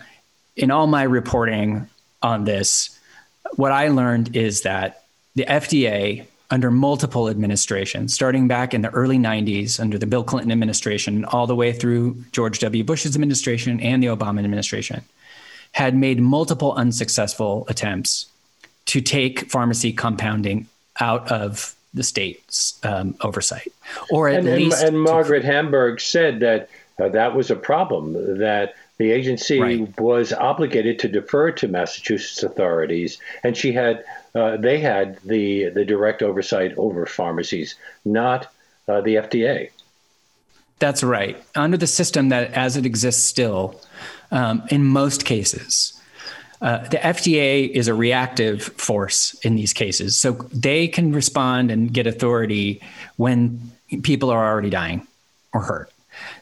in 0.56 0.70
all 0.70 0.86
my 0.86 1.02
reporting 1.02 1.88
on 2.22 2.44
this, 2.44 2.98
what 3.54 3.72
I 3.72 3.88
learned 3.88 4.34
is 4.34 4.62
that 4.62 5.04
the 5.34 5.44
FDA, 5.44 6.26
under 6.50 6.70
multiple 6.70 7.28
administrations, 7.28 8.14
starting 8.14 8.46
back 8.46 8.72
in 8.72 8.82
the 8.82 8.90
early 8.90 9.18
90s 9.18 9.80
under 9.80 9.98
the 9.98 10.06
Bill 10.06 10.22
Clinton 10.22 10.52
administration, 10.52 11.24
all 11.24 11.46
the 11.46 11.56
way 11.56 11.72
through 11.72 12.22
George 12.32 12.58
W. 12.60 12.84
Bush's 12.84 13.14
administration 13.14 13.80
and 13.80 14.02
the 14.02 14.08
Obama 14.08 14.44
administration, 14.44 15.02
had 15.72 15.96
made 15.96 16.20
multiple 16.20 16.72
unsuccessful 16.74 17.66
attempts 17.68 18.26
to 18.86 19.00
take 19.00 19.50
pharmacy 19.50 19.92
compounding 19.92 20.68
out 21.00 21.30
of 21.30 21.74
the 21.92 22.02
state's 22.02 22.78
um, 22.84 23.16
oversight, 23.22 23.72
or 24.10 24.28
at 24.28 24.40
and, 24.40 24.46
least. 24.46 24.80
And, 24.80 24.94
and 24.94 25.02
Margaret 25.02 25.44
Hamburg 25.44 26.00
said 26.00 26.40
that 26.40 26.68
uh, 27.00 27.08
that 27.08 27.34
was 27.34 27.50
a 27.50 27.56
problem. 27.56 28.38
That 28.38 28.74
the 28.98 29.10
agency 29.10 29.60
right. 29.60 30.00
was 30.00 30.32
obligated 30.32 30.98
to 31.00 31.08
defer 31.08 31.50
to 31.52 31.68
Massachusetts 31.68 32.42
authorities, 32.42 33.18
and 33.44 33.56
she 33.56 33.72
had 33.72 34.04
uh, 34.34 34.56
they 34.56 34.80
had 34.80 35.18
the 35.22 35.68
the 35.70 35.84
direct 35.84 36.22
oversight 36.22 36.74
over 36.78 37.04
pharmacies, 37.04 37.74
not 38.04 38.52
uh, 38.88 39.00
the 39.02 39.16
FDA. 39.16 39.70
That's 40.78 41.02
right. 41.02 41.42
Under 41.54 41.76
the 41.76 41.86
system 41.86 42.28
that, 42.30 42.52
as 42.52 42.76
it 42.76 42.84
exists 42.84 43.22
still, 43.22 43.80
um, 44.30 44.62
in 44.70 44.84
most 44.84 45.24
cases, 45.24 45.98
uh, 46.60 46.86
the 46.88 46.98
FDA 46.98 47.70
is 47.70 47.88
a 47.88 47.94
reactive 47.94 48.62
force 48.62 49.34
in 49.42 49.56
these 49.56 49.72
cases, 49.72 50.16
so 50.16 50.32
they 50.52 50.88
can 50.88 51.12
respond 51.12 51.70
and 51.70 51.92
get 51.92 52.06
authority 52.06 52.80
when 53.16 53.72
people 54.02 54.30
are 54.30 54.44
already 54.44 54.70
dying 54.70 55.06
or 55.52 55.62
hurt 55.62 55.90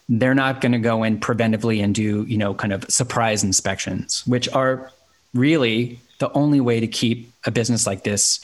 they're 0.09 0.35
not 0.35 0.61
going 0.61 0.73
to 0.73 0.79
go 0.79 1.03
in 1.03 1.19
preventively 1.19 1.83
and 1.83 1.95
do 1.95 2.25
you 2.25 2.37
know 2.37 2.55
kind 2.55 2.73
of 2.73 2.85
surprise 2.91 3.43
inspections 3.43 4.23
which 4.27 4.49
are 4.51 4.91
really 5.35 5.99
the 6.19 6.33
only 6.33 6.61
way 6.61 6.81
to 6.81 6.87
keep 6.87 7.33
a 7.45 7.51
business 7.51 7.87
like 7.87 8.05
this 8.05 8.41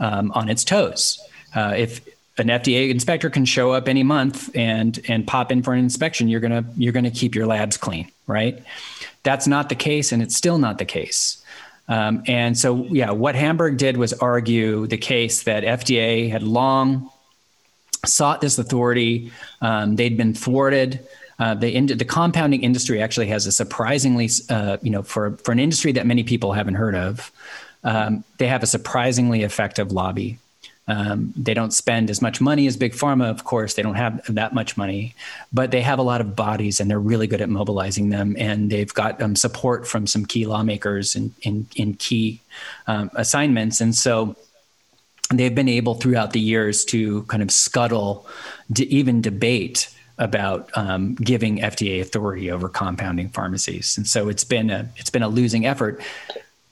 um, 0.00 0.32
on 0.32 0.48
its 0.48 0.64
toes. 0.64 1.20
Uh, 1.54 1.74
if 1.76 2.00
an 2.38 2.48
FDA 2.48 2.90
inspector 2.90 3.30
can 3.30 3.44
show 3.44 3.72
up 3.72 3.88
any 3.88 4.02
month 4.02 4.54
and 4.56 4.98
and 5.08 5.26
pop 5.26 5.52
in 5.52 5.62
for 5.62 5.74
an 5.74 5.78
inspection 5.78 6.28
you're 6.28 6.40
going 6.40 6.64
to 6.64 6.64
you're 6.76 6.92
to 6.92 7.10
keep 7.10 7.34
your 7.34 7.46
labs 7.46 7.76
clean 7.76 8.10
right? 8.26 8.62
That's 9.22 9.46
not 9.46 9.68
the 9.68 9.74
case 9.74 10.12
and 10.12 10.22
it's 10.22 10.36
still 10.36 10.58
not 10.58 10.78
the 10.78 10.84
case. 10.84 11.42
Um, 11.88 12.22
and 12.26 12.56
so 12.56 12.84
yeah 12.86 13.10
what 13.10 13.34
hamburg 13.34 13.76
did 13.76 13.96
was 13.96 14.12
argue 14.14 14.86
the 14.86 14.96
case 14.96 15.42
that 15.42 15.64
fda 15.64 16.30
had 16.30 16.42
long 16.42 17.10
sought 18.04 18.40
this 18.40 18.58
authority. 18.58 19.32
Um, 19.60 19.96
they'd 19.96 20.16
been 20.16 20.34
thwarted. 20.34 21.06
Uh, 21.38 21.54
the, 21.54 21.74
in, 21.74 21.86
the 21.86 22.04
compounding 22.04 22.62
industry 22.62 23.02
actually 23.02 23.26
has 23.28 23.46
a 23.46 23.52
surprisingly, 23.52 24.28
uh, 24.48 24.76
you 24.82 24.90
know, 24.90 25.02
for 25.02 25.36
for 25.38 25.52
an 25.52 25.58
industry 25.58 25.92
that 25.92 26.06
many 26.06 26.22
people 26.22 26.52
haven't 26.52 26.74
heard 26.74 26.94
of, 26.94 27.32
um, 27.84 28.22
they 28.38 28.46
have 28.46 28.62
a 28.62 28.66
surprisingly 28.66 29.42
effective 29.42 29.92
lobby. 29.92 30.38
Um, 30.88 31.32
they 31.36 31.54
don't 31.54 31.72
spend 31.72 32.10
as 32.10 32.20
much 32.20 32.40
money 32.40 32.66
as 32.66 32.76
big 32.76 32.92
pharma, 32.92 33.30
of 33.30 33.44
course. 33.44 33.74
They 33.74 33.82
don't 33.82 33.94
have 33.94 34.20
that 34.34 34.52
much 34.52 34.76
money, 34.76 35.14
but 35.52 35.70
they 35.70 35.80
have 35.80 36.00
a 36.00 36.02
lot 36.02 36.20
of 36.20 36.34
bodies, 36.34 36.80
and 36.80 36.90
they're 36.90 36.98
really 36.98 37.28
good 37.28 37.40
at 37.40 37.48
mobilizing 37.48 38.10
them. 38.10 38.34
And 38.38 38.70
they've 38.70 38.92
got 38.92 39.22
um, 39.22 39.36
support 39.36 39.86
from 39.86 40.06
some 40.06 40.26
key 40.26 40.44
lawmakers 40.44 41.14
in 41.14 41.32
in, 41.42 41.66
in 41.76 41.94
key 41.94 42.40
um, 42.88 43.10
assignments, 43.14 43.80
and 43.80 43.94
so 43.94 44.36
they've 45.38 45.54
been 45.54 45.68
able 45.68 45.94
throughout 45.94 46.32
the 46.32 46.40
years 46.40 46.84
to 46.86 47.22
kind 47.24 47.42
of 47.42 47.50
scuttle, 47.50 48.26
to 48.74 48.86
even 48.88 49.20
debate 49.20 49.88
about 50.18 50.70
um, 50.76 51.14
giving 51.16 51.58
FDA 51.58 52.00
authority 52.00 52.50
over 52.50 52.68
compounding 52.68 53.28
pharmacies, 53.28 53.96
and 53.96 54.06
so 54.06 54.28
it's 54.28 54.44
been 54.44 54.70
a 54.70 54.88
it's 54.96 55.10
been 55.10 55.22
a 55.22 55.28
losing 55.28 55.66
effort. 55.66 56.00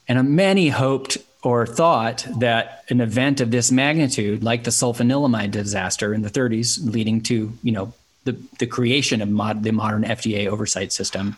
And 0.07 0.35
many 0.35 0.69
hoped 0.69 1.17
or 1.43 1.65
thought 1.65 2.27
that 2.39 2.83
an 2.89 3.01
event 3.01 3.41
of 3.41 3.51
this 3.51 3.71
magnitude, 3.71 4.43
like 4.43 4.63
the 4.63 4.71
sulfanilamide 4.71 5.51
disaster 5.51 6.13
in 6.13 6.21
the 6.21 6.29
30s, 6.29 6.79
leading 6.91 7.21
to 7.21 7.51
you 7.63 7.71
know 7.71 7.93
the 8.25 8.37
the 8.59 8.67
creation 8.67 9.21
of 9.21 9.29
mod, 9.29 9.63
the 9.63 9.71
modern 9.71 10.03
FDA 10.03 10.47
oversight 10.47 10.91
system, 10.91 11.37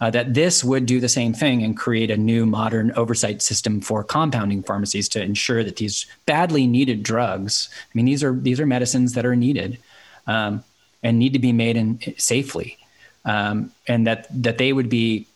uh, 0.00 0.10
that 0.10 0.34
this 0.34 0.64
would 0.64 0.86
do 0.86 1.00
the 1.00 1.08
same 1.08 1.32
thing 1.32 1.62
and 1.62 1.76
create 1.76 2.10
a 2.10 2.16
new 2.16 2.46
modern 2.46 2.92
oversight 2.92 3.42
system 3.42 3.80
for 3.80 4.02
compounding 4.02 4.62
pharmacies 4.62 5.08
to 5.08 5.22
ensure 5.22 5.62
that 5.64 5.76
these 5.76 6.06
badly 6.26 6.66
needed 6.66 7.02
drugs 7.02 7.68
i 7.82 7.90
mean 7.94 8.04
these 8.04 8.22
are 8.22 8.34
these 8.34 8.60
are 8.60 8.66
medicines 8.66 9.14
that 9.14 9.26
are 9.26 9.36
needed 9.36 9.78
um, 10.26 10.64
and 11.02 11.18
need 11.18 11.32
to 11.32 11.38
be 11.38 11.52
made 11.52 11.76
in 11.76 11.98
safely 12.16 12.78
um, 13.24 13.70
and 13.88 14.06
that 14.06 14.26
that 14.30 14.58
they 14.58 14.72
would 14.72 14.88
be 14.88 15.26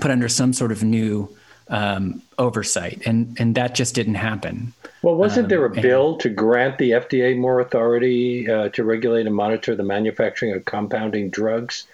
put 0.00 0.10
under 0.10 0.28
some 0.28 0.52
sort 0.52 0.72
of 0.72 0.82
new 0.82 1.28
um, 1.68 2.22
oversight. 2.38 3.02
And 3.06 3.36
and 3.40 3.54
that 3.54 3.74
just 3.74 3.94
didn't 3.94 4.14
happen. 4.14 4.72
Well 5.02 5.16
wasn't 5.16 5.48
there 5.48 5.64
a 5.64 5.70
um, 5.70 5.82
bill 5.82 6.16
to 6.18 6.28
grant 6.28 6.78
the 6.78 6.92
fda 6.92 7.36
more 7.38 7.60
authority 7.60 8.50
uh, 8.50 8.68
to 8.70 8.84
regulate 8.84 9.26
and 9.26 9.34
monitor 9.34 9.74
the 9.74 9.84
manufacturing 9.84 10.52
of 10.52 10.64
compounding 10.64 11.30
drugs 11.30 11.84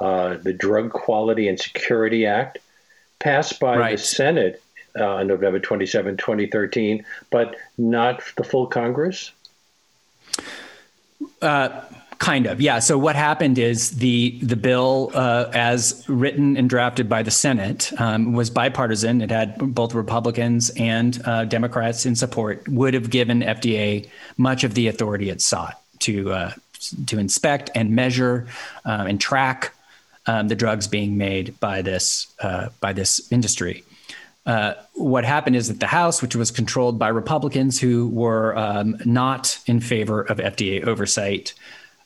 uh, 0.00 0.36
the 0.36 0.52
Drug 0.52 0.90
Quality 0.90 1.48
and 1.48 1.58
Security 1.58 2.26
Act, 2.26 2.58
passed 3.18 3.58
by 3.60 3.76
right. 3.76 3.98
the 3.98 4.02
Senate 4.02 4.62
uh, 4.98 5.16
on 5.16 5.26
November 5.26 5.58
27, 5.58 6.16
2013, 6.16 7.04
but 7.30 7.56
not 7.76 8.22
the 8.36 8.44
full 8.44 8.66
Congress? 8.66 9.32
Uh, 11.42 11.80
kind 12.18 12.46
of, 12.46 12.60
yeah. 12.60 12.78
So 12.78 12.98
what 12.98 13.16
happened 13.16 13.58
is 13.58 13.98
the 13.98 14.38
the 14.42 14.56
bill, 14.56 15.10
uh, 15.14 15.50
as 15.52 16.04
written 16.08 16.56
and 16.56 16.68
drafted 16.68 17.08
by 17.08 17.22
the 17.22 17.30
Senate, 17.30 17.92
um, 17.98 18.32
was 18.32 18.50
bipartisan. 18.50 19.20
It 19.20 19.30
had 19.30 19.58
both 19.74 19.94
Republicans 19.94 20.70
and 20.70 21.20
uh, 21.24 21.44
Democrats 21.44 22.06
in 22.06 22.14
support. 22.14 22.66
Would 22.68 22.94
have 22.94 23.10
given 23.10 23.40
FDA 23.40 24.08
much 24.36 24.64
of 24.64 24.74
the 24.74 24.88
authority 24.88 25.30
it 25.30 25.40
sought 25.40 25.80
to 26.00 26.32
uh, 26.32 26.52
to 27.06 27.18
inspect 27.18 27.70
and 27.74 27.90
measure 27.90 28.46
uh, 28.84 29.06
and 29.08 29.20
track 29.20 29.74
um, 30.28 30.46
the 30.48 30.54
drugs 30.54 30.86
being 30.86 31.16
made 31.16 31.58
by 31.58 31.82
this 31.82 32.32
uh, 32.40 32.68
by 32.80 32.92
this 32.92 33.32
industry. 33.32 33.82
uh, 34.46 34.74
what 34.94 35.24
happened 35.24 35.56
is 35.56 35.68
that 35.68 35.80
the 35.80 35.86
House, 35.86 36.22
which 36.22 36.36
was 36.36 36.50
controlled 36.50 36.98
by 36.98 37.08
Republicans 37.08 37.80
who 37.80 38.08
were 38.08 38.56
um, 38.56 38.96
not 39.04 39.58
in 39.66 39.80
favor 39.80 40.22
of 40.22 40.38
FDA 40.38 40.86
oversight 40.86 41.54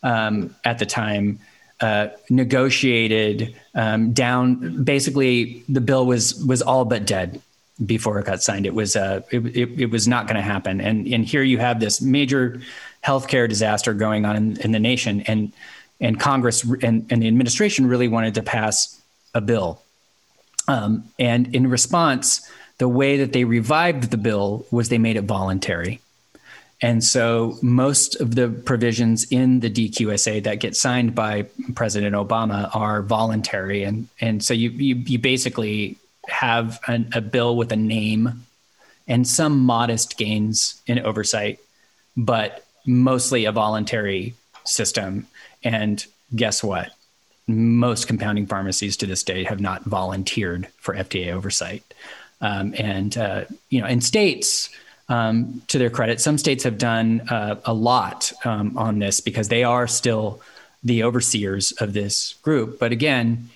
um, 0.02 0.54
at 0.64 0.78
the 0.78 0.86
time, 0.86 1.38
uh, 1.80 2.08
negotiated 2.30 3.54
um, 3.74 4.12
down. 4.12 4.84
Basically, 4.84 5.62
the 5.68 5.80
bill 5.80 6.06
was 6.06 6.34
was 6.44 6.62
all 6.62 6.84
but 6.84 7.06
dead 7.06 7.40
before 7.84 8.18
it 8.18 8.26
got 8.26 8.42
signed. 8.42 8.66
It 8.66 8.74
was 8.74 8.96
uh, 8.96 9.22
it, 9.30 9.44
it, 9.56 9.80
it 9.80 9.90
was 9.90 10.06
not 10.06 10.26
going 10.26 10.36
to 10.36 10.42
happen. 10.42 10.80
And 10.80 11.06
and 11.06 11.24
here 11.24 11.42
you 11.42 11.58
have 11.58 11.80
this 11.80 12.00
major 12.00 12.60
healthcare 13.04 13.48
disaster 13.48 13.94
going 13.94 14.24
on 14.24 14.36
in, 14.36 14.60
in 14.60 14.72
the 14.72 14.80
nation, 14.80 15.22
and 15.22 15.52
and 16.02 16.20
Congress 16.20 16.62
and, 16.82 17.06
and 17.10 17.22
the 17.22 17.28
administration 17.28 17.86
really 17.86 18.08
wanted 18.08 18.34
to 18.34 18.42
pass 18.42 19.00
a 19.34 19.40
bill 19.40 19.82
um, 20.68 21.04
and 21.18 21.54
in 21.54 21.68
response, 21.68 22.48
the 22.78 22.88
way 22.88 23.18
that 23.18 23.32
they 23.32 23.44
revived 23.44 24.10
the 24.10 24.16
bill 24.16 24.66
was 24.70 24.88
they 24.88 24.98
made 24.98 25.16
it 25.16 25.22
voluntary. 25.22 26.00
And 26.80 27.02
so 27.04 27.58
most 27.62 28.16
of 28.20 28.34
the 28.34 28.48
provisions 28.48 29.24
in 29.30 29.60
the 29.60 29.70
DQSA 29.70 30.42
that 30.42 30.58
get 30.58 30.76
signed 30.76 31.14
by 31.14 31.46
President 31.76 32.16
Obama 32.16 32.74
are 32.74 33.02
voluntary. 33.02 33.84
And, 33.84 34.08
and 34.20 34.42
so 34.42 34.52
you, 34.52 34.70
you, 34.70 34.96
you 34.96 35.18
basically 35.18 35.96
have 36.26 36.80
an, 36.88 37.10
a 37.14 37.20
bill 37.20 37.56
with 37.56 37.70
a 37.70 37.76
name 37.76 38.44
and 39.06 39.28
some 39.28 39.60
modest 39.60 40.16
gains 40.16 40.80
in 40.86 40.98
oversight, 41.00 41.60
but 42.16 42.64
mostly 42.84 43.44
a 43.44 43.52
voluntary 43.52 44.34
system. 44.64 45.26
And 45.64 46.04
guess 46.34 46.62
what? 46.62 46.92
most 47.48 48.06
compounding 48.06 48.46
pharmacies 48.46 48.96
to 48.98 49.06
this 49.06 49.22
day 49.22 49.44
have 49.44 49.60
not 49.60 49.84
volunteered 49.84 50.68
for 50.78 50.94
FDA 50.94 51.32
oversight. 51.32 51.82
Um, 52.40 52.74
and 52.78 53.16
uh, 53.16 53.44
you 53.68 53.80
know, 53.80 53.86
in 53.86 54.00
states, 54.00 54.70
um, 55.08 55.62
to 55.68 55.78
their 55.78 55.90
credit, 55.90 56.20
some 56.20 56.38
states 56.38 56.64
have 56.64 56.78
done 56.78 57.22
uh, 57.28 57.56
a 57.64 57.74
lot 57.74 58.32
um, 58.44 58.76
on 58.78 58.98
this 58.98 59.20
because 59.20 59.48
they 59.48 59.64
are 59.64 59.86
still 59.86 60.40
the 60.82 61.02
overseers 61.02 61.72
of 61.72 61.92
this 61.92 62.34
group. 62.42 62.78
But 62.78 62.92
again, 62.92 63.50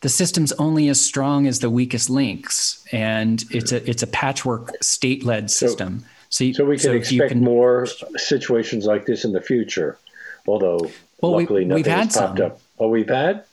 the 0.00 0.08
system's 0.08 0.52
only 0.52 0.88
as 0.88 1.00
strong 1.00 1.46
as 1.46 1.60
the 1.60 1.70
weakest 1.70 2.08
links, 2.08 2.84
and 2.90 3.44
it's 3.50 3.70
a 3.70 3.88
it's 3.88 4.02
a 4.02 4.06
patchwork 4.06 4.72
state-led 4.82 5.50
system. 5.50 6.04
So, 6.30 6.44
you, 6.44 6.54
so 6.54 6.64
we 6.64 6.76
can 6.76 6.84
so 6.84 6.92
expect 6.92 7.32
can, 7.32 7.44
more 7.44 7.86
situations 8.16 8.86
like 8.86 9.04
this 9.04 9.24
in 9.24 9.32
the 9.32 9.42
future. 9.42 9.98
Although 10.46 10.90
well, 11.22 11.32
luckily 11.32 11.62
we, 11.62 11.66
nothing 11.66 11.84
has 11.84 12.16
popped 12.16 12.38
some. 12.38 12.46
up. 12.46 12.60
Oh, 12.78 12.88
we've 12.88 13.08
had? 13.08 13.44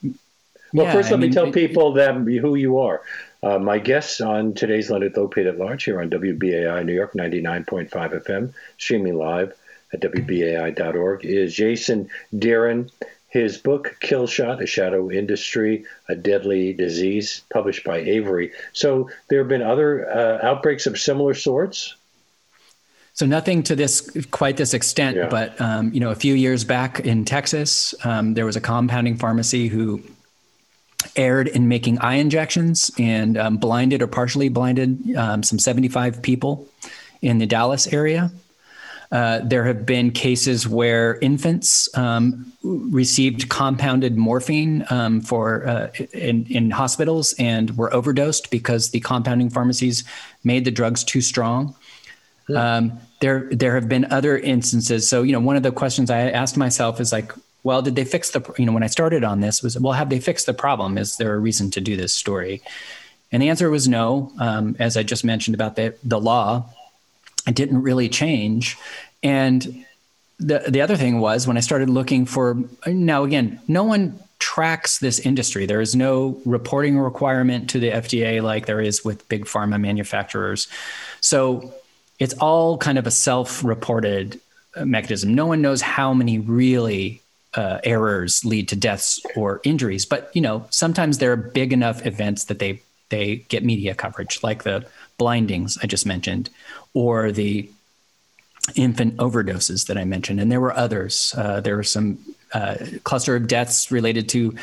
Well, 0.74 0.86
yeah, 0.86 0.94
first, 0.94 1.12
let 1.12 1.18
I 1.18 1.22
me 1.22 1.28
mean, 1.28 1.34
tell 1.34 1.48
it, 1.48 1.54
people 1.54 1.94
that 1.94 2.16
who 2.16 2.56
you 2.56 2.80
are. 2.80 3.02
Uh, 3.44 3.60
my 3.60 3.80
guest 3.80 4.22
on 4.22 4.54
today's 4.54 4.90
Leonard 4.90 5.14
Lopate 5.14 5.48
at 5.48 5.58
Large 5.58 5.84
here 5.86 6.02
on 6.02 6.10
WBAI 6.10 6.84
New 6.86 6.94
York 6.94 7.14
99.5 7.14 7.90
FM, 7.90 8.54
streaming 8.78 9.16
live 9.16 9.54
at 9.94 10.02
WBAI.org, 10.02 11.24
is 11.24 11.54
Jason 11.56 12.10
Dearen. 12.36 12.90
His 13.30 13.58
book, 13.58 13.98
Kill 14.00 14.26
Shot, 14.26 14.62
A 14.62 14.66
Shadow 14.66 15.12
Industry, 15.12 15.86
A 16.10 16.16
Deadly 16.16 16.74
Disease, 16.74 17.44
published 17.52 17.84
by 17.84 17.98
Avery. 17.98 18.52
So 18.74 19.10
there 19.28 19.40
have 19.40 19.50
been 19.50 19.62
other 19.62 20.10
uh, 20.10 20.40
outbreaks 20.42 20.88
of 20.88 20.98
similar 20.98 21.34
sorts? 21.34 21.96
So 23.18 23.26
nothing 23.26 23.64
to 23.64 23.76
this 23.76 24.12
quite 24.30 24.58
this 24.58 24.76
extent, 24.76 25.18
yeah. 25.18 25.28
but 25.28 25.60
um, 25.60 25.92
you 25.92 26.00
know, 26.00 26.12
a 26.12 26.16
few 26.16 26.36
years 26.36 26.64
back 26.64 27.00
in 27.00 27.26
Texas, 27.26 27.96
um, 28.06 28.36
there 28.36 28.46
was 28.46 28.56
a 28.56 28.62
compounding 28.62 29.18
pharmacy 29.18 29.70
who 29.70 30.04
erred 31.16 31.48
in 31.48 31.68
making 31.68 31.98
eye 31.98 32.18
injections 32.18 32.92
and 33.00 33.36
um, 33.36 33.58
blinded 33.58 34.04
or 34.04 34.08
partially 34.08 34.50
blinded 34.50 35.16
um, 35.16 35.42
some 35.42 35.58
75 35.58 36.22
people 36.22 36.68
in 37.24 37.40
the 37.40 37.48
Dallas 37.48 37.92
area. 37.92 38.30
Uh, 39.12 39.40
there 39.44 39.64
have 39.64 39.84
been 39.84 40.12
cases 40.12 40.68
where 40.68 41.18
infants 41.18 41.90
um, 41.98 42.54
received 42.62 43.50
compounded 43.50 44.16
morphine 44.16 44.86
um, 44.92 45.22
for 45.22 45.68
uh, 45.68 45.90
in, 46.14 46.46
in 46.52 46.70
hospitals 46.70 47.34
and 47.40 47.76
were 47.78 47.92
overdosed 47.92 48.52
because 48.52 48.92
the 48.92 49.00
compounding 49.00 49.50
pharmacies 49.50 50.04
made 50.44 50.66
the 50.66 50.72
drugs 50.72 51.04
too 51.04 51.22
strong. 51.22 51.74
Um, 52.56 53.00
there, 53.20 53.48
there 53.52 53.76
have 53.76 53.90
been 53.90 54.06
other 54.12 54.38
instances. 54.38 55.08
So, 55.08 55.24
you 55.24 55.32
know, 55.32 55.40
one 55.40 55.56
of 55.56 55.64
the 55.64 55.72
questions 55.72 56.10
I 56.10 56.30
asked 56.30 56.58
myself 56.58 57.00
is 57.00 57.12
like, 57.12 57.32
well, 57.64 57.82
did 57.82 57.96
they 57.96 58.06
fix 58.06 58.32
the, 58.32 58.42
you 58.58 58.66
know, 58.66 58.72
when 58.72 58.84
I 58.84 58.88
started 58.88 59.24
on 59.24 59.42
this 59.42 59.62
was, 59.62 59.78
well, 59.80 59.94
have 59.94 60.10
they 60.10 60.20
fixed 60.20 60.46
the 60.46 60.54
problem? 60.54 60.98
Is 60.98 61.18
there 61.18 61.34
a 61.34 61.40
reason 61.40 61.72
to 61.72 61.82
do 61.82 61.98
this 61.98 62.14
story? 62.14 62.62
And 63.32 63.42
the 63.42 63.50
answer 63.50 63.70
was 63.70 63.88
no. 63.88 64.32
Um, 64.40 64.76
as 64.80 64.96
I 64.96 65.04
just 65.04 65.26
mentioned 65.26 65.56
about 65.56 65.76
the, 65.76 65.96
the 66.04 66.20
law, 66.20 66.70
it 67.46 67.56
didn't 67.56 67.82
really 67.82 68.08
change. 68.08 68.78
And 69.24 69.86
the, 70.40 70.64
the 70.68 70.82
other 70.82 70.96
thing 70.96 71.20
was 71.20 71.48
when 71.48 71.58
I 71.58 71.62
started 71.62 71.90
looking 71.90 72.26
for, 72.26 72.58
now 72.86 73.24
again, 73.24 73.60
no 73.68 73.84
one 73.84 74.20
tracks 74.40 75.00
this 75.00 75.20
industry. 75.20 75.66
There 75.66 75.82
is 75.82 75.96
no 75.96 76.40
reporting 76.46 76.98
requirement 77.00 77.70
to 77.72 77.80
the 77.80 77.90
FDA 77.90 78.42
like 78.42 78.66
there 78.66 78.82
is 78.82 79.04
with 79.04 79.28
big 79.30 79.46
pharma 79.46 79.80
manufacturers. 79.82 80.68
So 81.22 81.74
it's 82.20 82.34
all 82.36 82.78
kind 82.78 82.98
of 82.98 83.08
a 83.08 83.12
self-reported 83.12 84.40
uh, 84.76 84.86
mechanism. 84.86 85.34
No 85.34 85.46
one 85.46 85.62
knows 85.62 85.82
how 85.82 86.14
many 86.14 86.40
really 86.40 87.22
uh, 87.54 87.80
errors 87.84 88.44
lead 88.46 88.68
to 88.70 88.76
deaths 88.76 89.20
or 89.36 89.62
injuries, 89.64 90.06
but 90.06 90.30
you 90.34 90.42
know 90.42 90.66
sometimes 90.70 91.18
there 91.18 91.32
are 91.32 91.38
big 91.38 91.74
enough 91.74 92.06
events 92.06 92.46
that 92.46 92.60
they 92.60 92.82
they 93.10 93.38
get 93.48 93.64
media 93.64 93.96
coverage, 93.96 94.44
like 94.44 94.64
the 94.64 94.86
blindings 95.18 95.78
I 95.82 95.88
just 95.88 96.06
mentioned, 96.06 96.50
or 96.94 97.32
the 97.32 97.70
infant 98.76 99.16
overdoses 99.18 99.88
that 99.88 99.98
I 99.98 100.04
mentioned, 100.04 100.40
and 100.40 100.52
there 100.52 100.60
were 100.60 100.76
others. 100.76 101.34
Uh, 101.38 101.62
there 101.62 101.78
were 101.78 101.84
some 101.84 102.20
uh, 102.54 102.76
cluster 103.04 103.36
of 103.36 103.48
deaths 103.48 103.92
related 103.92 104.30
to 104.30 104.56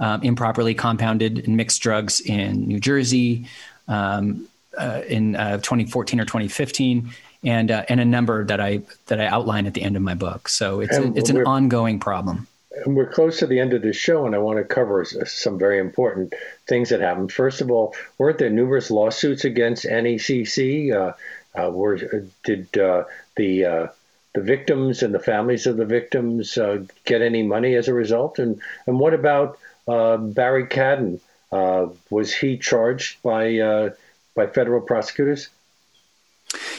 um, 0.00 0.22
improperly 0.22 0.74
compounded 0.74 1.46
and 1.46 1.56
mixed 1.56 1.82
drugs 1.82 2.20
in 2.20 2.66
New 2.66 2.80
Jersey. 2.80 3.46
Um, 3.86 4.48
uh, 4.78 5.02
in 5.06 5.36
uh, 5.36 5.56
2014 5.58 6.20
or 6.20 6.24
2015, 6.24 7.10
and 7.44 7.70
uh, 7.70 7.84
and 7.88 8.00
a 8.00 8.04
number 8.04 8.44
that 8.44 8.60
I 8.60 8.82
that 9.06 9.20
I 9.20 9.26
outline 9.26 9.66
at 9.66 9.74
the 9.74 9.82
end 9.82 9.96
of 9.96 10.02
my 10.02 10.14
book. 10.14 10.48
So 10.48 10.80
it's 10.80 10.96
a, 10.96 11.12
it's 11.14 11.30
an 11.30 11.44
ongoing 11.44 11.98
problem. 11.98 12.46
And 12.84 12.94
we're 12.94 13.10
close 13.10 13.40
to 13.40 13.48
the 13.48 13.58
end 13.58 13.72
of 13.72 13.82
the 13.82 13.92
show, 13.92 14.26
and 14.26 14.34
I 14.34 14.38
want 14.38 14.58
to 14.58 14.64
cover 14.64 15.04
some 15.04 15.58
very 15.58 15.80
important 15.80 16.34
things 16.68 16.90
that 16.90 17.00
happened. 17.00 17.32
First 17.32 17.60
of 17.60 17.70
all, 17.70 17.96
weren't 18.16 18.38
there 18.38 18.48
numerous 18.48 18.90
lawsuits 18.92 19.44
against 19.44 19.84
NECC? 19.84 20.94
Uh, 20.94 21.60
uh, 21.60 21.70
were 21.70 21.98
did 22.44 22.78
uh, 22.78 23.04
the 23.36 23.90
the 24.32 24.40
victims 24.40 25.02
and 25.02 25.12
the 25.12 25.18
families 25.18 25.66
of 25.66 25.76
the 25.76 25.84
victims 25.84 26.56
get 27.04 27.22
any 27.22 27.42
money 27.42 27.74
as 27.74 27.88
a 27.88 27.94
result? 27.94 28.38
And 28.38 28.60
and 28.86 29.00
what 29.00 29.14
about 29.14 29.58
Barry 29.86 30.66
Cadden? 30.66 31.20
was 31.50 32.32
he 32.32 32.56
charged 32.56 33.20
by 33.24 33.90
by 34.34 34.46
federal 34.46 34.80
prosecutors? 34.80 35.48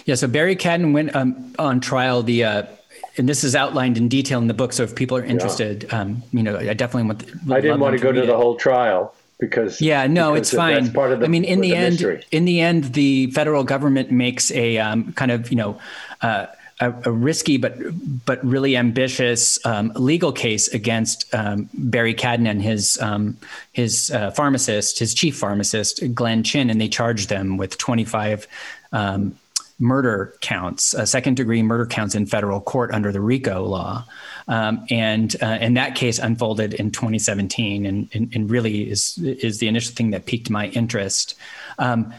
Yeah, 0.05 0.15
so 0.15 0.27
Barry 0.27 0.55
Cadden 0.55 0.93
went 0.93 1.15
um, 1.15 1.53
on 1.57 1.79
trial. 1.79 2.23
The 2.23 2.43
uh, 2.43 2.63
and 3.17 3.27
this 3.27 3.43
is 3.43 3.55
outlined 3.55 3.97
in 3.97 4.07
detail 4.07 4.39
in 4.39 4.47
the 4.47 4.53
book. 4.53 4.73
So 4.73 4.83
if 4.83 4.95
people 4.95 5.17
are 5.17 5.23
interested, 5.23 5.83
yeah. 5.83 6.01
um, 6.01 6.23
you 6.31 6.43
know, 6.43 6.57
I 6.57 6.73
definitely 6.73 7.03
want. 7.03 7.19
The, 7.19 7.55
I 7.55 7.61
didn't 7.61 7.79
want 7.79 7.97
to, 7.97 8.01
go 8.01 8.11
to 8.11 8.25
the 8.25 8.35
whole 8.35 8.55
trial 8.55 9.13
because 9.39 9.81
yeah, 9.81 10.07
no, 10.07 10.33
because 10.33 10.49
it's 10.49 10.57
fine. 10.57 10.91
Part 10.91 11.11
of 11.11 11.19
the, 11.19 11.25
I 11.25 11.29
mean, 11.29 11.43
in 11.43 11.61
the, 11.61 11.71
the 11.71 11.75
end, 11.75 11.93
mystery. 11.93 12.23
in 12.31 12.45
the 12.45 12.61
end, 12.61 12.93
the 12.93 13.31
federal 13.31 13.63
government 13.63 14.11
makes 14.11 14.51
a 14.51 14.77
um, 14.77 15.13
kind 15.13 15.31
of 15.31 15.49
you 15.49 15.57
know. 15.57 15.79
Uh, 16.21 16.47
a, 16.81 16.93
a, 17.05 17.11
risky 17.11 17.57
but 17.57 17.77
but 18.25 18.43
really 18.43 18.75
ambitious 18.75 19.63
um, 19.65 19.91
legal 19.95 20.31
case 20.31 20.67
against 20.69 21.33
um, 21.33 21.69
Barry 21.73 22.13
Cadden 22.13 22.49
and 22.49 22.61
his 22.61 22.99
um, 23.01 23.37
his 23.71 24.11
uh, 24.11 24.31
pharmacist, 24.31 24.99
his 24.99 25.13
chief 25.13 25.37
pharmacist 25.37 26.13
Glenn 26.13 26.43
Chin, 26.43 26.69
and 26.69 26.81
they 26.81 26.89
charged 26.89 27.29
them 27.29 27.57
with 27.57 27.77
25 27.77 28.47
um, 28.91 29.35
murder 29.79 30.35
counts, 30.41 30.93
uh, 30.93 31.05
second 31.05 31.35
degree 31.35 31.63
murder 31.63 31.85
counts 31.85 32.15
in 32.15 32.25
federal 32.25 32.59
court 32.59 32.91
under 32.91 33.11
the 33.11 33.21
RICO 33.21 33.63
law. 33.63 34.05
Um, 34.47 34.85
and 34.89 35.35
uh, 35.41 35.45
and 35.45 35.77
that 35.77 35.95
case 35.95 36.19
unfolded 36.19 36.73
in 36.73 36.91
2017, 36.91 37.85
and, 37.85 38.09
and, 38.13 38.35
and 38.35 38.49
really 38.49 38.89
is 38.89 39.17
is 39.19 39.59
the 39.59 39.67
initial 39.67 39.93
thing 39.93 40.11
that 40.11 40.25
piqued 40.25 40.49
my 40.49 40.67
interest. 40.67 41.35
Um, 41.77 42.13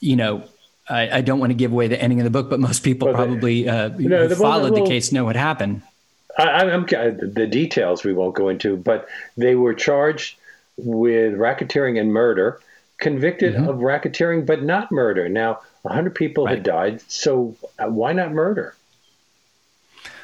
you 0.00 0.16
know, 0.16 0.44
I, 0.88 1.18
I, 1.18 1.20
don't 1.20 1.40
want 1.40 1.50
to 1.50 1.54
give 1.54 1.72
away 1.72 1.88
the 1.88 2.00
ending 2.00 2.20
of 2.20 2.24
the 2.24 2.30
book, 2.30 2.48
but 2.48 2.60
most 2.60 2.82
people 2.84 3.08
well, 3.08 3.16
probably 3.16 3.68
uh, 3.68 3.88
no, 3.88 4.28
who 4.28 4.34
followed 4.34 4.76
the 4.76 4.86
case 4.86 5.12
know 5.12 5.24
what 5.24 5.36
happened. 5.36 5.82
I, 6.38 6.64
am 6.66 6.86
the 6.86 7.48
details 7.50 8.04
we 8.04 8.12
won't 8.12 8.34
go 8.34 8.48
into, 8.48 8.76
but 8.76 9.08
they 9.36 9.54
were 9.54 9.74
charged 9.74 10.36
with 10.76 11.34
racketeering 11.34 11.98
and 11.98 12.12
murder, 12.12 12.60
convicted 12.98 13.54
mm-hmm. 13.54 13.68
of 13.68 13.76
racketeering 13.76 14.44
but 14.44 14.62
not 14.62 14.92
murder. 14.92 15.28
Now, 15.28 15.60
100 15.82 16.14
people 16.14 16.44
right. 16.44 16.56
had 16.56 16.62
died, 16.62 17.02
so 17.08 17.56
uh, 17.78 17.86
why 17.86 18.12
not 18.12 18.32
murder? 18.32 18.74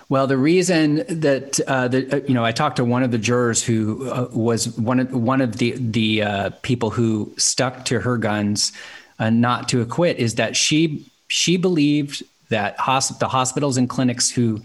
Well, 0.09 0.27
the 0.27 0.37
reason 0.37 0.97
that 1.09 1.59
uh, 1.67 1.89
the, 1.89 2.17
uh, 2.17 2.21
you 2.27 2.35
know, 2.35 2.45
I 2.45 2.53
talked 2.53 2.77
to 2.77 2.85
one 2.85 3.03
of 3.03 3.13
the 3.13 3.19
jurors 3.19 3.63
who 3.63 4.11
uh, 4.11 4.29
was 4.31 4.77
one 4.79 5.01
of 5.01 5.11
one 5.11 5.41
of 5.41 5.57
the 5.57 5.75
the 5.79 6.23
uh, 6.23 6.51
people 6.61 6.91
who 6.91 7.33
stuck 7.39 7.87
to 7.87 8.01
her 8.01 8.19
guns 8.19 8.73
uh, 9.23 9.31
not 9.31 9.69
to 9.69 9.81
acquit 9.81 10.19
is 10.19 10.35
that 10.35 10.57
she 10.57 11.07
she 11.29 11.57
believed 11.57 12.25
that 12.49 12.77
hosp- 12.77 13.21
the 13.21 13.29
hospitals 13.29 13.77
and 13.77 13.89
clinics 13.89 14.29
who 14.29 14.61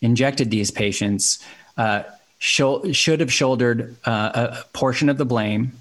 injected 0.00 0.50
these 0.50 0.70
patients 0.70 1.38
uh, 1.76 2.02
sh- 2.38 2.90
should 2.92 3.20
have 3.20 3.32
shouldered 3.32 3.96
uh, 4.04 4.30
a 4.34 4.64
portion 4.72 5.08
of 5.08 5.16
the 5.16 5.24
blame. 5.24 5.72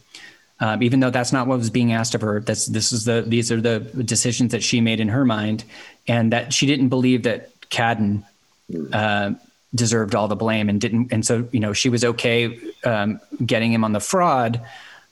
Um, 0.59 0.83
even 0.83 0.99
though 0.99 1.09
that's 1.09 1.33
not 1.33 1.47
what 1.47 1.57
was 1.57 1.71
being 1.71 1.91
asked 1.93 2.13
of 2.13 2.21
her, 2.21 2.39
that's 2.41 2.67
this 2.67 2.91
is 2.91 3.05
the 3.05 3.23
these 3.25 3.51
are 3.51 3.61
the 3.61 3.79
decisions 4.15 4.51
that 4.51 4.61
she 4.61 4.79
made 4.79 4.99
in 4.99 5.07
her 5.07 5.25
mind, 5.25 5.63
and 6.07 6.31
that 6.31 6.53
she 6.53 6.67
didn't 6.67 6.89
believe 6.89 7.23
that 7.23 7.49
Cadden 7.71 8.23
uh, 8.93 9.31
deserved 9.73 10.13
all 10.13 10.27
the 10.27 10.35
blame 10.35 10.69
and 10.69 10.79
didn't, 10.79 11.11
and 11.11 11.25
so 11.25 11.47
you 11.51 11.61
know 11.61 11.73
she 11.73 11.89
was 11.89 12.03
okay 12.03 12.59
um, 12.83 13.19
getting 13.43 13.71
him 13.73 13.83
on 13.83 13.93
the 13.93 14.01
fraud, 14.01 14.61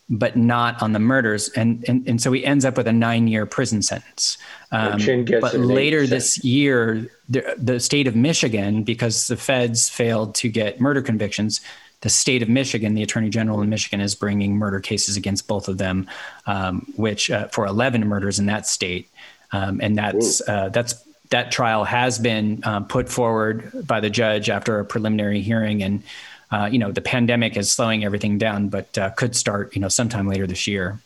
but 0.10 0.38
not 0.38 0.82
on 0.82 0.94
the 0.94 1.00
murders. 1.00 1.50
And, 1.50 1.84
and, 1.88 2.08
and 2.08 2.22
so 2.22 2.32
he 2.32 2.46
ends 2.46 2.64
up 2.64 2.78
with 2.78 2.88
a 2.88 2.94
nine 2.94 3.28
year 3.28 3.46
prison 3.46 3.82
sentence. 3.82 4.38
Um, 4.72 5.00
but 5.42 5.56
later 5.56 6.08
this 6.08 6.44
year, 6.44 7.10
the, 7.28 7.56
the 7.58 7.80
state 7.80 8.08
of 8.08 8.16
Michigan, 8.16 8.84
because 8.84 9.28
the 9.28 9.36
feds 9.36 9.90
failed 9.90 10.36
to 10.36 10.50
get 10.50 10.80
murder 10.80 11.02
convictions, 11.02 11.60
the 12.02 12.10
state 12.10 12.42
of 12.42 12.48
Michigan, 12.48 12.94
the 12.94 13.04
attorney 13.04 13.30
general 13.30 13.62
in 13.62 13.70
Michigan 13.70 14.00
is 14.00 14.16
bringing 14.16 14.56
murder 14.56 14.80
cases 14.80 15.18
against 15.18 15.48
both 15.48 15.68
of 15.68 15.78
them, 15.78 16.08
um, 16.46 16.86
which 16.96 17.30
uh, 17.30 17.48
for 17.48 17.66
11 17.66 18.08
murders 18.08 18.40
in 18.40 18.46
that 18.46 18.68
state. 18.68 19.10
Um, 19.52 19.80
and 19.82 19.98
that's, 19.98 20.48
uh, 20.48 20.70
that's, 20.70 21.04
that 21.32 21.52
trial 21.52 21.84
has 21.84 22.20
been 22.20 22.62
um, 22.64 22.86
put 22.86 23.10
forward 23.10 23.70
by 23.86 24.00
the 24.00 24.10
judge 24.10 24.50
after 24.50 24.80
a 24.80 24.86
preliminary 24.86 25.42
hearing. 25.42 25.84
And 25.84 26.04
uh, 26.52 26.70
you 26.72 26.80
know, 26.80 26.92
the 26.92 27.02
pandemic 27.02 27.58
is 27.58 27.72
slowing 27.72 28.04
everything 28.04 28.38
down, 28.38 28.70
but 28.70 28.98
uh, 28.98 29.10
could 29.12 29.36
start, 29.36 29.76
you 29.76 29.82
know, 29.82 29.90
sometime 29.90 30.28
later 30.28 30.48
this 30.48 30.68
year. 30.68 31.00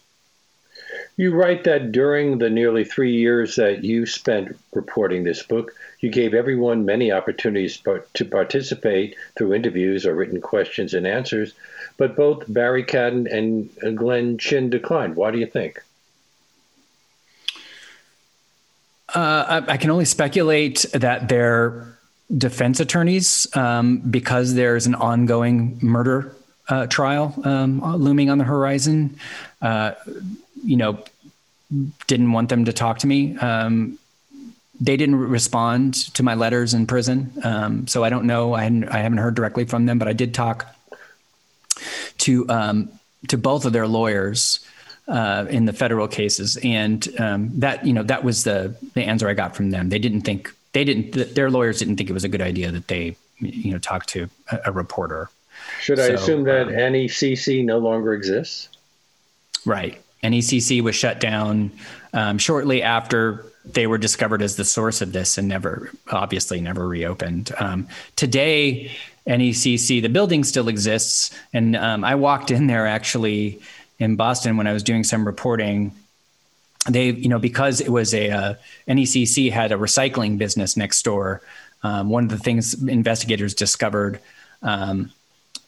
You 1.18 1.34
write 1.34 1.66
that 1.66 1.92
during 1.92 2.38
the 2.38 2.50
nearly 2.50 2.84
three 2.84 3.14
years 3.14 3.56
that 3.56 3.84
you 3.84 4.06
spent 4.06 4.58
reporting 4.74 5.24
this 5.24 5.44
book, 5.44 5.72
you 6.00 6.10
gave 6.10 6.34
everyone 6.34 6.86
many 6.86 7.12
opportunities 7.12 7.82
to 8.14 8.26
participate 8.26 9.16
through 9.38 9.54
interviews 9.54 10.06
or 10.06 10.16
written 10.16 10.42
questions 10.42 10.94
and 10.94 11.06
answers, 11.06 11.54
but 11.98 12.16
both 12.16 12.52
Barry 12.52 12.84
Cadden 12.84 13.32
and 13.32 13.98
Glenn 13.98 14.38
Chin 14.38 14.70
declined. 14.70 15.16
Why 15.16 15.32
do 15.32 15.38
you 15.38 15.46
think? 15.46 15.82
Uh, 19.14 19.62
I, 19.68 19.74
I, 19.74 19.78
can 19.78 19.90
only 19.90 20.06
speculate 20.06 20.86
that 20.94 21.28
they're 21.28 21.98
defense 22.38 22.80
attorneys 22.80 23.48
um, 23.56 23.98
because 23.98 24.54
there's 24.54 24.88
an 24.88 24.96
ongoing 24.96 25.78
murder 25.82 26.36
uh, 26.70 26.88
trial 26.88 27.34
um, 27.44 27.82
looming 27.82 28.30
on 28.30 28.38
the 28.38 28.44
horizon. 28.44 29.18
Uh, 29.62 29.94
you 30.64 30.78
know, 30.78 31.04
didn't 32.08 32.32
want 32.32 32.50
them 32.50 32.66
to 32.66 32.74
talk 32.74 33.00
to 33.00 33.08
me. 33.08 33.38
Um, 33.38 33.98
they 34.80 34.98
didn't 34.98 35.16
respond 35.16 35.94
to 36.16 36.24
my 36.24 36.34
letters 36.34 36.74
in 36.74 36.88
prison, 36.88 37.32
um, 37.44 37.88
so 37.88 38.04
I 38.04 38.10
don't 38.10 38.26
know. 38.26 38.54
I, 38.54 38.64
I 38.64 38.98
haven't 39.00 39.20
heard 39.20 39.36
directly 39.36 39.66
from 39.66 39.86
them, 39.86 40.00
but 40.00 40.08
I 40.08 40.14
did 40.14 40.34
talk 40.34 40.76
to 42.20 42.50
um, 42.50 42.90
to 43.28 43.38
both 43.38 43.66
of 43.66 43.74
their 43.74 43.88
lawyers. 43.88 44.60
Uh, 45.08 45.46
in 45.50 45.66
the 45.66 45.74
federal 45.74 46.08
cases, 46.08 46.58
and 46.64 47.06
um, 47.20 47.50
that 47.60 47.86
you 47.86 47.92
know 47.92 48.04
that 48.04 48.24
was 48.24 48.46
the 48.46 48.78
the 48.94 49.02
answer 49.04 49.28
I 49.28 49.34
got 49.34 49.56
from 49.56 49.72
them. 49.72 49.90
They 49.90 50.00
didn't 50.00 50.22
think 50.22 50.54
they 50.74 50.84
didn't 50.84 51.36
their 51.36 51.50
lawyers 51.50 51.80
didn't 51.80 51.98
think 51.98 52.10
it 52.10 52.14
was 52.14 52.24
a 52.24 52.30
good 52.30 52.42
idea 52.42 52.72
that 52.72 52.88
they 52.88 53.16
you 53.40 53.72
know 53.72 53.80
talk 53.80 54.06
to 54.08 54.30
a, 54.52 54.60
a 54.66 54.72
reporter. 54.72 55.30
Should 55.80 56.00
I 56.00 56.08
assume 56.08 56.44
that 56.46 56.68
um, 56.68 56.74
NECC 56.74 57.64
no 57.64 57.78
longer 57.78 58.14
exists? 58.14 58.70
Right. 59.66 60.02
NECC 60.24 60.82
was 60.82 60.96
shut 60.96 61.20
down 61.20 61.72
um, 62.14 62.38
shortly 62.38 62.84
after 62.84 63.46
they 63.66 63.88
were 63.88 63.98
discovered 63.98 64.42
as 64.42 64.56
the 64.56 64.66
source 64.66 65.02
of 65.02 65.14
this 65.14 65.38
and 65.38 65.48
never, 65.48 65.92
obviously, 66.12 66.62
never 66.62 66.88
reopened. 66.88 67.52
Um, 67.60 67.88
today, 68.16 68.92
NECC, 69.28 70.02
the 70.02 70.10
building 70.10 70.44
still 70.44 70.68
exists. 70.68 71.32
And 71.54 71.76
um, 71.76 72.04
I 72.04 72.16
walked 72.16 72.52
in 72.52 72.68
there 72.68 72.88
actually 72.88 73.60
in 74.00 74.16
Boston 74.16 74.58
when 74.58 74.68
I 74.68 74.74
was 74.74 74.84
doing 74.84 75.04
some 75.04 75.26
reporting 75.26 75.92
they, 76.90 77.12
you 77.12 77.30
know, 77.30 77.40
because 77.40 77.80
it 77.82 77.90
was 77.90 78.14
a 78.14 78.32
uh, 78.32 78.54
NECC 78.88 79.52
had 79.52 79.72
a 79.72 79.76
recycling 79.76 80.38
business 80.38 80.76
next 80.76 81.04
door. 81.04 81.42
Um, 81.84 82.10
one 82.10 82.24
of 82.24 82.30
the 82.30 82.38
things 82.38 82.82
investigators 82.88 83.54
discovered 83.54 84.20
um, 84.62 85.12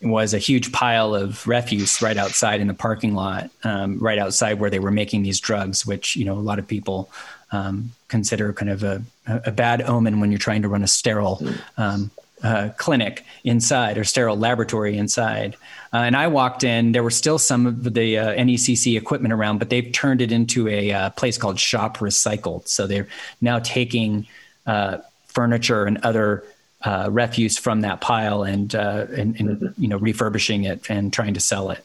was 0.02 0.34
a 0.34 0.38
huge 0.38 0.72
pile 0.72 1.16
of 1.16 1.48
refuse 1.48 2.02
right 2.02 2.18
outside 2.18 2.62
in 2.62 2.68
the 2.68 2.74
parking 2.74 3.14
lot, 3.14 3.50
um, 3.64 4.00
right 4.00 4.20
outside 4.20 4.60
where 4.60 4.70
they 4.70 4.80
were 4.80 4.92
making 4.92 5.24
these 5.24 5.40
drugs, 5.40 5.86
which 5.86 6.16
you 6.16 6.26
know 6.26 6.34
a 6.34 6.42
lot 6.42 6.60
of 6.60 6.68
people 6.68 7.10
um, 7.52 7.92
consider 8.08 8.52
kind 8.54 8.72
of 8.72 8.84
a, 8.84 9.04
a, 9.28 9.52
bad 9.52 9.82
omen 9.84 10.20
when 10.20 10.32
you're 10.32 10.40
trying 10.40 10.64
to 10.64 10.68
run 10.68 10.84
a 10.84 10.88
sterile 10.88 11.42
um, 11.78 12.10
uh, 12.44 12.70
clinic 12.78 13.26
inside 13.44 13.98
or 13.98 14.04
sterile 14.04 14.38
laboratory 14.38 14.98
inside. 14.98 15.56
Uh, 15.94 15.98
and 15.98 16.16
I 16.16 16.28
walked 16.28 16.64
in, 16.64 16.92
there 16.92 17.04
were 17.04 17.12
still 17.12 17.40
some 17.40 17.66
of 17.66 17.94
the 17.94 18.18
uh, 18.18 18.34
NECC 18.34 18.98
equipment 18.98 19.34
around, 19.34 19.60
but 19.60 19.70
they've 19.70 19.92
turned 19.92 20.22
it 20.22 20.32
into 20.32 20.68
a 20.68 20.92
uh, 20.92 21.10
place 21.12 21.38
called 21.38 21.60
Shop 21.60 21.98
Recycled. 22.00 22.68
So 22.68 22.86
they're 22.86 23.08
now 23.42 23.60
taking 23.60 24.28
uh, 24.66 24.98
furniture 25.28 25.86
and 25.86 25.98
other 26.00 26.44
uh, 26.82 27.08
refuse 27.10 27.58
from 27.58 27.82
that 27.82 28.02
pile 28.02 28.44
and, 28.44 28.74
and, 28.74 29.40
and 29.40 29.50
mm-hmm. 29.50 29.82
you 29.82 29.88
know 29.88 29.98
refurbishing 29.98 30.66
it 30.66 30.90
and 30.90 31.14
trying 31.14 31.34
to 31.36 31.40
sell 31.40 31.70
it. 31.70 31.84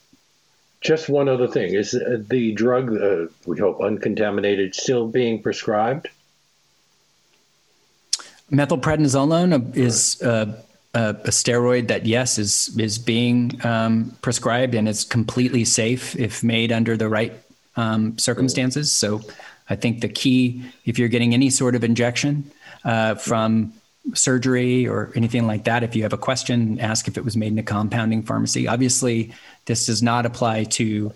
Just 0.81 1.09
one 1.09 1.29
other 1.29 1.47
thing: 1.47 1.75
is 1.75 1.93
the 1.93 2.53
drug 2.53 2.91
we 3.47 3.59
hope 3.59 3.81
uncontaminated 3.81 4.75
still 4.75 5.07
being 5.07 5.41
prescribed? 5.41 6.09
Methylprednisolone 8.51 9.77
is 9.77 10.23
uh, 10.23 10.55
a, 10.95 11.09
a, 11.11 11.31
steroid 11.31 11.89
that 11.89 12.07
yes 12.07 12.39
is 12.39 12.77
is 12.79 12.99
being 12.99 13.61
um, 13.65 14.17
prescribed 14.23 14.75
and 14.75 14.89
it's 14.89 15.05
completely 15.05 15.65
safe 15.65 16.17
if 16.17 16.43
made 16.43 16.73
under 16.73 16.97
the 16.97 17.09
right 17.09 17.33
um, 17.77 18.17
circumstances. 18.19 18.91
So 18.91 19.21
I 19.69 19.77
think 19.77 20.01
the 20.01 20.09
key, 20.09 20.65
if 20.85 20.99
you're 20.99 21.09
getting 21.09 21.35
any 21.35 21.51
sort 21.51 21.75
of 21.75 21.85
injection 21.85 22.51
uh, 22.85 23.17
from 23.17 23.75
surgery 24.15 24.89
or 24.89 25.13
anything 25.15 25.47
like 25.47 25.65
that, 25.65 25.83
if 25.83 25.95
you 25.95 26.03
have 26.03 26.15
a 26.15 26.19
question, 26.19 26.81
ask 26.81 27.07
if 27.07 27.19
it 27.19 27.25
was 27.25 27.37
made 27.37 27.53
in 27.53 27.59
a 27.59 27.63
compounding 27.63 28.23
pharmacy. 28.23 28.67
Obviously, 28.67 29.35
this 29.67 29.87
does 29.87 30.03
not 30.03 30.25
apply 30.25 30.65
to 30.65 31.13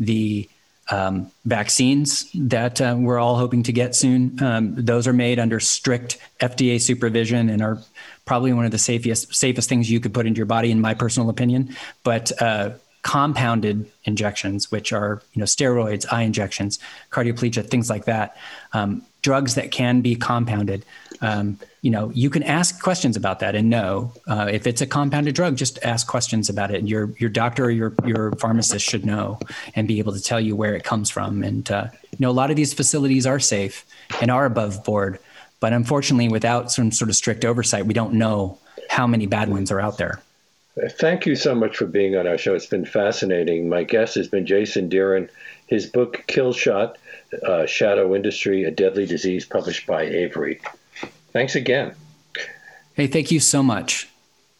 the 0.00 0.48
um, 0.90 1.30
vaccines 1.44 2.30
that 2.34 2.80
uh, 2.80 2.96
we're 2.98 3.18
all 3.18 3.36
hoping 3.36 3.62
to 3.64 3.72
get 3.72 3.94
soon. 3.94 4.42
Um, 4.42 4.74
those 4.74 5.06
are 5.06 5.12
made 5.12 5.38
under 5.38 5.60
strict 5.60 6.18
FDA 6.40 6.80
supervision 6.80 7.48
and 7.48 7.62
are 7.62 7.78
probably 8.24 8.52
one 8.52 8.64
of 8.64 8.70
the 8.70 8.78
safest 8.78 9.34
safest 9.34 9.68
things 9.68 9.90
you 9.90 10.00
could 10.00 10.14
put 10.14 10.26
into 10.26 10.38
your 10.38 10.46
body, 10.46 10.70
in 10.70 10.80
my 10.80 10.94
personal 10.94 11.30
opinion. 11.30 11.74
But 12.02 12.32
uh, 12.40 12.70
compounded 13.02 13.90
injections, 14.04 14.70
which 14.70 14.92
are 14.92 15.22
you 15.32 15.40
know 15.40 15.46
steroids, 15.46 16.06
eye 16.12 16.22
injections, 16.22 16.78
cardioplegia, 17.10 17.68
things 17.68 17.88
like 17.88 18.06
that, 18.06 18.36
um, 18.72 19.02
drugs 19.24 19.54
that 19.54 19.72
can 19.72 20.02
be 20.02 20.14
compounded. 20.14 20.84
Um, 21.20 21.58
you 21.80 21.90
know, 21.90 22.10
you 22.14 22.28
can 22.28 22.42
ask 22.42 22.82
questions 22.82 23.16
about 23.16 23.40
that 23.40 23.54
and 23.54 23.70
know 23.70 24.12
uh, 24.28 24.48
if 24.52 24.66
it's 24.66 24.82
a 24.82 24.86
compounded 24.86 25.34
drug. 25.34 25.56
Just 25.56 25.78
ask 25.82 26.06
questions 26.06 26.48
about 26.50 26.70
it. 26.70 26.86
Your 26.86 27.10
your 27.18 27.30
doctor 27.30 27.64
or 27.64 27.70
your 27.70 27.94
your 28.04 28.32
pharmacist 28.32 28.88
should 28.88 29.04
know 29.04 29.40
and 29.74 29.88
be 29.88 29.98
able 29.98 30.12
to 30.12 30.20
tell 30.20 30.40
you 30.40 30.54
where 30.54 30.74
it 30.74 30.84
comes 30.84 31.10
from. 31.10 31.42
And 31.42 31.68
uh, 31.70 31.86
you 32.12 32.18
know, 32.20 32.30
a 32.30 32.38
lot 32.40 32.50
of 32.50 32.56
these 32.56 32.74
facilities 32.74 33.26
are 33.26 33.40
safe 33.40 33.84
and 34.20 34.30
are 34.30 34.44
above 34.44 34.84
board, 34.84 35.18
but 35.60 35.72
unfortunately, 35.72 36.28
without 36.28 36.70
some 36.70 36.92
sort 36.92 37.08
of 37.08 37.16
strict 37.16 37.44
oversight, 37.44 37.86
we 37.86 37.94
don't 37.94 38.12
know 38.12 38.58
how 38.90 39.06
many 39.06 39.26
bad 39.26 39.48
ones 39.48 39.72
are 39.72 39.80
out 39.80 39.96
there. 39.96 40.20
Thank 40.98 41.24
you 41.24 41.36
so 41.36 41.54
much 41.54 41.76
for 41.76 41.86
being 41.86 42.16
on 42.16 42.26
our 42.26 42.36
show. 42.36 42.54
It's 42.54 42.66
been 42.66 42.84
fascinating. 42.84 43.68
My 43.68 43.84
guest 43.84 44.16
has 44.16 44.28
been 44.28 44.44
Jason 44.44 44.90
Dearen. 44.90 45.30
His 45.66 45.86
book, 45.86 46.24
Kill 46.26 46.52
Shot 46.52 46.98
uh, 47.42 47.66
Shadow 47.66 48.14
Industry, 48.14 48.64
A 48.64 48.70
Deadly 48.70 49.06
Disease, 49.06 49.44
published 49.44 49.86
by 49.86 50.02
Avery. 50.02 50.60
Thanks 51.32 51.54
again. 51.54 51.94
Hey, 52.94 53.06
thank 53.06 53.30
you 53.30 53.40
so 53.40 53.62
much. 53.62 54.08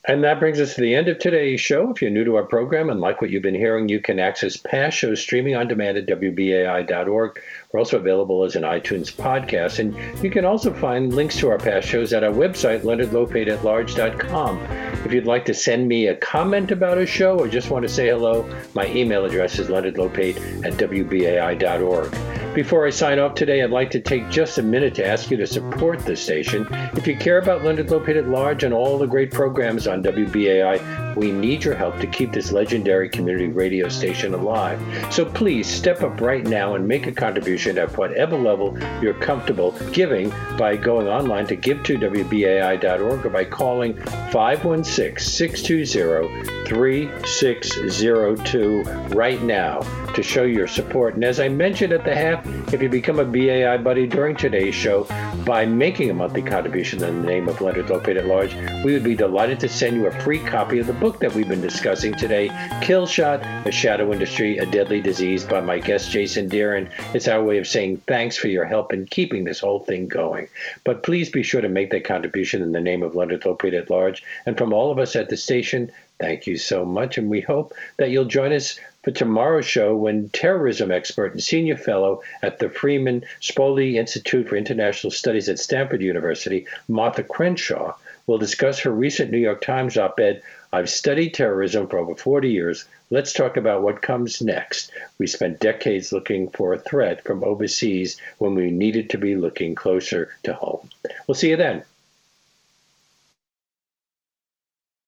And 0.06 0.22
that 0.22 0.38
brings 0.38 0.60
us 0.60 0.74
to 0.74 0.82
the 0.82 0.94
end 0.94 1.08
of 1.08 1.18
today's 1.18 1.62
show. 1.62 1.90
If 1.90 2.02
you're 2.02 2.10
new 2.10 2.24
to 2.24 2.36
our 2.36 2.44
program 2.44 2.90
and 2.90 3.00
like 3.00 3.22
what 3.22 3.30
you've 3.30 3.42
been 3.42 3.54
hearing, 3.54 3.88
you 3.88 4.00
can 4.00 4.18
access 4.18 4.54
past 4.54 4.98
shows 4.98 5.18
streaming 5.18 5.56
on 5.56 5.66
demand 5.66 5.96
at 5.96 6.04
WBAI.org. 6.06 7.40
We're 7.72 7.80
also 7.80 7.96
available 7.96 8.44
as 8.44 8.54
an 8.54 8.64
iTunes 8.64 9.10
podcast. 9.10 9.78
And 9.78 9.96
you 10.22 10.30
can 10.30 10.44
also 10.44 10.74
find 10.74 11.14
links 11.14 11.38
to 11.38 11.48
our 11.48 11.56
past 11.56 11.88
shows 11.88 12.12
at 12.12 12.22
our 12.22 12.32
website, 12.32 12.82
leonardlopate.large.com. 12.82 14.58
If 15.06 15.12
you'd 15.12 15.24
like 15.24 15.46
to 15.46 15.54
send 15.54 15.88
me 15.88 16.08
a 16.08 16.16
comment 16.16 16.70
about 16.70 16.98
a 16.98 17.06
show 17.06 17.38
or 17.38 17.48
just 17.48 17.70
want 17.70 17.84
to 17.84 17.88
say 17.88 18.08
hello, 18.08 18.46
my 18.74 18.86
email 18.88 19.24
address 19.24 19.58
is 19.58 19.68
leonardlopate 19.68 20.66
at 20.66 20.74
WBAI.org. 20.74 22.43
Before 22.54 22.86
I 22.86 22.90
sign 22.90 23.18
off 23.18 23.34
today, 23.34 23.64
I'd 23.64 23.70
like 23.70 23.90
to 23.90 24.00
take 24.00 24.30
just 24.30 24.58
a 24.58 24.62
minute 24.62 24.94
to 24.94 25.04
ask 25.04 25.28
you 25.28 25.36
to 25.38 25.46
support 25.46 25.98
the 25.98 26.14
station. 26.14 26.68
If 26.94 27.04
you 27.04 27.16
care 27.16 27.38
about 27.38 27.64
Leonard 27.64 27.88
Lopate 27.88 28.16
at 28.16 28.28
Large 28.28 28.62
and 28.62 28.72
all 28.72 28.96
the 28.96 29.08
great 29.08 29.32
programs 29.32 29.88
on 29.88 30.04
WBAI, 30.04 31.16
we 31.16 31.32
need 31.32 31.64
your 31.64 31.74
help 31.74 31.98
to 31.98 32.06
keep 32.06 32.30
this 32.30 32.52
legendary 32.52 33.08
community 33.08 33.48
radio 33.48 33.88
station 33.88 34.34
alive. 34.34 34.80
So 35.12 35.24
please 35.24 35.66
step 35.66 36.04
up 36.04 36.20
right 36.20 36.44
now 36.44 36.76
and 36.76 36.86
make 36.86 37.08
a 37.08 37.12
contribution 37.12 37.76
at 37.76 37.98
whatever 37.98 38.38
level 38.38 38.78
you're 39.02 39.14
comfortable 39.14 39.72
giving 39.90 40.32
by 40.56 40.76
going 40.76 41.08
online 41.08 41.48
to 41.48 41.56
give2wbai.org 41.56 43.26
or 43.26 43.30
by 43.30 43.44
calling 43.44 44.00
516 44.30 45.18
620 45.18 46.68
3602 46.68 48.82
right 49.12 49.42
now 49.42 49.80
to 50.14 50.22
show 50.22 50.44
your 50.44 50.66
support. 50.66 51.14
And 51.14 51.24
as 51.24 51.40
I 51.40 51.48
mentioned 51.48 51.92
at 51.92 52.04
the 52.04 52.14
half, 52.14 52.46
if 52.72 52.80
you 52.80 52.88
become 52.88 53.18
a 53.18 53.24
BAI 53.24 53.78
buddy 53.78 54.06
during 54.06 54.36
today's 54.36 54.74
show 54.74 55.04
by 55.44 55.66
making 55.66 56.10
a 56.10 56.14
monthly 56.14 56.42
contribution 56.42 57.02
in 57.02 57.22
the 57.22 57.26
name 57.26 57.48
of 57.48 57.60
Leonard 57.60 57.86
Lopate 57.86 58.16
at 58.16 58.26
Large, 58.26 58.54
we 58.84 58.92
would 58.92 59.04
be 59.04 59.14
delighted 59.14 59.58
to 59.60 59.68
send 59.68 59.96
you 59.96 60.06
a 60.06 60.20
free 60.22 60.38
copy 60.38 60.78
of 60.78 60.86
the 60.86 60.92
book 60.92 61.18
that 61.20 61.34
we've 61.34 61.48
been 61.48 61.60
discussing 61.60 62.14
today, 62.14 62.50
Kill 62.80 63.06
Shot, 63.06 63.44
A 63.66 63.72
Shadow 63.72 64.12
Industry, 64.12 64.58
A 64.58 64.66
Deadly 64.66 65.00
Disease 65.00 65.44
by 65.44 65.60
my 65.60 65.78
guest 65.78 66.10
Jason 66.10 66.48
Dearen. 66.48 66.90
It's 67.14 67.28
our 67.28 67.42
way 67.42 67.58
of 67.58 67.66
saying 67.66 67.98
thanks 68.06 68.36
for 68.36 68.48
your 68.48 68.64
help 68.64 68.92
in 68.92 69.06
keeping 69.06 69.44
this 69.44 69.60
whole 69.60 69.80
thing 69.80 70.06
going. 70.06 70.48
But 70.84 71.02
please 71.02 71.28
be 71.30 71.42
sure 71.42 71.60
to 71.60 71.68
make 71.68 71.90
that 71.90 72.04
contribution 72.04 72.62
in 72.62 72.72
the 72.72 72.80
name 72.80 73.02
of 73.02 73.14
Leonard 73.14 73.42
Lopate 73.42 73.78
at 73.78 73.90
Large. 73.90 74.22
And 74.46 74.56
from 74.56 74.72
all 74.72 74.92
of 74.92 74.98
us 74.98 75.16
at 75.16 75.28
the 75.28 75.36
station, 75.36 75.90
thank 76.20 76.46
you 76.46 76.56
so 76.56 76.84
much. 76.84 77.18
And 77.18 77.28
we 77.28 77.40
hope 77.40 77.72
that 77.96 78.10
you'll 78.10 78.24
join 78.24 78.52
us 78.52 78.78
for 79.04 79.10
tomorrow's 79.10 79.66
show 79.66 79.94
when 79.94 80.30
terrorism 80.30 80.90
expert 80.90 81.32
and 81.32 81.42
senior 81.42 81.76
fellow 81.76 82.22
at 82.42 82.58
the 82.58 82.70
Freeman 82.70 83.24
Spogli 83.40 83.94
Institute 83.94 84.48
for 84.48 84.56
International 84.56 85.10
Studies 85.10 85.48
at 85.48 85.58
Stanford 85.58 86.00
University, 86.00 86.66
Martha 86.88 87.22
Crenshaw, 87.22 87.94
will 88.26 88.38
discuss 88.38 88.80
her 88.80 88.90
recent 88.90 89.30
New 89.30 89.38
York 89.38 89.60
Times 89.60 89.98
op 89.98 90.18
ed, 90.18 90.42
I've 90.72 90.88
studied 90.88 91.34
terrorism 91.34 91.86
for 91.86 91.98
over 91.98 92.16
40 92.16 92.48
years. 92.48 92.86
Let's 93.10 93.32
talk 93.32 93.56
about 93.56 93.82
what 93.82 94.02
comes 94.02 94.40
next. 94.40 94.90
We 95.18 95.26
spent 95.26 95.60
decades 95.60 96.10
looking 96.10 96.48
for 96.48 96.72
a 96.72 96.78
threat 96.78 97.22
from 97.22 97.44
overseas 97.44 98.20
when 98.38 98.54
we 98.54 98.70
needed 98.70 99.10
to 99.10 99.18
be 99.18 99.36
looking 99.36 99.74
closer 99.74 100.30
to 100.44 100.54
home. 100.54 100.88
We'll 101.26 101.36
see 101.36 101.50
you 101.50 101.56
then. 101.56 101.84